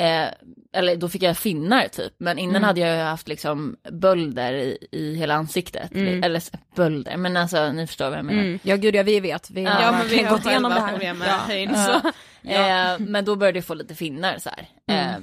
eh, 0.00 0.28
eller 0.72 0.96
då 0.96 1.08
fick 1.08 1.22
jag 1.22 1.36
finnar 1.38 1.88
typ, 1.88 2.12
men 2.18 2.38
innan 2.38 2.56
Mm. 2.56 2.66
hade 2.66 2.80
jag 2.80 3.04
haft 3.04 3.28
liksom 3.28 3.76
bölder 3.92 4.52
i, 4.52 4.78
i 4.92 5.14
hela 5.14 5.34
ansiktet. 5.34 5.94
Mm. 5.94 6.22
Eller 6.24 6.42
bölder, 6.74 7.16
men 7.16 7.36
alltså 7.36 7.72
ni 7.72 7.86
förstår 7.86 8.10
vad 8.10 8.18
jag 8.18 8.24
menar. 8.24 8.58
Ja 8.62 8.76
gud 8.76 8.94
ja 8.94 9.02
vi 9.02 9.20
vet, 9.20 9.50
vi 9.50 9.64
har 9.64 9.80
Ja, 9.82 9.92
men 9.92 10.08
vi 10.08 10.22
har 10.22 10.30
gått 10.36 10.46
igenom 10.46 10.70
det 10.74 10.80
här. 10.80 10.90
problem 10.92 11.18
med 11.18 11.28
Ja. 11.28 11.36
höjd, 11.46 11.70
Ja. 11.74 12.00
så. 12.02 12.08
Eh, 12.50 12.98
men 12.98 13.24
då 13.24 13.36
började 13.36 13.58
jag 13.58 13.64
få 13.64 13.74
lite 13.74 13.94
finnar 13.94 14.38
så 14.38 14.50
här. 14.50 14.68
Mm. 14.86 15.08
Eh, 15.14 15.20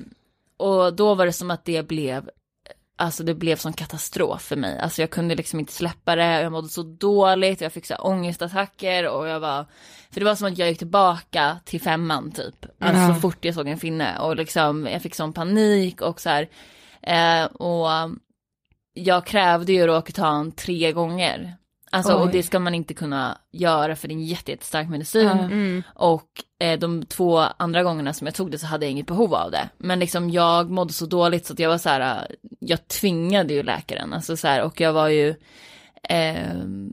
och 0.58 0.94
då 0.96 1.16
var 1.16 1.26
det 1.26 1.34
som 1.34 1.52
att 1.52 1.66
det 1.66 1.88
blev, 1.88 2.30
alltså 2.98 3.24
det 3.24 3.34
blev 3.34 3.56
som 3.56 3.74
katastrof 3.74 4.42
för 4.42 4.56
mig. 4.56 4.80
Alltså 4.80 5.02
jag 5.02 5.10
kunde 5.10 5.36
liksom 5.36 5.60
inte 5.60 5.74
släppa 5.74 6.16
det, 6.16 6.42
jag 6.42 6.52
mådde 6.52 6.70
så 6.70 6.84
dåligt, 6.84 7.62
jag 7.62 7.74
fick 7.74 7.86
så 7.86 7.94
här 7.94 8.06
ångestattacker 8.06 9.08
och 9.08 9.28
jag 9.28 9.40
var, 9.40 9.66
för 10.12 10.20
det 10.20 10.26
var 10.26 10.36
som 10.36 10.48
att 10.48 10.58
jag 10.58 10.70
gick 10.70 10.78
tillbaka 10.78 11.60
till 11.66 11.82
femman 11.82 12.32
typ. 12.32 12.66
Alltså 12.80 13.02
Ja. 13.02 13.14
så 13.16 13.22
fort 13.22 13.46
jag 13.46 13.56
såg 13.56 13.68
en 13.68 13.78
finne 13.78 14.20
och 14.20 14.36
liksom 14.36 14.88
jag 14.92 15.02
fick 15.02 15.16
sån 15.16 15.34
panik 15.34 16.02
och 16.02 16.22
så 16.22 16.30
här. 16.30 16.48
Eh, 17.02 17.46
och 17.46 17.88
jag 18.94 19.26
krävde 19.26 19.74
ju 19.74 19.88
Roakutan 19.88 20.52
tre 20.52 20.92
gånger. 20.92 21.54
Alltså 21.92 22.14
och 22.14 22.26
Oj. 22.26 22.30
det 22.32 22.44
ska 22.44 22.60
man 22.60 22.76
inte 22.76 22.94
kunna 22.94 23.38
göra 23.52 23.96
för 23.96 24.08
det 24.08 24.14
är 24.14 24.16
en 24.16 24.26
jätte- 24.26 24.52
jättestark 24.52 24.90
medicin. 24.90 25.28
Mm. 25.30 25.84
Och 25.96 26.28
eh, 26.60 26.80
de 26.80 27.06
två 27.06 27.38
andra 27.40 27.84
gångerna 27.84 28.14
som 28.14 28.28
jag 28.28 28.34
tog 28.36 28.52
det 28.52 28.58
så 28.60 28.66
hade 28.68 28.86
jag 28.86 28.92
inget 28.92 29.08
behov 29.08 29.34
av 29.36 29.52
det. 29.52 29.70
Men 29.78 30.00
liksom 30.00 30.30
jag 30.30 30.70
mådde 30.70 30.94
så 30.94 31.06
dåligt 31.06 31.46
så 31.46 31.54
att 31.54 31.60
jag 31.60 31.70
var 31.70 31.78
så 31.78 31.90
här, 31.90 32.02
eh, 32.30 32.36
jag 32.60 32.88
tvingade 32.88 33.54
ju 33.54 33.64
läkaren. 33.64 34.14
Alltså 34.14 34.38
så 34.38 34.48
här, 34.48 34.62
och 34.64 34.82
jag 34.82 34.94
var 34.94 35.08
ju, 35.08 35.36
ehm, 36.04 36.92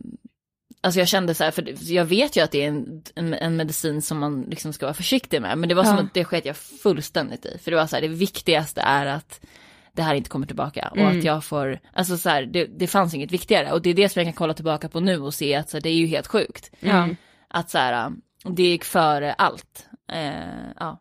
alltså 0.84 0.98
jag 1.00 1.08
kände 1.08 1.34
så 1.34 1.44
här, 1.44 1.50
för 1.50 1.92
jag 1.92 2.04
vet 2.04 2.36
ju 2.36 2.40
att 2.44 2.50
det 2.50 2.64
är 2.64 2.68
en, 2.68 3.02
en, 3.14 3.34
en 3.34 3.56
medicin 3.56 4.02
som 4.02 4.18
man 4.18 4.42
liksom 4.42 4.72
ska 4.72 4.86
vara 4.86 4.94
försiktig 4.94 5.42
med. 5.42 5.58
Men 5.58 5.68
det 5.68 5.74
var 5.74 5.84
som 5.84 5.96
Ja. 5.96 6.02
att 6.02 6.14
det 6.14 6.24
sket 6.24 6.44
jag 6.44 6.56
fullständigt 6.56 7.46
i. 7.46 7.58
För 7.62 7.70
det 7.70 7.76
var 7.76 7.86
så 7.86 7.96
här, 7.96 8.00
det 8.02 8.08
viktigaste 8.08 8.80
är 8.80 9.06
att 9.06 9.40
det 9.92 10.02
här 10.02 10.14
inte 10.14 10.30
kommer 10.30 10.46
tillbaka 10.46 10.88
och 10.90 10.96
Mm. 10.98 11.18
att 11.18 11.24
jag 11.24 11.44
får, 11.44 11.78
alltså 11.92 12.16
så 12.16 12.28
här, 12.28 12.42
det, 12.42 12.64
det 12.78 12.86
fanns 12.86 13.14
inget 13.14 13.32
viktigare 13.32 13.72
och 13.72 13.82
det 13.82 13.90
är 13.90 13.94
det 13.94 14.08
som 14.08 14.20
jag 14.20 14.26
kan 14.26 14.32
kolla 14.32 14.54
tillbaka 14.54 14.88
på 14.88 15.00
nu 15.00 15.18
och 15.20 15.34
se 15.34 15.54
att 15.54 15.70
så 15.70 15.76
här, 15.76 15.82
det 15.82 15.88
är 15.88 15.94
ju 15.94 16.06
helt 16.06 16.26
sjukt. 16.26 16.70
Ja. 16.80 17.08
Att 17.48 17.70
så 17.70 17.78
här, 17.78 18.12
det 18.44 18.62
gick 18.62 18.84
före 18.84 19.32
allt. 19.32 19.86
Eh, 20.12 20.32
ja. 20.78 21.00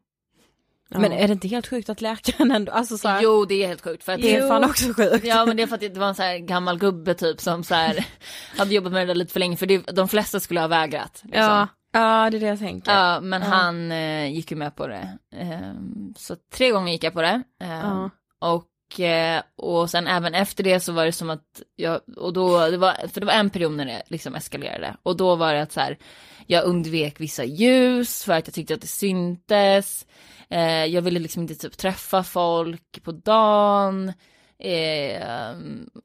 Men 1.01 1.11
är 1.11 1.27
det 1.27 1.33
inte 1.33 1.47
helt 1.47 1.67
sjukt 1.67 1.89
att 1.89 2.01
läkaren 2.01 2.51
ändå, 2.51 2.71
alltså 2.71 2.97
så 2.97 3.07
här, 3.07 3.21
Jo 3.21 3.45
det 3.45 3.63
är 3.63 3.67
helt 3.67 3.81
sjukt 3.81 4.03
för 4.03 4.13
att 4.13 4.21
det 4.21 4.35
är 4.35 4.47
fan 4.47 4.63
också 4.63 4.93
sjukt. 4.93 5.25
Ja 5.25 5.45
men 5.45 5.57
det 5.57 5.63
är 5.63 5.67
för 5.67 5.75
att 5.75 5.81
det 5.81 5.97
var 5.97 6.07
en 6.07 6.15
så 6.15 6.21
här 6.23 6.37
gammal 6.37 6.77
gubbe 6.79 7.13
typ 7.13 7.41
som 7.41 7.63
så 7.63 7.75
här 7.75 8.05
hade 8.57 8.73
jobbat 8.75 8.93
med 8.93 9.01
det 9.01 9.13
där 9.13 9.15
lite 9.15 9.33
för 9.33 9.39
länge 9.39 9.57
för 9.57 9.65
det, 9.65 9.77
de 9.77 10.07
flesta 10.07 10.39
skulle 10.39 10.59
ha 10.59 10.67
vägrat. 10.67 11.21
Liksom. 11.23 11.41
Ja. 11.43 11.67
Ja 11.95 12.29
det 12.29 12.37
är 12.37 12.39
det 12.41 12.47
jag 12.47 12.59
tänker. 12.59 12.91
Ja, 12.91 13.19
men 13.21 13.41
han 13.41 13.91
eh, 13.91 14.31
gick 14.33 14.51
ju 14.51 14.57
med 14.57 14.75
på 14.75 14.87
det. 14.87 15.17
Ehm, 15.35 16.13
så 16.17 16.35
tre 16.53 16.69
gånger 16.71 16.91
gick 16.93 17.03
jag 17.03 17.13
på 17.13 17.21
det. 17.21 17.43
Ehm, 17.63 17.71
Ja. 17.71 18.09
Och, 18.39 18.63
Eh, 18.99 19.41
och 19.55 19.89
sen 19.89 20.07
även 20.07 20.33
efter 20.33 20.63
det 20.63 20.79
så 20.79 20.91
var 20.91 21.05
det 21.05 21.11
som 21.11 21.29
att 21.29 21.61
jag, 21.75 22.01
och 22.17 22.33
då, 22.33 22.69
det 22.69 22.77
var, 22.77 23.07
för 23.07 23.19
det 23.19 23.25
var 23.25 23.33
en 23.33 23.49
period 23.49 23.73
när 23.73 23.85
det 23.85 24.03
liksom 24.07 24.35
eskalerade. 24.35 24.95
Och 25.03 25.17
då 25.17 25.35
var 25.35 25.53
det 25.53 25.61
att 25.61 25.71
så 25.71 25.79
här, 25.79 25.97
jag 26.47 26.65
undvek 26.65 27.19
vissa 27.19 27.43
ljus 27.43 28.23
för 28.23 28.33
att 28.33 28.47
jag 28.47 28.53
tyckte 28.53 28.73
att 28.73 28.81
det 28.81 28.87
syntes. 28.87 30.05
Eh, 30.49 30.85
jag 30.85 31.01
ville 31.01 31.19
liksom 31.19 31.41
inte 31.41 31.55
typ 31.55 31.77
träffa 31.77 32.23
folk 32.23 33.03
på 33.03 33.11
dagen. 33.11 34.13
Eh, 34.59 35.55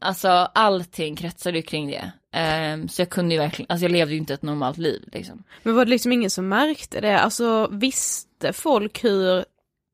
alltså 0.00 0.28
allting 0.54 1.16
kretsade 1.16 1.56
ju 1.56 1.62
kring 1.62 1.86
det. 1.86 2.12
Eh, 2.38 2.86
så 2.86 3.02
jag 3.02 3.10
kunde 3.10 3.34
ju 3.34 3.40
verkligen, 3.40 3.70
alltså 3.70 3.84
jag 3.84 3.92
levde 3.92 4.14
ju 4.14 4.18
inte 4.20 4.34
ett 4.34 4.42
normalt 4.42 4.78
liv 4.78 5.08
liksom. 5.12 5.44
Men 5.62 5.74
var 5.74 5.84
det 5.84 5.90
liksom 5.90 6.12
ingen 6.12 6.30
som 6.30 6.48
märkte 6.48 7.00
det? 7.00 7.20
Alltså 7.20 7.68
visste 7.72 8.52
folk 8.52 9.04
hur 9.04 9.44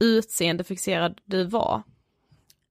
utseendefixerad 0.05 1.21
du 1.25 1.45
var? 1.45 1.83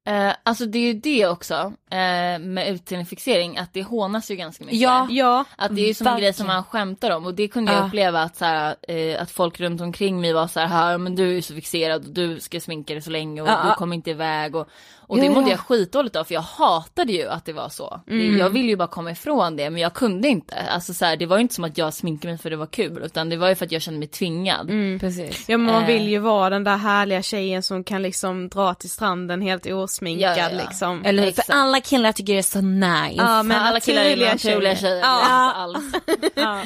Eh, 0.06 0.34
alltså 0.43 0.66
det 0.66 0.78
är 0.78 0.82
ju 0.82 0.93
det 0.93 1.28
också 1.28 1.54
eh, 1.91 2.39
med 2.39 2.68
utseendefixering, 2.70 3.58
att 3.58 3.74
det 3.74 3.84
hånas 3.84 4.32
ju 4.32 4.36
ganska 4.36 4.64
mycket. 4.64 4.80
Ja. 4.80 5.08
Ja, 5.10 5.45
Att 5.58 5.76
det 5.76 5.82
är 5.82 5.88
ju 5.88 5.93
som 5.93 6.08
en 6.08 6.18
grej 6.20 6.34
som 6.34 6.47
man 6.47 6.64
skämtar 6.64 7.12
om 7.12 7.26
och 7.26 7.34
det 7.34 7.47
kunde 7.47 7.72
jag 7.74 7.82
Ja. 7.84 7.88
uppleva 7.88 8.22
att, 8.22 8.36
så 8.36 8.45
här, 8.45 8.76
eh, 8.88 9.22
att 9.22 9.32
folk 9.32 9.60
runt 9.60 9.82
omkring 9.82 10.22
mig 10.22 10.34
var 10.34 10.47
så 10.47 10.60
här, 10.60 10.91
"Ja, 10.91 10.97
men 10.97 11.16
du 11.16 11.38
är 11.38 11.41
så 11.41 11.54
fixerad 11.54 12.06
och 12.06 12.14
du 12.14 12.39
ska 12.39 12.60
sminka 12.60 12.93
dig 12.93 13.01
så 13.01 13.10
länge 13.12 13.41
och 13.41 13.47
Ja, 13.47 13.62
du 13.64 13.70
ja. 13.70 13.76
kommer 13.76 13.95
inte 13.95 14.10
iväg 14.10 14.56
och, 14.56 14.68
och 15.14 15.20
Ja, 15.20 15.24
det 15.24 15.30
mådde 15.30 15.45
ja. 15.45 15.51
jag 15.51 15.59
skitdåligt 15.59 16.16
av 16.16 16.24
för 16.24 16.34
jag 16.34 16.41
hatade 16.41 17.11
ju 17.14 17.28
att 17.28 17.45
det 17.45 17.53
var 17.53 17.70
så. 17.70 18.01
Det, 18.05 18.16
jag 18.16 18.49
ville 18.49 18.68
ju 18.70 18.76
bara 18.76 18.88
komma 18.88 19.11
ifrån 19.11 19.55
det 19.55 19.70
men 19.70 19.82
jag 19.82 19.93
kunde 19.93 20.28
inte. 20.28 20.55
Alltså 20.55 20.93
så 20.93 21.05
här, 21.05 21.18
det 21.18 21.26
var 21.26 21.38
ju 21.38 21.41
inte 21.41 21.55
som 21.55 21.64
att 21.64 21.78
jag 21.78 21.93
sminkade 21.93 22.32
mig 22.34 22.38
för 22.41 22.49
det 22.49 22.55
var 22.55 22.66
kul 22.66 23.01
utan 23.05 23.30
det 23.30 23.38
var 23.38 23.49
ju 23.49 23.55
för 23.55 23.66
att 23.66 23.72
jag 23.72 23.82
kände 23.82 23.99
mig 23.99 24.07
tvingad. 24.07 24.68
Precis. 24.99 25.49
ja 25.49 25.57
men 25.57 25.74
man 25.74 25.82
Eh. 25.84 25.88
vill 25.88 26.07
ju 26.09 26.20
vara 26.20 26.49
den 26.49 26.64
där 26.64 26.78
härliga 26.78 27.22
tjejen 27.22 27.64
som 27.64 27.84
kan 27.84 28.01
liksom 28.01 28.49
dra 28.49 28.74
till 28.74 28.89
stranden 28.89 29.41
helt 29.41 29.66
osminkad 29.66 30.38
Ja, 30.38 30.38
ja, 30.38 30.49
ja. 30.51 30.57
liksom. 30.68 31.05
Eller? 31.05 31.28
Exakt. 31.28 31.45
För 31.45 31.53
alla 31.53 31.80
killar 31.82 32.11
tycker 32.11 32.34
det 32.34 32.39
är 32.39 32.43
så 32.43 32.61
nice. 32.61 33.14
Ja, 33.24 33.43
men 33.43 33.57
alla 33.61 33.80
killar 33.80 34.01
är 34.01 34.18
naturliga 34.18 34.38
tjejer. 34.38 34.76
tjejer, 34.76 34.99
Ja. 34.99 35.51
alls. 35.55 35.84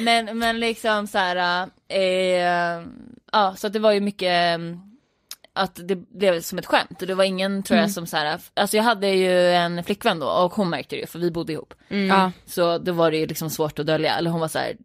men, 0.00 0.38
men 0.38 0.60
liksom 0.60 1.06
så 1.06 1.18
här, 1.18 1.66
eh, 1.88 2.82
ja 3.32 3.54
så 3.56 3.66
att 3.66 3.72
det 3.72 3.78
var 3.78 3.92
ju 3.92 4.00
mycket 4.00 4.58
eh, 4.58 4.64
att 5.58 5.80
det 5.88 5.96
blev 5.96 6.40
som 6.40 6.58
ett 6.58 6.66
skämt 6.66 7.02
och 7.02 7.06
det 7.06 7.14
var 7.14 7.24
ingen 7.24 7.62
tror 7.62 7.80
jag 7.80 7.90
som 7.90 8.06
så 8.06 8.16
här, 8.16 8.40
alltså 8.54 8.76
jag 8.76 8.84
hade 8.84 9.08
ju 9.08 9.52
en 9.52 9.84
flickvän 9.84 10.18
då 10.18 10.26
och 10.26 10.52
hon 10.52 10.70
märkte 10.70 10.96
det 10.96 11.00
ju 11.00 11.06
för 11.06 11.18
vi 11.18 11.30
bodde 11.30 11.52
ihop. 11.52 11.74
Ja. 11.88 12.32
Så 12.46 12.78
då 12.78 12.92
var 12.92 13.10
det 13.10 13.16
ju 13.16 13.26
liksom 13.26 13.50
svårt 13.50 13.78
att 13.78 13.86
dölja, 13.86 14.16
eller 14.18 14.30
hon 14.30 14.40
var 14.40 14.48
så 14.48 14.58
här 14.58 14.76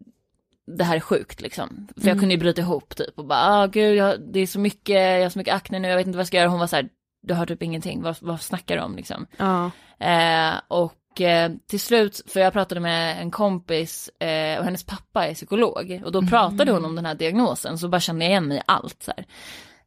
det 0.66 0.84
här 0.84 0.96
är 0.96 1.00
sjukt 1.00 1.42
liksom. 1.42 1.88
För 2.02 2.08
jag 2.08 2.20
kunde 2.20 2.34
ju 2.34 2.40
bryta 2.40 2.62
ihop 2.62 2.96
typ 2.96 3.20
och 3.20 3.26
bara, 3.26 3.40
ah 3.40 3.68
gud 3.68 3.96
jag, 3.96 4.22
det 4.34 4.40
är 4.40 4.48
så 4.48 4.60
mycket, 4.60 4.96
jag 4.96 5.22
har 5.22 5.30
så 5.30 5.40
mycket 5.40 5.56
akne 5.56 5.80
nu, 5.80 5.88
jag 5.88 5.98
vet 5.98 6.08
inte 6.08 6.18
vad 6.18 6.22
jag 6.22 6.28
ska 6.28 6.38
göra. 6.38 6.50
Hon 6.50 6.60
var 6.60 6.68
så 6.68 6.76
här, 6.76 6.90
du 7.22 7.34
har 7.34 7.46
typ 7.46 7.64
ingenting, 7.64 8.02
vad, 8.02 8.16
vad 8.22 8.42
snackar 8.42 8.76
du 8.76 8.82
om 8.82 8.96
liksom? 8.96 9.28
Ja. 9.38 9.72
Eh, 10.00 10.54
och 10.68 11.22
eh, 11.22 11.52
till 11.68 11.80
slut, 11.80 12.22
för 12.28 12.40
jag 12.40 12.54
pratade 12.54 12.82
med 12.82 13.22
en 13.22 13.32
kompis 13.32 14.10
eh, 14.20 14.60
och 14.60 14.66
hennes 14.66 14.84
pappa 14.84 15.28
är 15.28 15.34
psykolog 15.34 16.02
och 16.06 16.12
då 16.12 16.22
pratade 16.22 16.72
hon 16.72 16.86
om 16.86 16.96
den 16.96 17.06
här 17.06 17.16
diagnosen 17.16 17.78
så 17.78 17.88
bara 17.88 18.02
kände 18.02 18.26
jag 18.26 18.30
igen 18.30 18.48
mig 18.48 18.58
i 18.58 18.62
allt 18.66 19.04
så 19.04 19.12
här. 19.18 19.26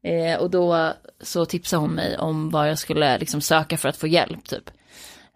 Eh, 0.07 0.38
och 0.40 0.50
då 0.50 0.92
så 1.20 1.44
tipsade 1.44 1.80
hon 1.80 1.90
mig 1.94 2.18
om 2.18 2.50
vad 2.50 2.70
jag 2.70 2.78
skulle 2.78 3.18
liksom 3.18 3.40
söka 3.40 3.76
för 3.76 3.88
att 3.88 3.96
få 3.96 4.07
hjälp 4.07 4.44
typ. 4.48 4.70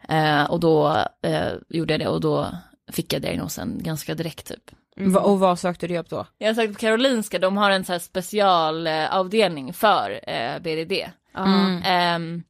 Eh, 0.09 0.45
och 0.45 0.61
då 0.61 1.05
eh, 1.23 1.49
gjorde 1.69 1.93
jag 1.95 2.01
det 2.01 2.09
och 2.09 2.21
då 2.21 2.47
fick 2.93 3.13
jag 3.13 3.23
diagnosen 3.23 3.79
ganska 3.83 4.15
direkt 4.15 4.47
typ. 4.49 4.71
Va- 4.97 5.21
Och 5.21 5.39
vad 5.41 5.59
sökte 5.59 5.87
du 5.87 5.99
upp 5.99 6.09
då? 6.11 6.27
Jag 6.39 6.49
har 6.49 6.55
sagt 6.55 6.73
på 6.73 6.79
Karolinska, 6.79 7.39
de 7.39 7.57
har 7.57 7.71
en 7.71 7.85
så 7.85 7.93
här 7.93 7.99
specialavdelning 7.99 9.73
för 9.73 10.21
eh, 10.31 10.59
BDD. 10.59 10.93
Mm. 11.37 11.83
Ehm, 11.85 12.43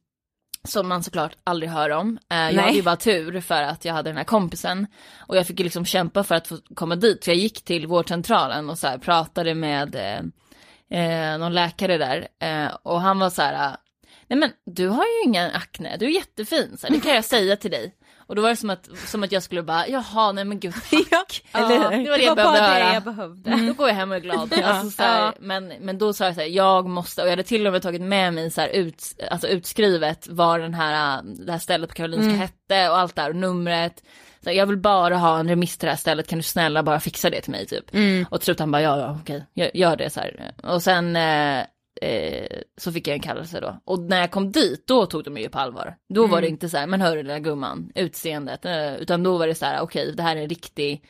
som 0.63 0.87
man 0.87 1.03
såklart 1.03 1.31
aldrig 1.43 1.71
hör 1.71 1.89
om. 1.89 2.17
Eh, 2.31 2.37
jag 2.37 2.61
hade 2.61 2.75
ju 2.75 2.81
bara 2.81 2.95
tur 2.95 3.41
för 3.41 3.63
att 3.63 3.85
jag 3.85 3.93
hade 3.93 4.09
den 4.09 4.17
här 4.17 4.23
kompisen. 4.23 4.87
Och 5.27 5.37
jag 5.37 5.47
fick 5.47 5.59
ju 5.59 5.63
liksom 5.63 5.85
kämpa 5.85 6.23
för 6.23 6.35
att 6.35 6.47
få 6.47 6.57
komma 6.75 6.95
dit. 6.95 7.25
För 7.25 7.31
jag 7.31 7.37
gick 7.39 7.61
till 7.63 7.87
vårdcentralen 7.87 8.69
och 8.69 8.77
så 8.77 8.87
här 8.87 8.97
pratade 8.97 9.55
med 9.55 9.95
eh, 10.91 11.37
någon 11.37 11.53
läkare 11.53 11.97
där. 11.97 12.27
Eh, 12.39 12.75
och 12.83 13.01
han 13.01 13.19
var 13.19 13.29
så 13.29 13.41
här, 13.41 13.75
nej 14.27 14.39
men 14.39 14.51
du 14.65 14.87
har 14.87 15.03
ju 15.03 15.29
ingen 15.29 15.51
akne, 15.51 15.97
du 15.97 16.05
är 16.05 16.09
jättefin, 16.09 16.77
så 16.77 16.87
här, 16.87 16.93
det 16.93 16.99
kan 16.99 17.15
jag 17.15 17.25
säga 17.25 17.55
till 17.55 17.71
dig. 17.71 17.95
Och 18.31 18.35
då 18.35 18.41
var 18.41 18.49
det 18.49 18.55
som 18.55 18.69
att, 18.69 18.89
som 19.05 19.23
att 19.23 19.31
jag 19.31 19.43
skulle 19.43 19.63
bara, 19.63 19.87
jaha 19.87 20.31
nej 20.31 20.45
men 20.45 20.59
gud 20.59 20.73
tack. 21.09 21.43
Ja, 21.51 21.67
det 21.67 21.79
var 21.79 21.91
det, 21.91 21.97
det 21.97 22.23
jag 22.23 22.35
var 22.35 22.43
bara 22.43 22.53
behövde 22.53 22.73
det 22.77 22.83
höra. 22.83 22.93
jag 22.93 23.03
behövde. 23.03 23.67
Då 23.67 23.73
går 23.73 23.87
jag 23.87 23.95
hem 23.95 24.11
och 24.11 24.17
är 24.17 24.21
glad. 24.21 24.53
Alltså, 24.63 24.89
så 24.89 25.03
här, 25.03 25.33
men, 25.39 25.67
men 25.67 25.97
då 25.97 26.13
sa 26.13 26.25
jag 26.25 26.35
så 26.35 26.41
här, 26.41 26.47
jag 26.47 26.87
måste, 26.87 27.21
och 27.21 27.27
jag 27.27 27.31
hade 27.31 27.43
till 27.43 27.67
och 27.67 27.73
med 27.73 27.81
tagit 27.81 28.01
med 28.01 28.33
mig 28.33 28.51
så 28.51 28.61
här 28.61 28.67
ut, 28.69 29.03
alltså 29.31 29.47
utskrivet 29.47 30.27
vad 30.29 30.59
den 30.59 30.73
här, 30.73 31.21
det 31.23 31.51
här 31.51 31.59
stället 31.59 31.89
på 31.89 31.95
Karolinska 31.95 32.35
hette 32.35 32.89
och 32.89 32.97
allt 32.97 33.15
där 33.15 33.29
och 33.29 33.35
numret. 33.35 34.03
Så 34.43 34.51
jag 34.51 34.65
vill 34.65 34.77
bara 34.77 35.17
ha 35.17 35.39
en 35.39 35.47
remiss 35.49 35.77
till 35.77 35.85
det 35.85 35.91
här 35.91 35.97
stället, 35.97 36.27
kan 36.27 36.39
du 36.39 36.43
snälla 36.43 36.83
bara 36.83 36.99
fixa 36.99 37.29
det 37.29 37.41
till 37.41 37.51
mig 37.51 37.65
typ. 37.65 37.85
Och 38.29 38.39
till 38.39 38.45
slut 38.45 38.59
han 38.59 38.71
bara, 38.71 38.81
ja 38.81 38.99
ja 38.99 39.17
okej, 39.21 39.45
gör, 39.53 39.71
gör 39.73 39.95
det 39.95 40.09
så 40.09 40.19
här. 40.19 40.53
Och 40.63 40.83
sen 40.83 41.15
eh, 41.15 41.59
eh, 42.01 42.61
så 42.77 42.91
fick 42.91 43.07
jag 43.07 43.13
en 43.15 43.21
kallelse 43.21 43.59
då. 43.59 43.79
Och 43.85 43.99
när 43.99 44.19
jag 44.19 44.31
kom 44.31 44.51
dit, 44.51 44.87
då 44.87 45.05
tog 45.05 45.23
de 45.23 45.29
mig 45.29 45.43
ju 45.43 45.49
på 45.49 45.59
allvar. 45.59 45.95
Då 46.13 46.27
var 46.27 46.41
det 46.41 46.47
inte 46.47 46.69
så 46.69 46.77
här, 46.77 46.87
men 46.87 47.01
hörru 47.01 47.23
lilla 47.23 47.39
gumman, 47.39 47.91
utseendet, 47.95 48.65
eh, 48.65 48.95
utan 48.95 49.23
då 49.23 49.37
var 49.37 49.47
det 49.47 49.55
så 49.55 49.65
här, 49.65 49.81
okej 49.81 50.13
det 50.15 50.23
här 50.23 50.35
är 50.35 50.41
en 50.41 50.49
riktig 50.49 51.03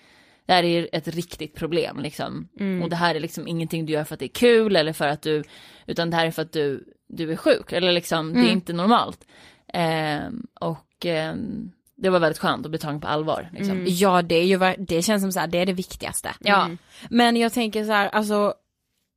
det 0.45 0.53
här 0.53 0.63
är 0.63 0.87
ett 0.91 1.07
riktigt 1.07 1.55
problem 1.55 1.99
liksom. 1.99 2.47
Och 2.83 2.89
det 2.89 2.95
här 2.95 3.15
är 3.15 3.19
liksom 3.19 3.47
ingenting 3.47 3.85
du 3.85 3.93
gör 3.93 4.03
för 4.03 4.13
att 4.13 4.19
det 4.19 4.25
är 4.25 4.27
kul 4.33 4.75
eller 4.75 4.93
för 4.93 5.07
att 5.07 5.21
du, 5.21 5.43
utan 5.87 6.09
det 6.09 6.15
här 6.17 6.25
är 6.25 6.31
för 6.31 6.41
att 6.41 6.53
du, 6.53 6.83
du 7.07 7.31
är 7.31 7.35
sjuk 7.35 7.71
eller 7.71 7.91
liksom, 7.91 8.33
det 8.33 8.39
är 8.39 8.51
inte 8.51 8.73
normalt. 8.73 9.25
Ehm, 9.73 10.47
och 10.59 11.05
ehm, 11.05 11.71
det 12.01 12.09
var 12.09 12.19
väldigt 12.19 12.39
skönt 12.39 12.65
att 12.65 12.69
bli 12.71 12.79
tagen 12.79 13.01
på 13.01 13.07
allvar 13.07 13.49
liksom. 13.53 13.85
Ja 13.87 14.21
det 14.21 14.35
är 14.35 14.43
ju, 14.45 14.75
det 14.77 15.01
känns 15.01 15.23
som 15.23 15.31
så 15.31 15.39
här, 15.39 15.47
det 15.47 15.57
är 15.57 15.65
det 15.65 15.73
viktigaste. 15.73 16.35
Ja. 16.39 16.69
Men 17.09 17.35
jag 17.37 17.53
tänker 17.53 17.85
så 17.85 17.91
här, 17.91 18.07
alltså 18.09 18.53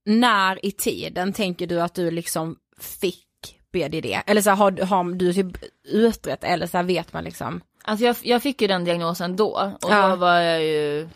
när 0.04 0.66
i 0.66 0.72
tiden 0.72 1.32
tänker 1.32 1.66
du 1.66 1.80
att 1.80 1.94
du 1.94 2.10
liksom 2.10 2.56
fick 2.80 3.24
BDD? 3.72 4.06
Eller 4.26 4.40
så 4.42 4.50
här, 4.50 4.56
har, 4.56 4.84
har 4.86 5.14
du 5.14 5.32
typ 5.32 5.56
utrett 5.84 6.44
eller 6.44 6.66
så 6.66 6.76
här 6.76 6.84
vet 6.84 7.12
man 7.12 7.24
liksom? 7.24 7.60
Alltså 7.84 8.04
jag, 8.06 8.16
jag 8.22 8.42
fick 8.42 8.62
ju 8.62 8.68
den 8.68 8.84
diagnosen 8.84 9.36
då 9.36 9.74
och 9.82 9.90
Ja. 9.90 10.08
då 10.08 10.16
var 10.16 10.40
jag 10.40 10.62
ju, 10.64 11.08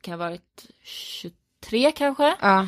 kan 0.00 0.12
jag 0.12 0.18
ha 0.18 0.24
varit 0.30 0.66
23 0.84 1.92
kanske? 1.92 2.34
Ja. 2.40 2.60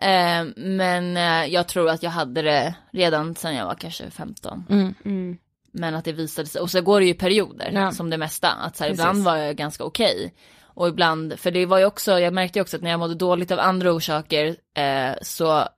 Eh, 0.00 0.44
men 0.56 1.16
eh, 1.16 1.46
jag 1.52 1.68
tror 1.68 1.88
att 1.88 2.02
jag 2.02 2.10
hade 2.10 2.42
det 2.42 2.74
redan 2.90 3.34
sedan 3.34 3.54
jag 3.54 3.66
var 3.66 3.74
kanske 3.74 4.10
15. 4.10 4.64
Mm. 5.04 5.38
Men 5.72 5.94
att 5.94 6.04
det 6.04 6.12
visade 6.12 6.48
sig, 6.48 6.60
och 6.60 6.70
så 6.70 6.80
går 6.80 7.00
det 7.00 7.06
ju 7.06 7.14
perioder 7.14 7.70
Ja. 7.74 7.92
som 7.92 8.10
det 8.10 8.18
mesta. 8.18 8.48
Att 8.50 8.76
så 8.76 8.84
här, 8.84 8.90
ibland 8.90 9.24
var 9.24 9.36
jag 9.36 9.56
ganska 9.56 9.84
okej. 9.84 10.34
Och 10.62 10.88
ibland, 10.88 11.38
för 11.38 11.50
det 11.50 11.66
var 11.66 11.78
ju 11.78 11.84
också, 11.84 12.18
jag 12.18 12.34
märkte 12.34 12.58
ju 12.58 12.62
också 12.62 12.76
att 12.76 12.82
när 12.82 12.90
jag 12.90 13.00
mådde 13.00 13.14
dåligt 13.14 13.50
av 13.50 13.58
andra 13.60 13.92
orsaker 13.92 14.56
eh, 14.76 15.14
så 15.22 15.68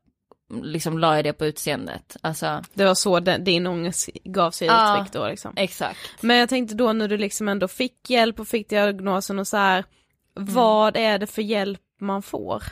liksom 0.63 0.99
la 0.99 1.17
jag 1.17 1.25
det 1.25 1.33
på 1.33 1.47
utseendet. 1.47 2.17
Alltså, 2.21 2.63
Det 2.75 2.85
var 2.85 2.95
så 2.95 3.21
den, 3.21 3.45
din 3.45 3.67
ångest 3.67 4.09
gav 4.25 4.51
sig 4.51 4.69
Ja. 4.69 4.97
uttryck 4.97 5.13
då 5.13 5.29
liksom. 5.29 5.53
exakt. 5.57 5.99
Men 6.21 6.37
jag 6.37 6.49
tänkte 6.49 6.75
då 6.75 6.93
när 6.93 7.09
du 7.09 7.17
liksom 7.17 7.49
ändå 7.49 7.69
fick 7.69 8.11
hjälp 8.11 8.41
och 8.41 8.49
fick 8.49 8.69
diagnosen 8.69 9.39
och 9.39 9.47
så 9.47 9.57
här, 9.57 9.85
vad 10.35 10.97
är 10.97 11.19
det 11.19 11.27
för 11.27 11.43
hjälp 11.43 11.81
man 12.01 12.23
får? 12.23 12.63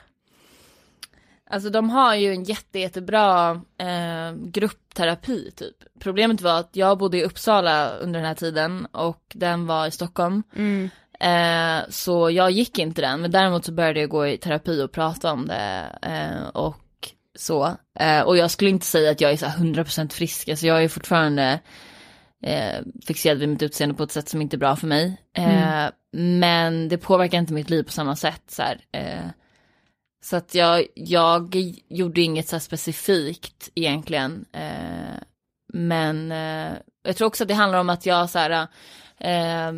Alltså 1.51 1.71
de 1.71 1.91
har 1.91 2.15
ju 2.15 2.33
en 2.33 2.45
jätte, 2.45 2.79
jättebra 2.79 3.51
eh, 3.79 4.33
gruppterapi 4.37 5.51
typ. 5.57 5.77
Problemet 6.01 6.41
var 6.41 6.59
att 6.61 6.71
jag 6.73 6.99
bodde 6.99 7.19
i 7.19 7.25
Uppsala 7.25 7.91
under 7.91 8.21
den 8.21 8.27
här 8.29 8.35
tiden 8.35 8.87
och 8.93 9.23
den 9.35 9.67
var 9.67 9.87
i 9.87 9.91
Stockholm. 9.91 10.43
Eh, 11.21 11.79
så 11.89 12.31
jag 12.31 12.51
gick 12.51 12.79
inte 12.79 13.01
den, 13.01 13.21
men 13.21 13.31
däremot 13.31 13.65
så 13.65 13.73
började 13.73 14.01
jag 14.01 14.11
gå 14.11 14.27
i 14.27 14.39
terapi 14.39 14.83
och 14.83 14.93
prata 14.93 15.33
om 15.33 15.47
det. 15.47 15.85
Eh, 16.03 16.49
och 16.49 16.77
så. 17.39 17.77
Eh, 18.01 18.21
och 18.21 18.37
jag 18.37 18.51
skulle 18.51 18.71
inte 18.71 18.87
säga 18.87 19.11
att 19.11 19.21
jag 19.21 19.33
är 19.33 19.37
så 19.37 19.47
här 19.47 19.59
100% 19.59 20.13
frisk, 20.13 20.49
alltså 20.49 20.67
jag 20.67 20.85
är 20.85 20.89
fortfarande 20.89 21.61
eh, 22.43 22.83
fixerad 23.07 23.39
vid 23.39 23.49
mitt 23.49 23.63
utseende 23.63 23.95
på 23.95 24.03
ett 24.03 24.13
sätt 24.13 24.29
som 24.29 24.43
inte 24.43 24.57
är 24.57 24.59
bra 24.59 24.77
för 24.77 24.87
mig. 24.87 25.17
Eh, 25.37 25.45
Men 26.13 26.89
det 26.89 26.99
påverkar 26.99 27.39
inte 27.39 27.53
mitt 27.53 27.71
liv 27.71 27.83
på 27.83 27.93
samma 27.93 28.17
sätt. 28.17 28.43
Så, 28.49 28.63
här, 28.63 28.81
eh, 28.93 29.31
så 30.21 30.37
att 30.37 30.55
jag, 30.55 30.87
jag 30.95 31.57
gjorde 31.89 32.21
inget 32.21 32.49
så 32.49 32.61
specifikt 32.61 33.71
egentligen. 33.75 34.45
Eh, 34.53 35.23
men 35.73 36.33
eh, 36.33 36.73
jag 37.03 37.17
tror 37.17 37.29
också 37.29 37.45
att 37.45 37.49
det 37.49 37.55
handlar 37.55 37.79
om 37.79 37.91
att 37.91 38.07
jag 38.07 38.31
så 38.31 38.39
här, 38.39 38.67
eh, 39.19 39.73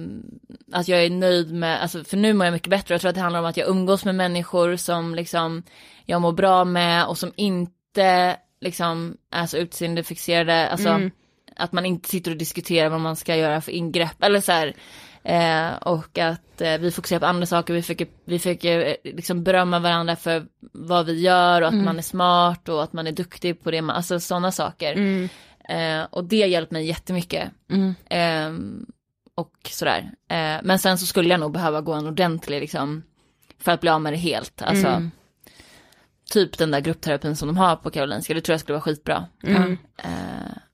att 0.73 0.89
jag 0.89 1.05
är 1.05 1.11
nöjd 1.11 1.55
med, 1.55 1.83
alltså 1.83 2.05
för 2.05 2.17
nu 2.17 2.33
mår 2.33 2.47
jag 2.47 2.53
mycket 2.53 2.71
bättre. 2.71 2.95
Jag 2.95 3.01
tror 3.01 3.09
att 3.09 3.15
det 3.15 3.21
handlar 3.21 3.41
om 3.41 3.47
att 3.47 3.57
jag 3.57 3.69
umgås 3.69 4.05
med 4.05 4.15
människor 4.15 4.77
som 4.77 5.15
liksom 5.15 5.63
jag 6.05 6.21
mår 6.21 6.33
bra 6.33 6.65
med 6.65 7.07
och 7.07 7.19
som 7.19 7.33
inte 7.37 8.37
liksom 8.61 9.17
är 9.31 9.47
så 9.47 9.57
utseendefixerade. 9.57 10.69
Alltså 10.69 11.11
att 11.57 11.73
man 11.73 11.87
inte 11.87 12.09
sitter 12.09 12.31
och 12.31 12.37
diskuterar 12.37 12.89
vad 12.89 13.01
man 13.01 13.17
ska 13.17 13.37
göra 13.37 13.61
för 13.61 13.73
ingrepp 13.73 14.23
eller 14.23 14.41
så 14.41 14.53
här. 14.53 14.75
Eh, 15.23 15.73
och 15.75 16.19
att 16.19 16.61
eh, 16.61 16.79
vi 16.79 16.91
fokuserar 16.91 17.21
på 17.21 17.27
andra 17.27 17.47
saker, 17.47 17.75
vi 17.75 17.83
försöker, 17.83 18.07
vi 18.25 18.39
försöker 18.39 18.87
eh, 18.87 19.13
liksom 19.13 19.45
berömma 19.45 19.79
varandra 19.79 20.17
för 20.17 20.47
vad 20.73 21.07
vi 21.07 21.21
gör 21.21 21.63
och 21.63 21.69
att 21.69 21.75
man 21.75 21.99
är 21.99 22.03
smart 22.03 22.69
och 22.69 22.83
att 22.83 22.93
man 22.93 23.07
är 23.07 23.13
duktig 23.13 23.63
på 23.63 23.71
det, 23.71 23.83
man, 23.83 23.97
alltså 23.97 24.21
sådana 24.21 24.53
saker. 24.53 25.29
Eh, 25.69 26.03
och 26.11 26.25
det 26.25 26.37
hjälpt 26.37 26.73
mig 26.73 26.87
jättemycket. 26.87 27.51
Eh, 28.11 28.51
och 29.35 29.53
sådär. 29.71 30.11
Eh, 30.29 30.57
men 30.63 30.79
sen 30.79 30.99
så 30.99 31.07
skulle 31.07 31.29
jag 31.29 31.41
nog 31.41 31.53
behöva 31.53 31.81
gå 31.81 31.93
en 31.93 32.07
ordentlig 32.07 32.61
liksom, 32.61 33.03
för 33.59 33.73
att 33.73 33.81
bli 33.81 33.91
av 33.91 34.01
med 34.01 34.13
det 34.13 34.17
helt. 34.17 34.63
Alltså, 34.63 35.11
typ 36.31 36.59
den 36.59 36.71
där 36.71 36.81
gruppterapin 36.81 37.37
som 37.37 37.49
de 37.49 37.57
har 37.57 37.77
på 37.77 37.91
Karolinska, 37.91 38.35
det 38.35 38.41
tror 38.41 38.55
jag 38.55 38.61
skulle 38.61 38.75
vara 38.75 38.83
skitbra. 38.83 39.25
Mm. 39.43 39.79
Eh, 39.97 40.11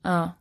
ja. 0.01 0.31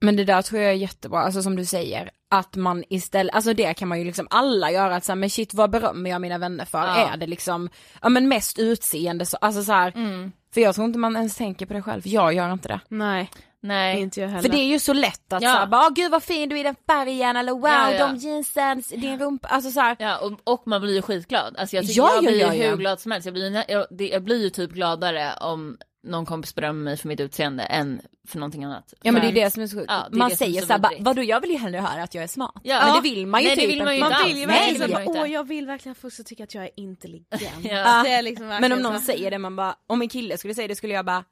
Men 0.00 0.16
det 0.16 0.24
där 0.24 0.42
tror 0.42 0.60
jag 0.60 0.70
är 0.70 0.76
jättebra, 0.76 1.20
alltså 1.20 1.42
som 1.42 1.56
du 1.56 1.64
säger, 1.64 2.10
att 2.30 2.56
man 2.56 2.84
istället, 2.88 3.34
alltså 3.34 3.54
det 3.54 3.74
kan 3.74 3.88
man 3.88 3.98
ju 3.98 4.04
liksom 4.04 4.26
alla 4.30 4.70
göra, 4.70 4.96
att 4.96 5.04
så 5.04 5.12
här, 5.12 5.16
men 5.16 5.30
shit 5.30 5.54
vad 5.54 5.70
berömmer 5.70 6.10
jag 6.10 6.20
mina 6.20 6.38
vänner 6.38 6.64
för? 6.64 6.78
Ja. 6.78 7.10
Är 7.12 7.16
det 7.16 7.26
liksom, 7.26 7.68
ja 8.02 8.08
men 8.08 8.28
mest 8.28 8.58
utseende, 8.58 9.26
så, 9.26 9.36
alltså 9.36 9.62
så 9.62 9.72
här, 9.72 9.92
Mm. 9.96 10.32
för 10.54 10.60
jag 10.60 10.74
tror 10.74 10.86
inte 10.86 10.98
man 10.98 11.16
ens 11.16 11.36
tänker 11.36 11.66
på 11.66 11.72
det 11.74 11.82
själv, 11.82 12.02
jag 12.04 12.32
gör 12.34 12.52
inte 12.52 12.68
det. 12.68 12.80
Nej, 12.88 13.30
Nej. 13.62 14.00
inte 14.00 14.20
jag 14.20 14.28
heller. 14.28 14.42
För 14.42 14.48
det 14.48 14.58
är 14.58 14.66
ju 14.68 14.78
så 14.78 14.92
lätt 14.92 15.32
att 15.32 15.42
Ja. 15.42 15.52
såhär, 15.52 15.66
bara, 15.66 15.80
"Åh, 15.86 15.92
gud 15.94 16.10
vad 16.10 16.22
fin 16.22 16.48
du 16.48 16.56
är 16.56 16.60
i 16.60 16.62
den 16.62 16.76
färgen, 16.86 17.36
eller 17.36 17.52
wow 17.52 17.66
Ja, 17.70 17.92
ja. 17.92 18.06
de 18.06 18.16
jeansen, 18.16 18.82
din 19.00 19.18
rumpa, 19.18 19.48
alltså 19.48 19.70
såhär, 19.70 19.96
Ja, 19.98 20.18
och, 20.18 20.32
och 20.44 20.62
man 20.66 20.80
blir 20.80 20.94
ju 20.94 21.02
skitglad. 21.02 21.56
Alltså 21.58 21.76
jag, 21.76 21.86
tycker 21.86 22.00
Ja, 22.02 22.10
jag 22.14 22.24
ja, 22.24 22.30
blir 22.30 22.54
ju 22.62 22.68
hur 22.70 22.76
glad 22.76 23.00
som 23.00 23.12
helst. 23.12 23.26
Jag 23.26 23.34
blir, 23.34 23.64
jag, 23.68 23.86
det, 23.90 24.08
jag 24.08 24.22
blir 24.22 24.42
ju 24.42 24.50
typ 24.50 24.70
gladare 24.70 25.32
om 25.40 25.76
någon 26.02 26.26
kompis 26.26 26.54
berömmer 26.54 26.84
mig 26.84 26.96
för 26.96 27.08
mitt 27.08 27.20
utseende 27.20 27.62
än 27.62 28.00
för 28.28 28.38
någonting 28.38 28.64
annat. 28.64 28.94
ja 29.02 29.12
men 29.12 29.22
det 29.22 29.28
är 29.28 29.44
det 29.44 29.50
som 29.50 29.62
är 29.62 29.66
så. 29.66 29.84
Ja, 29.88 30.06
det 30.10 30.16
är 30.16 30.18
man 30.18 30.30
det 30.30 30.36
säger 30.36 30.60
så 30.60 30.66
såhär, 30.66 30.96
vadå 31.00 31.22
jag 31.22 31.40
vill 31.40 31.50
ju 31.50 31.56
hellre 31.56 31.78
höra 31.78 32.02
att 32.02 32.14
jag 32.14 32.24
är 32.24 32.28
smart. 32.28 32.54
Ja. 32.62 32.86
Men 32.86 32.94
det 32.94 33.00
vill 33.10 33.26
man 33.26 33.40
ju 33.42 33.46
Nej, 33.46 33.56
det 33.56 33.62
typ 33.62 33.70
vill 33.70 33.84
man 33.84 33.96
ju 33.96 34.00
inte. 34.04 34.10
man 34.18 34.28
vill 34.28 34.38
ju 34.38 34.46
Nej, 34.46 34.72
verkligen 34.72 34.90
det 34.90 35.12
vill 35.12 35.20
åh 35.20 35.30
jag 35.30 35.44
vill 35.48 35.66
verkligen 35.66 35.92
att 35.92 35.98
folk 35.98 36.14
ska 36.14 36.22
tycka 36.22 36.44
att 36.44 36.54
jag 36.54 36.64
är 36.64 36.70
intelligent. 36.76 37.30
Ja. 37.62 38.02
Det 38.04 38.10
är 38.12 38.22
liksom 38.22 38.46
Men 38.46 38.72
om 38.72 38.78
någon 38.78 38.98
så. 38.98 39.04
säger 39.04 39.30
det 39.30 39.38
man 39.38 39.56
bara, 39.56 39.76
om 39.86 40.02
en 40.02 40.08
kille 40.08 40.38
skulle 40.38 40.54
säga 40.54 40.68
det 40.68 40.76
skulle 40.76 40.94
jag 40.94 41.04
bara, 41.04 41.24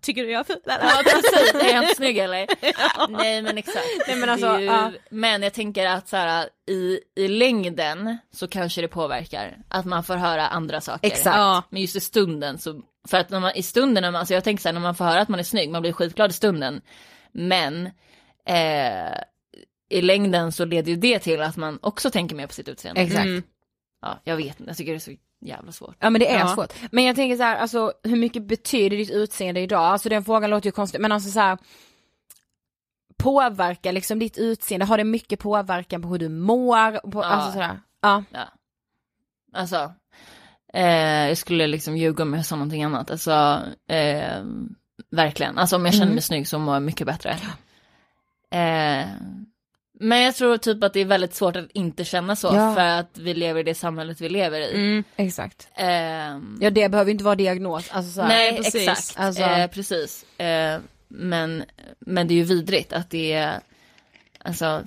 Tycker 0.00 0.24
du 0.24 0.30
jag 0.30 0.50
är 0.50 0.54
eller? 0.54 0.84
Ja 0.84 1.02
precis, 1.04 1.54
är 1.54 1.74
jag 1.74 1.82
inte 1.82 1.94
snygg 1.94 2.18
eller? 2.18 2.46
Nej 3.08 3.42
men 3.42 3.58
exakt. 3.58 3.86
Nej, 4.06 4.16
men 4.16 4.28
alltså, 4.28 4.58
ju, 4.58 4.64
ja. 4.64 4.92
men 5.10 5.42
jag 5.42 5.52
tänker 5.52 5.86
att 5.86 6.08
så 6.08 6.16
här, 6.16 6.48
i, 6.68 7.00
i 7.16 7.28
längden 7.28 8.18
så 8.32 8.48
kanske 8.48 8.80
det 8.80 8.88
påverkar 8.88 9.56
att 9.68 9.84
man 9.84 10.04
får 10.04 10.16
höra 10.16 10.46
andra 10.46 10.80
saker. 10.80 11.06
Exakt. 11.06 11.36
Ja. 11.36 11.62
Men 11.70 11.82
just 11.82 11.96
i 11.96 12.00
stunden 12.00 12.58
så, 12.58 12.82
för 13.08 13.18
att 13.18 13.30
när 13.30 13.40
man, 13.40 13.52
i 13.54 13.62
stunden, 13.62 14.02
när 14.02 14.10
man, 14.10 14.18
alltså 14.18 14.34
jag 14.34 14.44
tänker 14.44 14.62
så 14.62 14.68
här, 14.68 14.72
när 14.72 14.80
man 14.80 14.94
får 14.94 15.04
höra 15.04 15.20
att 15.20 15.28
man 15.28 15.40
är 15.40 15.44
snygg, 15.44 15.70
man 15.70 15.82
blir 15.82 15.92
skitglad 15.92 16.30
i 16.30 16.34
stunden. 16.34 16.80
Men 17.32 17.86
eh, 18.46 19.18
i 19.90 20.02
längden 20.02 20.52
så 20.52 20.64
leder 20.64 20.90
ju 20.90 20.96
det 20.96 21.18
till 21.18 21.42
att 21.42 21.56
man 21.56 21.78
också 21.82 22.10
tänker 22.10 22.36
mer 22.36 22.46
på 22.46 22.52
sitt 22.52 22.68
utseende. 22.68 23.00
exakt. 23.00 23.24
Mm. 23.24 23.42
Ja, 24.02 24.20
jag 24.24 24.36
vet 24.36 24.60
inte, 24.60 24.70
jag 24.70 24.76
tycker 24.76 24.92
det 24.92 24.98
är 24.98 25.00
så 25.00 25.14
jävla 25.44 25.72
svårt. 25.72 25.96
Ja 25.98 26.10
men 26.10 26.20
det 26.20 26.28
är 26.30 26.38
Ja. 26.38 26.48
svårt. 26.48 26.72
Men 26.92 27.04
jag 27.04 27.16
tänker 27.16 27.36
så 27.36 27.42
här, 27.42 27.56
alltså 27.56 27.92
hur 28.02 28.16
mycket 28.16 28.42
betyder 28.42 28.96
ditt 28.96 29.10
utseende 29.10 29.60
idag? 29.60 29.82
Alltså 29.82 30.08
den 30.08 30.24
frågan 30.24 30.50
låter 30.50 30.66
ju 30.66 30.72
konstig, 30.72 31.00
men 31.00 31.12
alltså 31.12 31.30
så 31.30 31.40
här. 31.40 31.58
Påverkar 33.16 33.92
liksom 33.92 34.18
ditt 34.18 34.38
utseende, 34.38 34.86
har 34.86 34.98
det 34.98 35.04
mycket 35.04 35.40
påverkan 35.40 36.02
på 36.02 36.08
hur 36.08 36.18
du 36.18 36.28
mår? 36.28 37.10
På, 37.10 37.18
Ja. 37.22 37.24
Alltså 37.24 37.52
sådär. 37.52 37.80
Ja. 38.02 38.24
Ja. 38.30 38.48
Alltså, 39.52 39.92
eh, 40.74 41.28
jag 41.28 41.38
skulle 41.38 41.66
liksom 41.66 41.96
ljuga 41.96 42.22
om 42.22 42.34
jag 42.34 42.46
sa 42.46 42.56
någonting 42.56 42.84
annat. 42.84 43.10
Alltså, 43.10 43.60
eh, 43.88 44.42
verkligen. 45.10 45.58
Alltså 45.58 45.76
om 45.76 45.84
jag 45.84 45.94
känner 45.94 46.06
mig 46.06 46.12
Mm. 46.12 46.22
snygg 46.22 46.48
så 46.48 46.58
mår 46.58 46.74
jag 46.74 46.82
mycket 46.82 47.06
bättre. 47.06 47.30
Eh, 48.50 49.06
men 50.00 50.20
jag 50.22 50.34
tror 50.34 50.56
typ 50.56 50.84
att 50.84 50.92
det 50.92 51.00
är 51.00 51.04
väldigt 51.04 51.34
svårt 51.34 51.56
att 51.56 51.70
inte 51.72 52.04
känna 52.04 52.36
så 52.36 52.46
Ja. 52.46 52.74
för 52.74 52.80
att 52.86 53.18
vi 53.18 53.34
lever 53.34 53.60
i 53.60 53.62
det 53.62 53.74
samhället 53.74 54.20
vi 54.20 54.28
lever 54.28 54.60
i. 54.60 54.74
Mm. 54.74 55.04
Exakt. 55.16 55.68
Eh, 55.74 55.86
Ja 56.60 56.70
det 56.72 56.88
behöver 56.88 57.10
inte 57.10 57.24
vara 57.24 57.34
diagnos, 57.34 57.90
alltså 57.90 58.12
så 58.12 58.20
här. 58.20 58.28
nej, 58.28 58.56
precis. 58.56 58.88
exakt. 58.88 59.18
Alltså- 59.20 59.42
Eh, 59.42 59.66
precis. 59.70 60.38
Eh, 60.40 60.80
men, 61.08 61.64
men 61.98 62.26
det 62.28 62.34
är 62.34 62.36
ju 62.36 62.42
vidrigt 62.44 62.92
att 62.92 63.10
det 63.10 63.32
är, 63.32 63.60
alltså, 64.44 64.82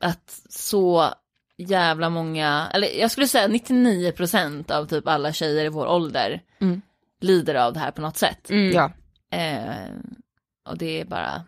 att 0.00 0.40
så 0.48 1.14
jävla 1.56 2.10
många, 2.10 2.70
eller 2.74 2.88
jag 3.00 3.10
skulle 3.10 3.28
säga 3.28 3.48
99% 3.48 4.70
av 4.70 4.86
typ 4.86 5.08
alla 5.08 5.32
tjejer 5.32 5.64
i 5.64 5.68
vår 5.68 5.86
ålder 5.86 6.42
Mm. 6.60 6.82
lider 7.20 7.54
av 7.54 7.72
det 7.72 7.80
här 7.80 7.90
på 7.90 8.00
något 8.00 8.16
sätt. 8.16 8.50
Mm. 8.50 8.72
Ja. 8.72 8.92
Eh, 9.38 9.94
och 10.68 10.78
det 10.78 11.00
är 11.00 11.04
bara, 11.04 11.22
ja, 11.26 11.42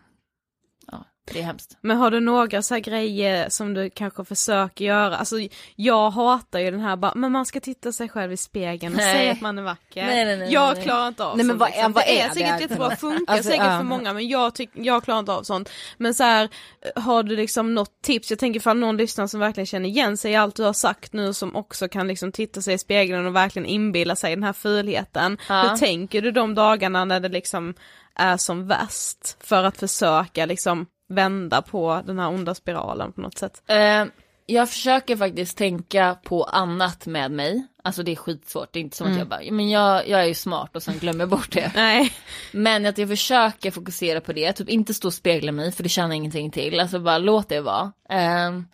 det 1.33 1.39
är 1.39 1.43
hemskt. 1.43 1.77
Men 1.81 1.97
har 1.97 2.11
du 2.11 2.19
några 2.19 2.61
så 2.61 2.73
här 2.73 2.81
grejer 2.81 3.49
som 3.49 3.73
du 3.73 3.89
kanske 3.89 4.25
försöker 4.25 4.85
göra? 4.85 5.17
Alltså 5.17 5.35
jag 5.75 6.09
hatar 6.11 6.59
ju 6.59 6.71
den 6.71 6.79
här 6.79 6.95
bara, 6.95 7.13
men 7.15 7.31
man 7.31 7.45
ska 7.45 7.59
titta 7.59 7.91
sig 7.91 8.09
själv 8.09 8.31
i 8.33 8.37
spegeln 8.37 8.93
och 8.93 8.97
Nej. 8.97 9.15
säga 9.15 9.31
att 9.31 9.41
man 9.41 9.57
är 9.57 9.61
vacker. 9.61 10.05
Nej, 10.05 10.25
nej, 10.25 10.37
nej, 10.37 10.53
jag 10.53 10.73
nej. 10.75 10.83
klarar 10.83 11.07
inte 11.07 11.25
av 11.25 11.37
Nej, 11.37 11.45
men 11.45 11.53
sånt, 11.53 11.59
vad- 11.59 11.69
liksom. 11.69 11.93
vad 11.93 12.03
det 12.03 12.19
är 12.19 12.25
är 12.25 12.29
det 12.29 12.33
säkert 12.33 12.51
för 12.55 12.61
jättebra, 12.61 12.89
något? 12.89 12.99
funkar 12.99 13.33
Alltså, 13.33 13.49
säkert 13.51 13.65
ja. 13.65 13.77
för 13.77 13.83
många 13.85 14.13
men 14.13 14.27
jag, 14.27 14.55
tyck, 14.55 14.69
jag 14.73 15.03
klarar 15.03 15.19
inte 15.19 15.31
av 15.31 15.43
sånt. 15.43 15.69
Men 15.97 16.13
så 16.13 16.23
här, 16.23 16.49
har 16.95 17.23
du 17.23 17.35
liksom 17.35 17.75
något 17.75 18.01
tips? 18.01 18.29
Jag 18.29 18.39
tänker 18.39 18.59
ifall 18.59 18.77
någon 18.77 18.97
lyssnar 18.97 19.27
som 19.27 19.39
verkligen 19.39 19.65
känner 19.67 19.89
igen 19.89 20.17
sig 20.17 20.31
i 20.31 20.35
allt 20.35 20.55
du 20.55 20.63
har 20.63 20.73
sagt 20.73 21.13
nu 21.13 21.33
som 21.33 21.55
också 21.55 21.87
kan 21.87 22.07
liksom 22.07 22.31
titta 22.31 22.61
sig 22.61 22.73
i 22.73 22.77
spegeln 22.77 23.25
och 23.25 23.35
verkligen 23.35 23.65
inbilla 23.65 24.15
sig 24.15 24.35
den 24.35 24.43
här 24.43 24.53
fulheten. 24.53 25.37
Ja. 25.49 25.61
Hur 25.61 25.77
tänker 25.77 26.21
du 26.21 26.31
de 26.31 26.55
dagarna 26.55 27.05
när 27.05 27.19
det 27.19 27.29
liksom 27.29 27.73
är 28.15 28.37
som 28.37 28.67
värst? 28.67 29.37
För 29.39 29.63
att 29.63 29.77
försöka 29.77 30.45
liksom 30.45 30.85
vända 31.09 31.61
på 31.61 32.01
den 32.05 32.19
här 32.19 32.27
onda 32.27 32.55
spiralen 32.55 33.11
på 33.11 33.21
något 33.21 33.37
sätt. 33.37 33.63
Eh, 33.67 34.05
jag 34.45 34.69
försöker 34.69 35.15
faktiskt 35.15 35.57
tänka 35.57 36.17
på 36.23 36.43
annat 36.43 37.05
med 37.05 37.31
mig. 37.31 37.67
Alltså 37.83 38.03
det 38.03 38.11
är 38.11 38.15
skitsvårt, 38.15 38.73
det 38.73 38.79
är 38.79 38.81
inte 38.81 38.97
som 38.97 39.11
att 39.11 39.17
jag 39.17 39.27
bara, 39.27 39.39
men 39.51 39.69
jag, 39.69 40.07
jag 40.07 40.21
är 40.21 40.25
ju 40.25 40.33
smart 40.33 40.75
och 40.75 40.83
sen 40.83 40.97
glömmer 40.97 41.25
bort 41.25 41.51
det. 41.51 41.71
Nej. 41.75 42.11
Men 42.51 42.85
att 42.85 42.97
jag 42.97 43.09
försöker 43.09 43.71
fokusera 43.71 44.21
på 44.21 44.33
det, 44.33 44.53
typ 44.53 44.69
inte 44.69 44.93
stå 44.93 45.07
och 45.07 45.13
spegla 45.13 45.51
mig 45.51 45.71
för 45.71 45.83
det 45.83 45.89
tjänar 45.89 46.15
ingenting 46.15 46.51
till, 46.51 46.79
alltså 46.79 46.99
bara 46.99 47.17
låt 47.17 47.49
det 47.49 47.61
vara. 47.61 47.91
Ehm, 48.09 48.65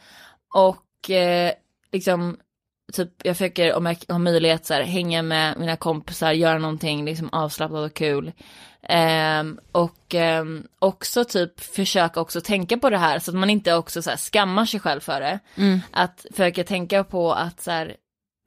och 0.53 1.09
eh, 1.09 1.51
liksom, 1.91 2.38
typ 2.93 3.09
jag 3.23 3.37
försöker 3.37 3.73
om 3.73 3.85
jag 3.85 3.97
har 4.07 4.19
möjlighet 4.19 4.65
så 4.65 4.73
här, 4.73 4.83
hänga 4.83 5.21
med 5.21 5.59
mina 5.59 5.75
kompisar, 5.75 6.31
göra 6.31 6.57
någonting 6.59 7.05
liksom 7.05 7.29
avslappnat 7.31 7.91
och 7.91 7.93
kul. 7.93 8.31
Ehm, 8.83 9.59
och 9.71 10.15
ehm, 10.15 10.63
också 10.79 11.25
typ 11.25 11.59
försöka 11.59 12.21
också 12.21 12.41
tänka 12.41 12.77
på 12.77 12.89
det 12.89 12.97
här 12.97 13.19
så 13.19 13.31
att 13.31 13.37
man 13.37 13.49
inte 13.49 13.73
också 13.73 14.01
så 14.01 14.09
här, 14.09 14.17
skammar 14.17 14.65
sig 14.65 14.79
själv 14.79 14.99
för 14.99 15.21
det. 15.21 15.39
Att 15.91 16.25
försöka 16.31 16.63
tänka 16.63 17.03
på 17.03 17.33
att 17.33 17.61
så 17.61 17.71
här, 17.71 17.95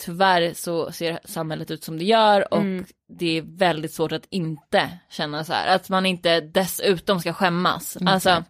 tyvärr 0.05 0.53
så 0.55 0.93
ser 0.93 1.21
samhället 1.25 1.71
ut 1.71 1.85
som 1.85 1.99
det 1.99 2.05
gör 2.05 2.55
och 2.55 2.61
Mm. 2.61 2.85
det 3.19 3.39
är 3.39 3.43
väldigt 3.43 3.93
svårt 3.95 4.13
att 4.13 4.27
inte 4.31 4.99
känna 5.11 5.45
så 5.45 5.53
här. 5.53 5.75
Att 5.75 5.89
man 5.89 6.07
inte 6.07 6.41
dessutom 6.41 7.21
ska 7.21 7.33
skämmas. 7.33 7.97
Alltså, 8.07 8.45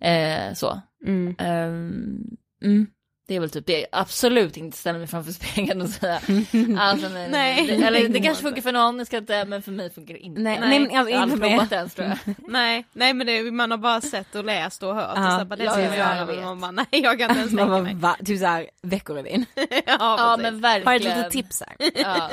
eh, 0.00 0.54
så. 0.54 0.80
Mm. 1.06 2.86
Det 3.30 3.36
är 3.36 3.40
väl 3.40 3.50
typ 3.50 3.66
det. 3.66 3.86
Absolut 3.92 4.56
inte 4.56 4.76
ställa 4.76 4.98
mig 4.98 5.06
framför 5.06 5.32
spegeln 5.32 5.80
och 5.80 5.88
säga. 5.88 6.20
Alltså, 6.78 7.08
nej, 7.08 7.28
nej. 7.28 7.28
Nej. 7.30 7.66
Det, 7.66 7.84
eller 7.86 8.08
det 8.08 8.20
kanske 8.20 8.42
funkar 8.42 8.62
för 8.62 8.72
någon, 8.72 8.98
jag 8.98 9.06
ska 9.06 9.16
inte, 9.16 9.44
men 9.44 9.62
för 9.62 9.72
mig 9.72 9.90
funkar 9.90 10.14
det 10.14 10.20
inte. 10.20 10.40
Nej, 10.40 10.58
nej, 10.60 10.96
alltså, 10.96 11.10
jag 11.10 11.18
har 11.18 11.24
inte 11.24 11.34
aldrig 11.34 11.50
provat 11.50 11.72
ens 11.72 11.94
tror 11.94 12.08
jag. 12.08 12.18
Nej, 12.48 12.86
nej 12.92 13.14
men 13.14 13.26
det, 13.26 13.50
man 13.50 13.70
har 13.70 13.78
bara 13.78 14.00
sett 14.00 14.34
och 14.34 14.44
läst 14.44 14.82
och 14.82 14.94
hört 14.94 15.12
Ja. 15.16 15.34
och 15.34 15.40
så 15.40 15.44
bara, 15.46 15.56
det 15.56 15.70
ska 15.70 15.80
ja, 15.80 15.86
jag 15.86 15.94
ja, 15.98 16.16
göra 16.16 16.26
men 16.26 16.44
man 16.44 16.60
bara, 16.60 16.70
nej 16.92 17.02
jag 17.02 17.18
kan 17.18 17.30
inte 17.30 17.40
ens 17.40 17.56
tänka 17.56 17.78
mig. 17.78 17.94
va? 17.94 18.16
Typ 18.24 18.38
såhär 18.38 18.66
veckorevyn. 18.82 19.46
ja, 19.54 19.96
Ja 19.98 20.36
men 20.42 20.60
verkligen. 20.60 20.86
Har 20.86 20.94
ett 20.94 21.04
litet 21.16 21.30
tips 21.32 21.62
här. 21.66 21.90
Ja. 21.94 22.30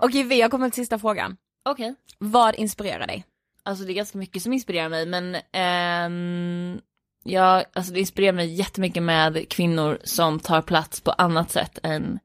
Okej 0.00 0.22
vi 0.22 0.40
har 0.42 0.48
kommit 0.48 0.72
till 0.72 0.82
sista 0.82 0.98
frågan. 0.98 1.36
Okej. 1.68 1.94
Vad 2.18 2.54
inspirerar 2.54 3.06
dig? 3.06 3.24
Alltså 3.62 3.84
det 3.84 3.92
är 3.92 3.94
ganska 3.94 4.18
mycket 4.18 4.42
som 4.42 4.52
inspirerar 4.52 4.88
mig 4.88 5.06
men 5.06 5.36
ehm, 5.52 6.80
jag, 7.22 7.64
alltså 7.72 7.92
det 7.92 8.00
inspirerar 8.00 8.32
mig 8.32 8.54
jättemycket 8.54 9.02
med 9.02 9.48
kvinnor 9.48 9.98
som 10.04 10.40
tar 10.40 10.62
plats 10.62 11.00
på 11.00 11.10
annat 11.10 11.50
sätt 11.50 11.78
än 11.82 12.18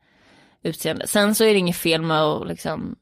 utseende. 0.64 1.08
Sen 1.08 1.36
så 1.36 1.44
är 1.44 1.54
det 1.54 1.60
inget 1.60 1.78
fel 1.78 2.02
med 2.02 2.22
att 2.22 2.48
liksom 2.48 2.96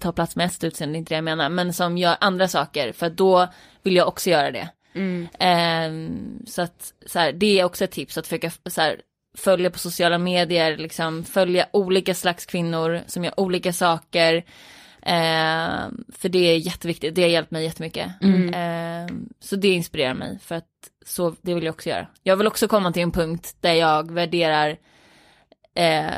ta 0.00 0.12
plats 0.12 0.36
med 0.36 0.46
ett 0.46 0.64
utseende, 0.64 0.92
det 0.92 0.96
är 0.96 0.98
inte 0.98 1.14
det 1.14 1.16
jag 1.16 1.24
menar, 1.24 1.48
men 1.48 1.72
som 1.72 1.98
gör 1.98 2.16
andra 2.20 2.48
saker 2.48 2.92
för 2.92 3.10
då 3.10 3.48
vill 3.82 3.96
jag 3.96 4.08
också 4.08 4.30
göra 4.30 4.50
det. 4.50 4.68
Mm. 4.92 5.28
Ehm, 5.38 6.42
så 6.46 6.62
att 6.62 6.92
så 7.06 7.18
här, 7.18 7.32
det 7.32 7.60
är 7.60 7.64
också 7.64 7.84
ett 7.84 7.90
tips 7.90 8.18
att 8.18 8.26
försöka 8.26 8.50
så 8.66 8.80
här, 8.80 9.00
följa 9.36 9.70
på 9.70 9.78
sociala 9.78 10.18
medier, 10.18 10.76
liksom 10.76 11.24
följa 11.24 11.66
olika 11.72 12.14
slags 12.14 12.46
kvinnor 12.46 13.00
som 13.06 13.24
gör 13.24 13.40
olika 13.40 13.72
saker. 13.72 14.44
Ehm, 15.02 16.04
för 16.12 16.28
det 16.28 16.38
är 16.38 16.56
jätteviktigt, 16.56 17.14
det 17.14 17.22
har 17.22 17.28
hjälpt 17.28 17.50
mig 17.50 17.64
jättemycket. 17.64 18.12
Ehm, 18.54 19.28
så 19.40 19.56
det 19.56 19.68
inspirerar 19.68 20.14
mig 20.14 20.38
för 20.38 20.54
att 20.54 20.64
så, 21.06 21.34
det 21.42 21.54
vill 21.54 21.64
jag 21.64 21.72
också 21.72 21.88
göra. 21.88 22.06
Jag 22.22 22.36
vill 22.36 22.46
också 22.46 22.68
komma 22.68 22.92
till 22.92 23.02
en 23.02 23.12
punkt 23.12 23.56
där 23.60 23.72
jag 23.72 24.10
värderar 24.10 24.76
eh, 25.74 26.14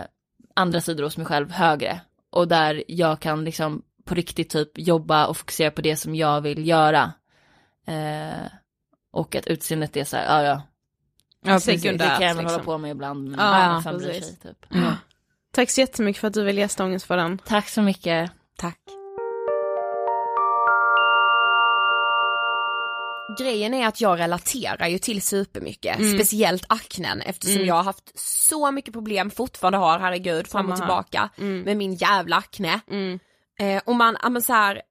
andra 0.54 0.80
sidor 0.80 1.04
hos 1.04 1.16
mig 1.16 1.26
själv 1.26 1.50
högre. 1.50 2.00
Och 2.30 2.48
där 2.48 2.84
jag 2.88 3.20
kan 3.20 3.44
liksom 3.44 3.82
på 4.04 4.14
riktigt 4.14 4.50
typ 4.50 4.78
jobba 4.78 5.26
och 5.26 5.36
fokusera 5.36 5.70
på 5.70 5.80
det 5.80 5.96
som 5.96 6.14
jag 6.14 6.40
vill 6.40 6.68
göra. 6.68 7.12
Eh, 7.86 8.46
och 9.12 9.34
att 9.34 9.46
utseendet 9.46 9.96
är 9.96 10.04
så 10.04 10.16
här, 10.16 10.24
ja 10.24 10.48
ja, 10.48 10.62
Ja, 11.44 11.52
precis. 11.52 11.66
Det 11.66 11.78
sekundärt, 11.78 12.18
kan 12.18 12.28
jag 12.28 12.34
väl 12.34 12.44
liksom. 12.44 12.60
hålla 12.60 12.64
på 12.64 12.78
med 12.78 12.90
ibland. 12.90 13.28
Men 13.28 13.40
Ja, 13.40 13.80
fan 13.84 13.98
bryr 13.98 14.20
sig, 14.20 14.36
typ. 14.36 14.66
Tack 15.52 15.70
så 15.70 15.80
jättemycket 15.80 16.20
för 16.20 16.28
att 16.28 16.34
du 16.34 16.44
vill 16.44 16.58
gästa 16.58 16.84
Ångest 16.84 17.06
för 17.06 17.16
den. 17.16 17.38
Tack 17.38 17.68
så 17.68 17.82
mycket. 17.82 18.30
Grejen 23.38 23.74
är 23.74 23.86
att 23.86 24.00
jag 24.00 24.18
relaterar 24.18 24.86
ju 24.88 24.98
till 24.98 25.22
supermycket, 25.22 25.98
Mm. 25.98 26.18
speciellt 26.18 26.64
aknen 26.68 27.20
eftersom 27.22 27.64
jag 27.66 27.74
har 27.74 27.82
haft 27.82 28.18
så 28.18 28.70
mycket 28.70 28.92
problem, 28.92 29.30
fortfarande 29.30 29.78
har, 29.78 29.98
herregud, 29.98 30.46
fram 30.46 30.70
och 30.70 30.76
tillbaka 30.76 31.30
Mm. 31.38 31.60
med 31.62 31.76
min 31.76 31.94
jävla 31.94 32.36
akne. 32.36 32.80
Mm. 32.90 33.18
Eh, 33.60 33.82
och 33.86 33.94
man, 33.94 34.16
men 34.30 34.42
så 34.42 34.52
här. 34.52 34.82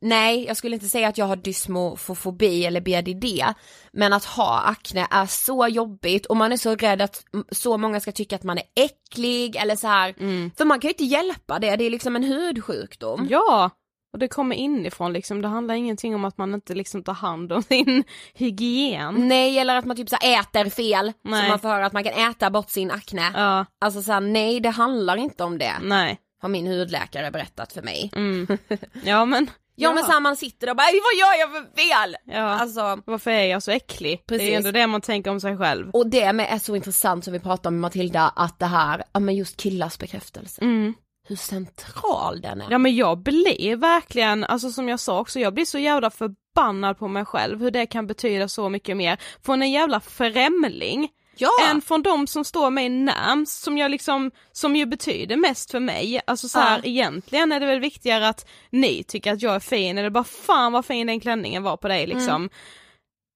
nej 0.00 0.44
jag 0.46 0.56
skulle 0.56 0.76
inte 0.76 0.88
säga 0.88 1.08
att 1.08 1.18
jag 1.18 1.26
har 1.26 1.36
dysmofobi 1.36 2.64
eller 2.66 2.80
BDD, 2.80 3.44
men 3.92 4.12
att 4.12 4.24
ha 4.24 4.60
akne 4.60 5.06
är 5.10 5.26
så 5.26 5.66
jobbigt 5.68 6.26
och 6.26 6.36
man 6.36 6.52
är 6.52 6.56
så 6.56 6.74
rädd 6.74 7.02
att 7.02 7.24
mm, 7.34 7.46
så 7.50 7.76
många 7.78 8.00
ska 8.00 8.12
tycka 8.12 8.36
att 8.36 8.42
man 8.42 8.58
är 8.58 8.64
äcklig 8.84 9.56
eller 9.56 9.76
så 9.76 9.86
här. 9.86 10.14
Mm. 10.20 10.50
för 10.56 10.64
man 10.64 10.80
kan 10.80 10.88
ju 10.88 10.92
inte 10.92 11.04
hjälpa 11.04 11.58
det, 11.58 11.76
det 11.76 11.84
är 11.84 11.90
liksom 11.90 12.16
en 12.16 12.24
hudsjukdom. 12.24 13.26
Ja, 13.30 13.70
och 14.16 14.20
det 14.20 14.28
kommer 14.28 14.56
inifrån 14.56 15.12
liksom. 15.12 15.42
Det 15.42 15.48
handlar 15.48 15.74
ingenting 15.74 16.14
om 16.14 16.24
att 16.24 16.38
man 16.38 16.54
inte 16.54 16.74
liksom 16.74 17.02
tar 17.02 17.12
hand 17.14 17.52
om 17.52 17.62
sin 17.68 18.04
hygien. 18.34 19.28
Nej 19.28 19.58
eller 19.58 19.76
att 19.76 19.84
man 19.84 19.96
typ 19.96 20.08
så 20.08 20.16
äter 20.16 20.70
fel, 20.70 21.12
så 21.22 21.28
Nej. 21.30 21.48
man 21.48 21.58
får 21.58 21.68
höra 21.68 21.86
att 21.86 21.92
man 21.92 22.04
kan 22.04 22.30
äta 22.30 22.50
bort 22.50 22.70
sin 22.70 22.90
akne. 22.90 23.30
Ja, 23.34 23.66
Alltså 23.80 24.02
så 24.02 24.12
här, 24.12 24.20
nej 24.20 24.60
det 24.60 24.70
handlar 24.70 25.16
inte 25.16 25.44
om 25.44 25.58
det, 25.58 25.72
nej. 25.82 26.18
har 26.42 26.48
min 26.48 26.66
hudläkare 26.66 27.30
berättat 27.30 27.72
för 27.72 27.82
mig. 27.82 28.10
Mm. 28.16 28.46
Ja 29.04 29.24
men. 29.24 29.50
Ja, 29.78 29.92
men 29.94 30.04
så 30.04 30.12
här, 30.12 30.20
man 30.20 30.36
sitter 30.36 30.70
och 30.70 30.76
bara, 30.76 30.84
vad 30.84 31.18
gör 31.20 31.40
jag 31.40 31.50
för 31.50 31.60
fel? 31.82 32.16
Ja. 32.24 32.42
Alltså, 32.42 32.98
Varför 33.06 33.30
är 33.30 33.44
jag 33.44 33.62
så 33.62 33.70
äcklig? 33.70 34.22
Det 34.26 34.34
är 34.34 34.38
Precis. 34.38 34.52
ju 34.52 34.54
ändå 34.56 34.70
det 34.70 34.86
man 34.86 35.00
tänker 35.00 35.30
om 35.30 35.40
sig 35.40 35.56
själv. 35.58 35.90
och 35.90 36.06
det 36.10 36.32
med 36.32 36.46
är 36.50 36.58
så 36.58 36.76
intressant 36.76 37.24
som 37.24 37.32
vi 37.32 37.40
pratade 37.40 37.68
om 37.68 37.74
med 37.74 37.80
Matilda, 37.80 38.32
att 38.36 38.58
det 38.58 38.66
här, 38.66 39.02
ja 39.12 39.20
men 39.20 39.36
just 39.36 39.56
killars 39.56 39.98
bekräftelse, 39.98 40.62
Mm. 40.62 40.94
Hur 41.26 41.36
central 41.36 42.40
den 42.40 42.60
är. 42.60 42.66
Ja 42.70 42.78
men 42.78 42.96
jag 42.96 43.18
blir 43.18 43.76
verkligen, 43.76 44.44
alltså 44.44 44.70
som 44.70 44.88
jag 44.88 45.00
sa 45.00 45.20
också, 45.20 45.40
jag 45.40 45.54
blir 45.54 45.64
så 45.64 45.78
jävla 45.78 46.10
förbannad 46.10 46.98
på 46.98 47.08
mig 47.08 47.24
själv 47.24 47.60
hur 47.60 47.70
det 47.70 47.86
kan 47.86 48.06
betyda 48.06 48.48
så 48.48 48.68
mycket 48.68 48.96
mer 48.96 49.18
från 49.42 49.62
en 49.62 49.70
jävla 49.70 50.00
främling 50.00 51.08
Ja. 51.38 51.50
än 51.70 51.80
från 51.80 52.02
de 52.02 52.26
som 52.26 52.44
står 52.44 52.70
mig 52.70 52.88
närmst 52.88 53.62
som 53.62 53.78
jag 53.78 53.90
liksom, 53.90 54.30
som 54.52 54.76
ju 54.76 54.86
betyder 54.86 55.36
mest 55.36 55.70
för 55.70 55.80
mig. 55.80 56.20
Alltså 56.26 56.48
så 56.48 56.58
här, 56.58 56.78
Ja. 56.78 56.84
egentligen 56.84 57.52
är 57.52 57.60
det 57.60 57.66
väl 57.66 57.80
viktigare 57.80 58.28
att 58.28 58.48
ni 58.70 59.02
tycker 59.04 59.32
att 59.32 59.42
jag 59.42 59.54
är 59.54 59.60
fin 59.60 59.98
eller 59.98 60.10
bara 60.10 60.24
fan 60.24 60.72
vad 60.72 60.84
fin 60.84 61.06
den 61.06 61.20
klänningen 61.20 61.62
var 61.62 61.76
på 61.76 61.88
dig 61.88 62.06
liksom. 62.06 62.34
Mm. 62.36 62.50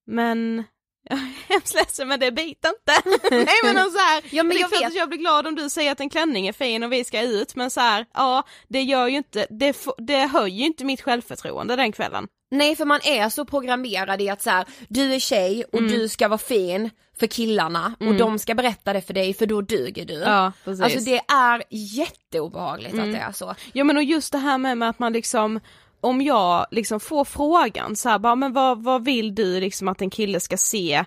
Men 0.07 0.63
jag 1.47 1.49
är 1.49 1.53
hemskt 1.53 1.75
ledsen 1.75 2.07
men 2.07 2.19
det 2.19 2.31
biter 2.31 2.69
inte. 2.69 3.09
Nej 3.35 3.73
men 3.73 3.91
så 3.91 3.97
här, 3.97 4.23
Ja, 4.31 4.43
men 4.43 4.57
jag 4.57 4.69
vet. 4.69 4.85
att 4.87 4.93
jag 4.95 5.09
blir 5.09 5.19
glad 5.19 5.47
om 5.47 5.55
du 5.55 5.69
säger 5.69 5.91
att 5.91 5.99
en 5.99 6.09
klänning 6.09 6.47
är 6.47 6.53
fin 6.53 6.83
och 6.83 6.91
vi 6.93 7.03
ska 7.03 7.21
ut 7.21 7.55
men 7.55 7.71
så 7.71 7.79
här, 7.79 8.05
ja 8.13 8.43
det 8.67 8.81
gör 8.81 9.07
ju 9.07 9.17
inte, 9.17 9.47
det, 9.49 9.77
det 9.97 10.25
höjer 10.25 10.57
ju 10.57 10.65
inte 10.65 10.85
mitt 10.85 11.01
självförtroende 11.01 11.75
den 11.75 11.91
kvällen. 11.91 12.27
Nej 12.53 12.75
för 12.75 12.85
man 12.85 12.99
är 13.03 13.29
så 13.29 13.45
programmerad 13.45 14.21
i 14.21 14.29
att 14.29 14.41
så 14.41 14.49
här, 14.49 14.65
du 14.87 15.13
är 15.13 15.19
tjej 15.19 15.63
och 15.71 15.79
Mm. 15.79 15.91
du 15.91 16.09
ska 16.09 16.27
vara 16.27 16.37
fin 16.37 16.89
för 17.19 17.27
killarna 17.27 17.95
och 17.99 18.15
de 18.15 18.39
ska 18.39 18.55
berätta 18.55 18.93
det 18.93 19.01
för 19.01 19.13
dig 19.13 19.33
för 19.33 19.45
då 19.45 19.61
duger 19.61 20.05
du. 20.05 20.13
Ja 20.13 20.51
precis. 20.63 20.83
Alltså 20.83 20.99
det 20.99 21.21
är 21.27 21.63
jätteobehagligt 21.69 22.99
att 22.99 23.11
det 23.11 23.17
är 23.17 23.31
så. 23.31 23.55
Ja 23.73 23.83
men 23.83 23.97
och 23.97 24.03
just 24.03 24.31
det 24.31 24.37
här 24.37 24.57
med, 24.57 24.77
med 24.77 24.89
att 24.89 24.99
man 24.99 25.13
liksom 25.13 25.59
om 26.01 26.21
jag 26.21 26.65
liksom 26.71 26.99
får 26.99 27.25
frågan 27.25 27.95
så 27.95 28.09
här, 28.09 28.19
bara, 28.19 28.35
men 28.35 28.53
vad, 28.53 28.83
vad 28.83 29.05
vill 29.05 29.35
du 29.35 29.59
liksom 29.59 29.87
att 29.87 30.01
en 30.01 30.09
kille 30.09 30.39
ska 30.39 30.57
se 30.57 31.05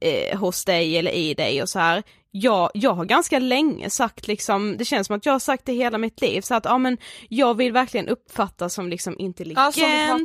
eh, 0.00 0.38
hos 0.38 0.64
dig 0.64 0.98
eller 0.98 1.10
i 1.10 1.34
dig 1.34 1.62
och 1.62 1.68
så 1.68 1.78
här. 1.78 2.02
Jag, 2.34 2.70
jag 2.74 2.92
har 2.94 3.04
ganska 3.04 3.38
länge 3.38 3.90
sagt 3.90 4.28
liksom, 4.28 4.76
det 4.76 4.84
känns 4.84 5.06
som 5.06 5.16
att 5.16 5.26
jag 5.26 5.32
har 5.32 5.38
sagt 5.38 5.64
det 5.66 5.72
hela 5.72 5.98
mitt 5.98 6.20
liv 6.20 6.40
så 6.40 6.54
att 6.54 6.64
ja 6.64 6.78
men 6.78 6.98
jag 7.28 7.54
vill 7.56 7.72
verkligen 7.72 8.08
uppfattas 8.08 8.74
som 8.74 8.88
liksom 8.88 9.18
intelligent, 9.18 9.74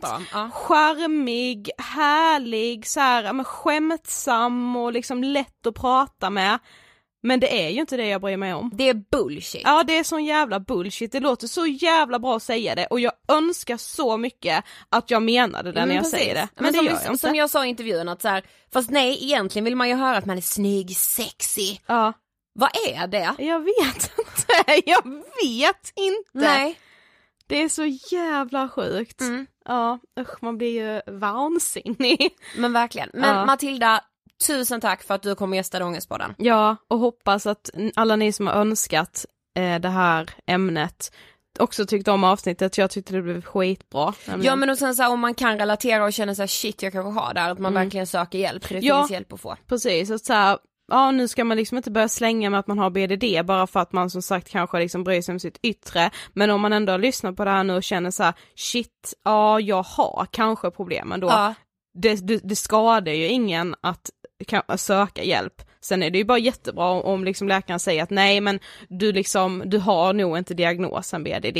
Ja. 0.04 0.22
Ja. 0.34 0.50
charmig, 0.54 1.70
härlig, 1.78 2.88
så 2.88 3.00
här, 3.00 3.24
ja, 3.24 3.34
men 3.34 3.46
skämtsam 3.46 4.76
och 4.76 4.94
liksom 4.94 5.24
lätt 5.24 5.68
att 5.68 5.76
prata 5.76 6.30
med. 6.30 6.60
Men 7.28 7.40
det 7.40 7.66
är 7.66 7.70
ju 7.70 7.80
inte 7.82 7.98
det 7.98 8.08
jag 8.08 8.22
bryr 8.22 8.38
mig 8.38 8.54
om. 8.54 8.72
Det 8.74 8.90
är 8.90 8.94
bullshit. 8.94 9.62
Ja 9.64 9.84
det 9.84 9.98
är 9.98 10.04
sån 10.04 10.26
jävla 10.26 10.60
bullshit, 10.60 11.12
det 11.12 11.20
låter 11.20 11.48
så 11.48 11.66
jävla 11.66 12.20
bra 12.20 12.36
att 12.36 12.44
säga 12.44 12.76
det 12.76 12.86
och 12.86 13.00
jag 13.00 13.12
önskar 13.28 13.78
så 13.78 14.18
mycket 14.18 14.64
att 14.90 15.12
jag 15.12 15.24
menade 15.24 15.72
det 15.72 15.80
när 15.80 15.88
men 15.88 15.96
jag 15.96 16.04
precis. 16.06 16.20
säger 16.20 16.34
det. 16.36 16.48
Men, 16.56 16.64
Men 16.64 16.72
det 16.74 16.78
som, 16.78 16.86
gör 16.86 16.94
jag 16.94 17.12
inte. 17.14 17.18
som 17.28 17.36
jag 17.36 17.50
sa 17.50 17.66
i 17.66 17.70
intervjun 17.70 18.10
att 18.10 18.22
så 18.22 18.28
här, 18.28 18.44
fast 18.74 18.90
nej 18.90 19.24
egentligen 19.24 19.66
vill 19.66 19.76
man 19.76 19.90
ju 19.90 19.96
höra 19.96 20.18
att 20.18 20.26
man 20.26 20.38
är 20.38 20.42
snygg, 20.42 20.98
sexy. 20.98 21.78
Ja, 21.88 22.14
Vad 22.54 22.70
är 22.88 23.08
det? 23.08 23.36
jag 23.38 23.60
vet 23.60 24.12
inte, 24.18 24.82
jag 24.90 25.04
vet 25.44 25.92
inte. 25.96 26.30
Nej. 26.34 26.80
Det 27.48 27.62
är 27.62 27.70
så 27.70 27.86
jävla 28.16 28.70
sjukt. 28.70 29.22
Mm. 29.22 29.48
Ja, 29.66 30.00
usch 30.20 30.44
man 30.44 30.58
blir 30.58 30.70
ju 30.94 31.02
vansinnig. 31.20 32.30
Men 32.58 32.74
verkligen. 32.74 33.10
Men 33.14 33.36
Ja. 33.38 33.46
Matilda, 33.46 34.02
tusen 34.48 34.82
tack 34.82 35.04
för 35.04 35.14
att 35.16 35.22
du 35.24 35.36
kom 35.36 35.50
och 35.50 35.56
gästade 35.56 35.86
Ångestpodden. 35.86 36.36
Ja, 36.38 36.76
och 36.88 37.00
hoppas 37.00 37.46
att 37.48 37.70
alla 37.96 38.16
ni 38.16 38.32
som 38.32 38.48
har 38.48 38.54
önskat 38.54 39.26
eh, 39.60 39.80
det 39.80 39.90
här 39.90 40.30
ämnet 40.48 41.12
också 41.60 41.86
tyckte 41.86 42.12
om 42.12 42.24
avsnittet, 42.24 42.78
jag 42.78 42.90
tyckte 42.92 43.14
det 43.14 43.22
blev 43.22 43.42
skitbra. 43.42 44.14
nämligen. 44.28 44.46
Ja 44.52 44.56
men 44.56 44.70
och 44.70 44.78
sen 44.78 44.96
så 44.96 45.04
här, 45.04 45.12
om 45.12 45.20
man 45.20 45.34
kan 45.34 45.58
relatera 45.60 46.06
och 46.06 46.14
känna 46.14 46.36
sig 46.36 46.48
shit 46.48 46.82
jag 46.84 46.94
kanske 46.94 47.20
har 47.20 47.34
det 47.34 47.40
här, 47.40 47.50
att 47.52 47.60
man 47.60 47.72
Mm. 47.74 47.84
verkligen 47.84 48.08
söker 48.08 48.40
hjälp 48.40 48.66
för 48.66 48.74
det 48.74 48.80
Ja. 48.80 49.00
finns 49.02 49.12
hjälp 49.12 49.34
att 49.34 49.42
få. 49.42 49.56
Precis, 49.68 50.12
att 50.12 50.26
så 50.26 50.34
här, 50.34 50.58
ja 50.92 51.12
nu 51.12 51.28
ska 51.28 51.44
man 51.44 51.58
liksom 51.58 51.78
inte 51.78 51.92
börja 51.92 52.08
slänga 52.10 52.50
med 52.50 52.60
att 52.60 52.68
man 52.68 52.80
har 52.80 52.90
BDD 52.90 53.46
bara 53.46 53.68
för 53.68 53.80
att 53.80 53.92
man 53.94 54.10
som 54.10 54.22
sagt 54.22 54.50
kanske 54.50 54.80
liksom 54.80 55.04
bryr 55.04 55.22
sig 55.22 55.34
om 55.34 55.40
sitt 55.40 55.60
yttre. 55.64 56.10
Men 56.34 56.50
om 56.50 56.62
man 56.62 56.74
ändå 56.74 56.94
har 56.94 57.00
lyssnat 57.00 57.36
på 57.36 57.46
det 57.46 57.52
här 57.52 57.64
nu 57.64 57.76
och 57.76 57.84
känner 57.84 58.12
så 58.12 58.24
här, 58.24 58.34
shit, 58.56 59.14
ja 59.24 59.60
jag 59.60 59.84
har 59.84 60.28
kanske 60.32 60.72
problemen 60.72 61.20
då. 61.20 61.28
Ja. 61.28 61.54
Det, 62.00 62.28
det, 62.28 62.38
det 62.44 62.56
skadar 62.56 63.12
ju 63.12 63.28
ingen 63.28 63.76
att 63.82 64.10
kan, 64.46 64.78
söka 64.78 65.24
hjälp. 65.24 65.62
Sen 65.82 66.04
är 66.04 66.10
det 66.10 66.18
ju 66.18 66.24
bara 66.24 66.38
jättebra 66.38 66.90
om, 66.90 67.02
om 67.02 67.24
liksom 67.24 67.48
läkaren 67.48 67.80
säger 67.80 68.04
att 68.04 68.10
nej 68.10 68.42
men 68.42 68.60
du 68.90 69.12
liksom, 69.12 69.64
du 69.66 69.78
har 69.78 70.14
nog 70.14 70.38
inte 70.38 70.54
diagnosen 70.54 71.24
BDD. 71.24 71.58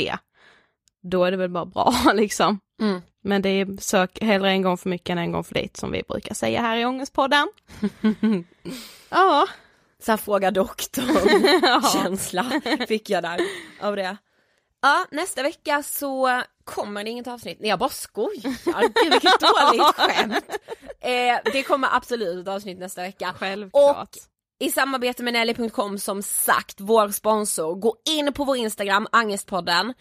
Då 1.02 1.24
är 1.24 1.30
det 1.30 1.36
väl 1.36 1.50
bara 1.50 1.66
bra 1.66 1.94
liksom. 2.14 2.60
Mm. 2.80 3.00
Men 3.24 3.42
det 3.42 3.48
är 3.48 3.80
sök 3.80 4.22
hellre 4.22 4.50
en 4.50 4.62
gång 4.62 4.78
för 4.78 4.88
mycket 4.88 5.10
än 5.10 5.18
en 5.18 5.32
gång 5.32 5.44
för 5.44 5.54
lite 5.54 5.80
som 5.80 5.90
vi 5.90 6.02
brukar 6.08 6.34
säga 6.34 6.60
här 6.60 6.76
i 6.76 6.84
Ångestpodden. 6.84 7.48
ja. 9.08 9.46
Så 10.02 10.12
här 10.12 10.16
fråga 10.16 10.50
doktorn, 10.50 11.82
känsla 11.92 12.60
fick 12.88 13.10
jag 13.10 13.22
där 13.22 13.40
av 13.80 13.96
det. 13.96 14.16
Ja, 14.82 15.06
nästa 15.10 15.42
vecka 15.42 15.82
så 15.82 16.42
kommer 16.74 17.04
det 17.04 17.10
inget 17.10 17.26
avsnitt. 17.26 17.60
Nej 17.60 17.68
jag 17.70 17.78
bara 17.78 17.88
skojar, 17.88 19.02
gud 19.02 19.12
vilket 19.12 19.40
dåligt 19.40 19.94
skämt. 19.96 20.44
Eh, 21.00 21.52
det 21.52 21.62
kommer 21.62 21.88
absolut 21.96 22.42
ett 22.42 22.48
avsnitt 22.54 22.78
nästa 22.78 23.02
vecka. 23.02 23.34
Självklart. 23.38 24.08
Och 24.08 24.16
i 24.60 24.70
samarbete 24.70 25.22
med 25.22 25.32
Nelly.com 25.32 25.98
som 25.98 26.22
sagt, 26.22 26.80
vår 26.80 27.08
sponsor, 27.08 27.74
gå 27.74 27.96
in 28.10 28.32
på 28.32 28.44
vår 28.44 28.56
Instagram, 28.56 29.06
Angestpodden. 29.12 29.94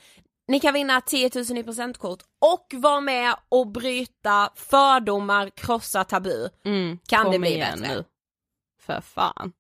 Ni 0.48 0.60
kan 0.60 0.74
vinna 0.74 1.02
10 1.02 1.32
000 1.50 1.58
i 1.58 1.64
presentkort 1.64 2.20
och 2.46 2.68
vara 2.82 3.02
med 3.02 3.36
och 3.50 3.68
bryta 3.68 4.50
fördomar, 4.56 5.50
krossa 5.50 6.04
tabu. 6.04 6.50
Mm, 6.66 7.00
Kan 7.08 7.32
det 7.32 7.40
bli 7.40 7.54
igen 7.54 7.80
bättre? 7.82 7.96
nu. 7.96 8.04
För 8.82 9.02
fan. 9.02 9.52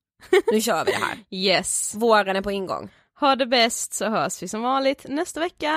Nu 0.51 0.61
kör 0.61 0.85
vi 0.85 0.91
det 0.91 0.97
här. 0.97 1.17
Yes. 1.29 1.95
Våren 1.95 2.35
är 2.35 2.41
på 2.41 2.51
ingång. 2.51 2.89
Ha 3.19 3.35
det 3.35 3.45
bäst 3.45 3.93
så 3.93 4.05
hörs 4.09 4.43
vi 4.43 4.47
som 4.47 4.61
vanligt 4.61 5.05
nästa 5.09 5.39
vecka. 5.39 5.71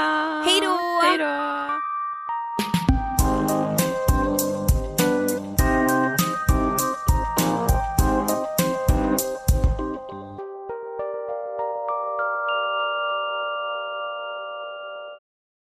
Hej 0.45 0.61
då! 0.61 0.79
Hej 1.03 1.19
då! 1.19 1.90